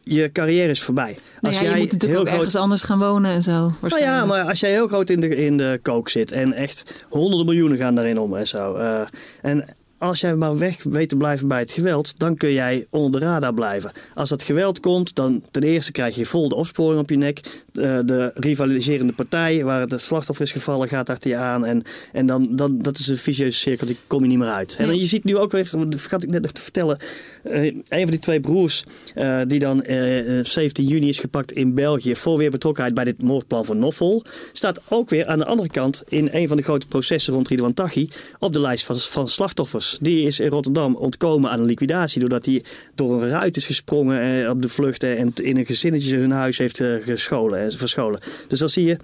je 0.03 0.33
carrière 0.33 0.71
is 0.71 0.83
voorbij. 0.83 1.19
Nou 1.41 1.55
ja, 1.55 1.61
je 1.61 1.77
moet 1.77 1.93
natuurlijk 1.93 2.21
ook 2.21 2.27
groot... 2.27 2.39
ergens 2.39 2.57
anders 2.57 2.83
gaan 2.83 2.99
wonen 2.99 3.31
en 3.31 3.43
zo. 3.43 3.73
Nou 3.81 4.01
ja, 4.01 4.25
maar 4.25 4.45
als 4.45 4.61
jij 4.61 4.71
heel 4.71 4.89
groot 4.89 5.11
in 5.11 5.21
de, 5.21 5.37
in 5.37 5.57
de 5.57 5.79
kook 5.83 6.09
zit 6.09 6.33
en 6.33 6.53
echt 6.53 7.07
honderden 7.09 7.47
miljoenen 7.47 7.79
gaan 7.79 7.95
daarin 7.95 8.19
om 8.19 8.37
en 8.37 8.47
zo. 8.47 8.77
Uh, 8.77 9.01
en 9.43 9.65
als 10.01 10.21
jij 10.21 10.35
maar 10.35 10.59
weg 10.59 10.83
weet 10.83 11.09
te 11.09 11.17
blijven 11.17 11.49
bij 11.49 11.59
het 11.59 11.73
geweld, 11.73 12.19
dan 12.19 12.37
kun 12.37 12.53
jij 12.53 12.87
onder 12.91 13.21
de 13.21 13.27
radar 13.27 13.55
blijven. 13.55 13.93
Als 14.15 14.29
dat 14.29 14.43
geweld 14.43 14.81
komt, 14.81 15.15
dan 15.15 15.43
ten 15.51 15.63
eerste 15.63 15.93
krijg 15.93 16.17
je 16.17 16.27
vol 16.27 16.49
de 16.49 16.55
opsporing 16.55 17.01
op 17.01 17.11
je 17.11 17.17
nek. 17.17 17.41
De, 17.73 18.03
de 18.07 18.31
rivaliserende 18.35 19.13
partij 19.13 19.65
waar 19.65 19.81
het 19.81 20.01
slachtoffer 20.01 20.45
is 20.45 20.53
gevallen 20.53 20.89
gaat 20.89 21.11
achter 21.11 21.31
je 21.31 21.37
aan. 21.37 21.65
En, 21.65 21.83
en 22.13 22.27
dan, 22.27 22.47
dan 22.51 22.79
dat 22.79 22.99
is 22.99 23.07
een 23.07 23.17
vicieuze 23.17 23.59
cirkel, 23.59 23.87
die 23.87 23.97
kom 24.07 24.23
je 24.23 24.29
niet 24.29 24.39
meer 24.39 24.49
uit. 24.49 24.69
Nee. 24.69 24.79
En 24.79 24.87
dan, 24.87 25.03
je 25.03 25.07
ziet 25.07 25.25
nu 25.25 25.37
ook 25.37 25.53
weer, 25.53 25.71
dat 25.73 26.01
vergat 26.01 26.23
ik 26.23 26.31
net 26.31 26.43
nog 26.43 26.53
te 26.53 26.61
vertellen, 26.61 26.99
uh, 27.45 27.65
een 27.65 27.83
van 27.89 28.11
die 28.11 28.19
twee 28.19 28.41
broers 28.41 28.85
uh, 29.15 29.41
die 29.47 29.59
dan 29.59 29.85
uh, 29.87 30.45
17 30.45 30.87
juni 30.87 31.09
is 31.09 31.19
gepakt 31.19 31.53
in 31.53 31.75
België 31.75 32.17
voor 32.17 32.37
weer 32.37 32.51
betrokkenheid 32.51 32.95
bij 32.95 33.05
dit 33.05 33.23
moordplan 33.23 33.65
van 33.65 33.79
Noffel, 33.79 34.25
staat 34.53 34.81
ook 34.89 35.11
weer 35.11 35.27
aan 35.27 35.39
de 35.39 35.45
andere 35.45 35.69
kant 35.69 36.03
in 36.09 36.29
een 36.33 36.49
van 36.49 36.57
de 36.57 36.63
grote 36.63 36.87
processen 36.87 37.33
rond 37.33 37.49
Ridwan 37.49 37.75
Taghi 37.75 38.11
op 38.39 38.53
de 38.53 38.61
lijst 38.61 38.85
van, 38.85 38.99
van 38.99 39.29
slachtoffers. 39.29 39.90
Die 40.01 40.27
is 40.27 40.41
in 40.41 40.49
Rotterdam 40.49 40.97
ontkomen 40.97 41.51
aan 41.51 41.61
een 41.61 41.67
liquidatie. 41.67 42.21
Doordat 42.21 42.47
hij 42.47 42.65
door 42.95 43.23
een 43.23 43.29
ruit 43.29 43.57
is 43.57 43.67
gesprongen 43.67 44.43
eh, 44.43 44.51
op 44.51 44.63
de 44.63 44.69
vlucht 44.69 45.03
en 45.03 45.33
in 45.35 45.57
een 45.57 45.67
gezinnetje 45.67 46.17
hun 46.17 46.31
huis 46.31 46.59
heeft 46.59 46.81
eh, 46.81 46.95
gescholen 47.05 47.59
en 47.59 47.73
verscholen. 47.73 48.21
Dus 48.49 48.59
dan 48.59 48.69
zie 48.69 48.85
je 48.85 48.97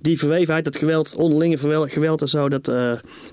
die 0.00 0.18
verwevenheid, 0.18 0.64
dat 0.64 0.76
geweld, 0.76 1.14
onderlinge 1.14 1.88
geweld 1.88 2.20
en 2.20 2.28
zo, 2.28 2.48
dat, 2.48 2.64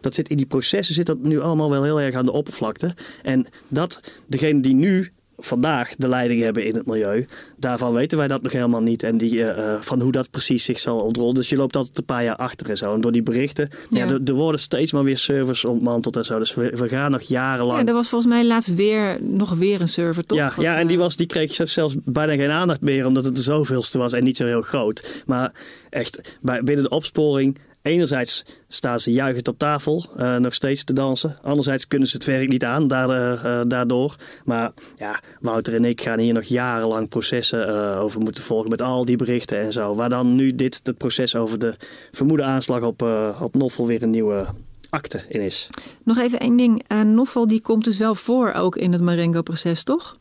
dat 0.01 0.13
zit 0.13 0.29
in 0.29 0.37
die 0.37 0.45
processen, 0.45 0.95
zit 0.95 1.05
dat 1.05 1.23
nu 1.23 1.39
allemaal 1.39 1.69
wel 1.69 1.83
heel 1.83 2.01
erg 2.01 2.15
aan 2.15 2.25
de 2.25 2.31
oppervlakte. 2.31 2.93
En 3.21 3.47
dat 3.67 4.01
degene 4.27 4.59
die 4.59 4.73
nu 4.73 5.11
vandaag 5.37 5.95
de 5.95 6.07
leiding 6.07 6.41
hebben 6.41 6.65
in 6.65 6.75
het 6.75 6.85
milieu. 6.85 7.27
Daarvan 7.57 7.93
weten 7.93 8.17
wij 8.17 8.27
dat 8.27 8.41
nog 8.41 8.51
helemaal 8.51 8.81
niet. 8.81 9.03
En 9.03 9.17
die, 9.17 9.33
uh, 9.33 9.81
van 9.81 10.01
hoe 10.01 10.11
dat 10.11 10.31
precies 10.31 10.63
zich 10.63 10.79
zal 10.79 10.99
ontrollen. 10.99 11.33
Dus 11.33 11.49
je 11.49 11.55
loopt 11.55 11.75
altijd 11.75 11.97
een 11.97 12.05
paar 12.05 12.23
jaar 12.23 12.35
achter 12.35 12.69
en 12.69 12.77
zo. 12.77 12.93
En 12.93 13.01
door 13.01 13.11
die 13.11 13.23
berichten, 13.23 13.69
ja. 13.89 14.05
ja 14.05 14.19
er, 14.25 14.33
worden 14.33 14.59
steeds 14.59 14.91
maar 14.91 15.03
weer 15.03 15.17
servers 15.17 15.65
ontmanteld 15.65 16.15
en 16.15 16.25
zo. 16.25 16.39
Dus 16.39 16.55
we, 16.55 16.69
we 16.75 16.87
gaan 16.87 17.11
nog 17.11 17.21
jarenlang. 17.21 17.79
Ja, 17.79 17.85
er 17.85 17.93
was 17.93 18.09
volgens 18.09 18.31
mij 18.31 18.45
laatst 18.45 18.73
weer 18.73 19.17
nog 19.21 19.49
weer 19.53 19.81
een 19.81 19.87
server, 19.87 20.25
toch? 20.25 20.37
Ja, 20.37 20.53
ja 20.57 20.77
en 20.77 20.87
die, 20.87 20.97
was, 20.97 21.15
die 21.15 21.27
kreeg 21.27 21.55
zelfs 21.69 21.95
bijna 22.03 22.35
geen 22.35 22.51
aandacht 22.51 22.81
meer, 22.81 23.05
omdat 23.05 23.25
het 23.25 23.35
de 23.35 23.41
zoveelste 23.41 23.97
was 23.97 24.13
en 24.13 24.23
niet 24.23 24.37
zo 24.37 24.45
heel 24.45 24.61
groot. 24.61 25.23
Maar 25.25 25.51
echt, 25.89 26.37
bij, 26.41 26.63
binnen 26.63 26.83
de 26.83 26.89
opsporing 26.89 27.57
Enerzijds 27.87 28.45
staan 28.67 28.99
ze 28.99 29.11
juichend 29.11 29.47
op 29.47 29.57
tafel, 29.57 30.05
uh, 30.17 30.35
nog 30.35 30.53
steeds 30.53 30.83
te 30.83 30.93
dansen. 30.93 31.37
Anderzijds 31.41 31.87
kunnen 31.87 32.07
ze 32.07 32.15
het 32.15 32.25
werk 32.25 32.47
niet 32.47 32.63
aan 32.63 32.87
daardoor. 32.87 33.45
Uh, 33.45 33.61
daardoor. 33.63 34.15
Maar 34.45 34.71
ja, 34.95 35.19
Wouter 35.39 35.73
en 35.73 35.85
ik 35.85 36.01
gaan 36.01 36.19
hier 36.19 36.33
nog 36.33 36.43
jarenlang 36.43 37.09
processen 37.09 37.69
uh, 37.69 37.99
over 38.01 38.21
moeten 38.21 38.43
volgen 38.43 38.69
met 38.69 38.81
al 38.81 39.05
die 39.05 39.15
berichten 39.15 39.59
en 39.59 39.71
zo. 39.71 39.95
Waar 39.95 40.09
dan 40.09 40.35
nu 40.35 40.55
dit, 40.55 40.79
het 40.83 40.97
proces 40.97 41.35
over 41.35 41.59
de 41.59 41.75
vermoede 42.11 42.43
aanslag 42.43 42.81
op, 42.81 43.01
op 43.41 43.55
Noffel 43.55 43.87
weer 43.87 44.03
een 44.03 44.09
nieuwe 44.09 44.45
akte 44.89 45.21
in 45.27 45.41
is. 45.41 45.69
Nog 46.03 46.17
even 46.17 46.39
één 46.39 46.57
ding. 46.57 46.83
Noffel 47.05 47.47
die 47.47 47.61
komt 47.61 47.83
dus 47.83 47.97
wel 47.97 48.15
voor 48.15 48.53
ook 48.53 48.75
in 48.75 48.91
het 48.91 49.01
Marengo-proces, 49.01 49.83
toch? 49.83 50.17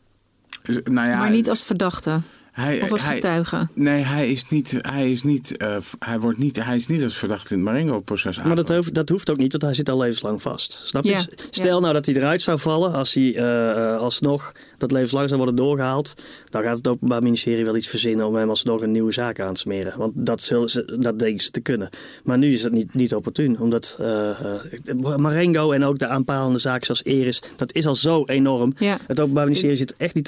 Nou 0.83 1.07
ja, 1.07 1.17
maar 1.17 1.31
niet 1.31 1.49
als 1.49 1.63
verdachte. 1.63 2.19
Hij, 2.57 2.81
Of 2.81 2.91
als 2.91 3.05
hij- 3.05 3.15
getuige? 3.15 3.67
Nee, 3.73 4.03
hij 4.03 4.29
is 4.31 4.47
niet. 4.49 4.75
Hij 4.77 5.11
is 5.11 5.23
niet. 5.23 5.57
eh, 5.57 5.77
hij 5.99 6.19
wordt 6.19 6.37
niet. 6.37 6.63
Hij 6.63 6.75
is 6.75 6.87
niet 6.87 7.03
als 7.03 7.17
verdachte 7.17 7.53
in 7.53 7.59
het 7.59 7.69
Marengo-proces. 7.69 8.41
Maar 8.43 8.55
dat 8.55 8.69
hoeft, 8.69 8.93
dat 8.93 9.09
hoeft 9.09 9.29
ook 9.29 9.37
niet, 9.37 9.51
want 9.51 9.63
hij 9.63 9.73
zit 9.73 9.89
al 9.89 9.97
levenslang 9.97 10.41
vast. 10.41 10.81
Snap 10.85 11.03
je? 11.03 11.09
Ja, 11.09 11.19
Stel 11.49 11.75
ja. 11.75 11.79
nou 11.79 11.93
dat 11.93 12.05
hij 12.05 12.15
eruit 12.15 12.41
zou 12.41 12.59
vallen, 12.59 12.93
als 12.93 13.13
hij 13.13 13.35
eh, 13.35 13.69
eh, 13.71 13.97
alsnog 13.99 14.51
dat 14.77 14.91
levenslang 14.91 15.27
zou 15.29 15.37
worden 15.41 15.55
doorgehaald, 15.65 16.13
dan 16.49 16.63
gaat 16.63 16.77
het 16.77 16.87
Openbaar 16.87 17.21
Ministerie 17.23 17.65
wel 17.65 17.75
iets 17.75 17.87
verzinnen 17.87 18.27
om 18.27 18.35
hem 18.35 18.49
alsnog 18.49 18.81
een 18.81 18.91
nieuwe 18.91 19.11
zaak 19.11 19.39
aan 19.39 19.53
te 19.53 19.59
smeren. 19.59 19.97
Want 19.97 20.11
dat, 20.15 20.41
zullen 20.41 20.69
ze, 20.69 20.97
dat 20.99 21.19
denken 21.19 21.43
ze 21.43 21.51
te 21.51 21.59
kunnen. 21.61 21.89
Maar 22.23 22.37
nu 22.37 22.53
is 22.53 22.61
dat 22.61 22.71
niet, 22.71 22.93
niet 22.95 23.15
opportun, 23.15 23.59
omdat 23.59 23.97
eh, 23.99 24.29
eh, 24.29 25.15
Marengo 25.17 25.71
en 25.71 25.83
ook 25.83 25.99
de 25.99 26.07
aanpalende 26.07 26.59
zaak 26.59 26.83
zoals 26.85 27.03
Eris, 27.03 27.41
dat 27.55 27.73
is 27.73 27.85
al 27.87 27.95
zo 27.95 28.23
enorm. 28.25 28.73
Ja. 28.77 28.97
Het 29.07 29.19
Openbaar 29.19 29.45
Ministerie 29.45 29.75
zit 29.77 29.95
echt 29.97 30.15
niet 30.15 30.27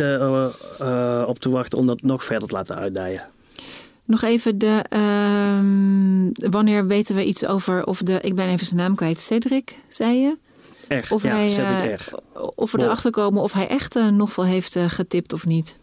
op 1.28 1.40
te 1.40 1.50
wachten 1.50 1.78
om 1.78 1.88
dat 1.88 2.02
nog 2.02 2.19
verder 2.24 2.48
te 2.48 2.56
laten 2.56 2.76
uitdijen. 2.76 3.28
Nog 4.10 4.24
even 4.24 4.58
de. 4.58 4.86
ehm, 4.90 6.52
wanneer 6.52 6.88
weten 6.88 7.16
we 7.16 7.26
iets 7.26 7.46
over 7.46 7.86
of 7.86 8.02
de. 8.02 8.20
Ik 8.22 8.36
ben 8.36 8.48
even 8.48 8.66
zijn 8.66 8.80
naam 8.80 8.96
kwijt. 8.96 9.22
Cedric, 9.22 9.76
zei 9.88 10.18
je? 10.18 10.38
Echt, 10.88 11.12
Of, 11.12 11.24
ja, 11.24 11.36
hij, 11.36 11.48
Cedric 11.48 12.00
eh, 12.00 12.44
of 12.56 12.72
we 12.72 12.78
Bol. 12.78 12.86
erachter 12.86 13.12
komen 13.12 13.42
of 13.42 13.54
hij 13.54 13.68
echt 13.68 13.96
uh, 13.96 14.10
nog 14.10 14.36
wel 14.36 14.46
heeft 14.46 14.76
uh, 14.76 14.90
getipt 14.90 15.34
of 15.34 15.46
niet. 15.46 15.76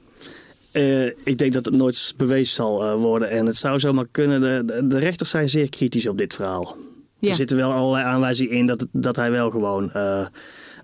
Uh, 0.72 1.06
ik 1.06 1.38
denk 1.38 1.52
dat 1.52 1.64
het 1.64 1.76
nooit 1.76 2.14
bewezen 2.16 2.54
zal 2.54 2.96
worden. 2.98 3.30
En 3.30 3.46
het 3.46 3.56
zou 3.56 3.78
zomaar 3.78 4.06
kunnen. 4.10 4.40
De, 4.40 4.62
de, 4.64 4.86
de, 4.86 4.98
rechters 4.98 5.30
zijn 5.30 5.48
zeer 5.48 5.68
kritisch 5.68 6.08
op 6.08 6.18
dit 6.18 6.34
verhaal. 6.34 6.76
Ja. 7.18 7.28
Er 7.28 7.34
zitten 7.34 7.56
wel 7.56 7.72
allerlei 7.72 8.04
aanwijzingen 8.04 8.52
in 8.52 8.66
dat, 8.66 8.86
dat 8.92 9.16
hij 9.16 9.30
wel 9.30 9.50
gewoon. 9.50 9.90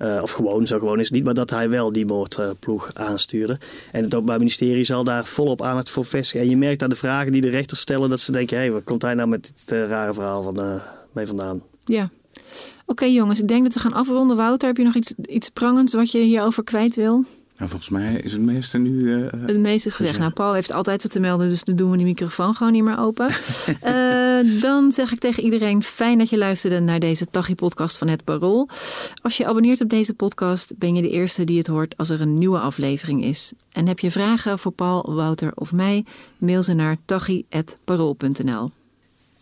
Uh, 0.03 0.19
of 0.23 0.31
gewoon, 0.31 0.67
zo 0.67 0.79
gewoon 0.79 0.99
is 0.99 1.05
het 1.05 1.15
niet, 1.15 1.25
maar 1.25 1.35
dat 1.35 1.51
hij 1.51 1.71
wel 1.71 1.93
die 1.93 2.07
moordploeg 2.07 2.95
aanstuurde. 2.95 3.59
En 3.93 4.05
het 4.05 4.15
Openbaar 4.15 4.39
Ministerie 4.39 4.85
zal 4.85 5.05
daar 5.05 5.25
volop 5.25 5.63
aandacht 5.63 5.91
voor 5.91 6.05
vestigen. 6.05 6.41
En 6.41 6.51
je 6.51 6.57
merkt 6.57 6.83
aan 6.83 6.89
de 6.89 6.95
vragen 6.95 7.33
die 7.33 7.41
de 7.41 7.51
rechters 7.51 7.81
stellen 7.81 8.11
dat 8.11 8.21
ze 8.21 8.33
denken: 8.33 8.57
hé, 8.57 8.63
hey, 8.63 8.73
waar 8.73 8.81
komt 8.81 9.03
hij 9.03 9.15
nou 9.15 9.29
met 9.29 9.53
dit 9.57 9.73
uh, 9.73 9.87
rare 9.89 10.15
verhaal 10.15 10.43
van, 10.43 10.81
mee 11.13 11.27
vandaan? 11.27 11.63
Ja. 11.85 12.11
Oké, 12.87 13.05
jongens, 13.05 13.41
ik 13.41 13.49
denk 13.49 13.63
dat 13.63 13.75
we 13.75 13.81
gaan 13.81 13.93
afronden. 13.93 14.37
Wouter, 14.37 14.69
heb 14.69 14.77
je 14.77 14.85
nog 14.85 14.95
iets, 14.95 15.15
iets 15.23 15.49
prangends 15.49 15.95
wat 15.95 16.11
je 16.11 16.19
hierover 16.19 16.65
kwijt 16.65 16.97
wil? 16.97 17.25
Nou, 17.63 17.75
volgens 17.75 17.93
mij 17.93 18.15
is 18.15 18.33
het 18.33 18.41
meeste 18.41 18.79
nu. 18.79 18.91
Uh, 18.91 19.31
het 19.47 19.59
meeste 19.59 19.89
is 19.89 19.95
gezegd. 19.95 20.19
Nou, 20.19 20.33
Paul 20.33 20.53
heeft 20.53 20.73
altijd 20.73 21.03
wat 21.03 21.11
te 21.11 21.21
melden, 21.21 21.49
dus 21.49 21.65
dan 21.65 21.77
doen 21.77 21.91
we 21.91 21.97
die 21.97 22.07
microfoon 22.07 22.55
gewoon 22.55 22.73
niet 22.73 22.83
meer 22.83 22.99
open. 22.99 23.31
uh, 23.85 24.61
dan 24.67 24.93
zeg 24.93 25.13
ik 25.13 25.19
tegen 25.19 25.43
iedereen: 25.43 25.83
fijn 25.83 26.19
dat 26.19 26.31
je 26.31 26.39
luisterde 26.39 26.81
naar 26.81 27.01
deze 27.01 27.27
Tachi-podcast 27.31 27.99
van 27.99 28.09
Het 28.09 28.25
Parool. 28.25 28.69
Als 29.23 29.37
je 29.37 29.47
abonneert 29.47 29.81
op 29.81 29.89
deze 29.89 30.15
podcast, 30.15 30.79
ben 30.79 30.95
je 30.95 31.03
de 31.03 31.11
eerste 31.11 31.45
die 31.45 31.59
het 31.59 31.67
hoort 31.67 31.97
als 31.97 32.11
er 32.11 32.21
een 32.21 32.39
nieuwe 32.39 32.59
aflevering 32.59 33.25
is. 33.25 33.53
En 33.73 33.87
heb 33.87 33.99
je 33.99 34.11
vragen 34.11 34.59
voor 34.59 34.73
Paul, 34.73 35.15
Wouter 35.15 35.53
of 35.55 35.73
mij? 35.73 36.05
Mail 36.39 36.63
ze 36.63 36.73
naar 36.73 36.97
tachi.parool.nl. 37.05 38.71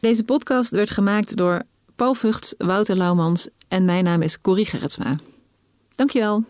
Deze 0.00 0.24
podcast 0.24 0.70
werd 0.70 0.90
gemaakt 0.90 1.36
door 1.36 1.62
Paul 1.96 2.14
Vugts, 2.14 2.54
Wouter 2.58 2.96
Laumans 2.96 3.48
en 3.68 3.84
mijn 3.84 4.04
naam 4.04 4.22
is 4.22 4.40
Corrie 4.40 4.66
Gerritsma. 4.66 5.16
Dankjewel. 5.94 6.44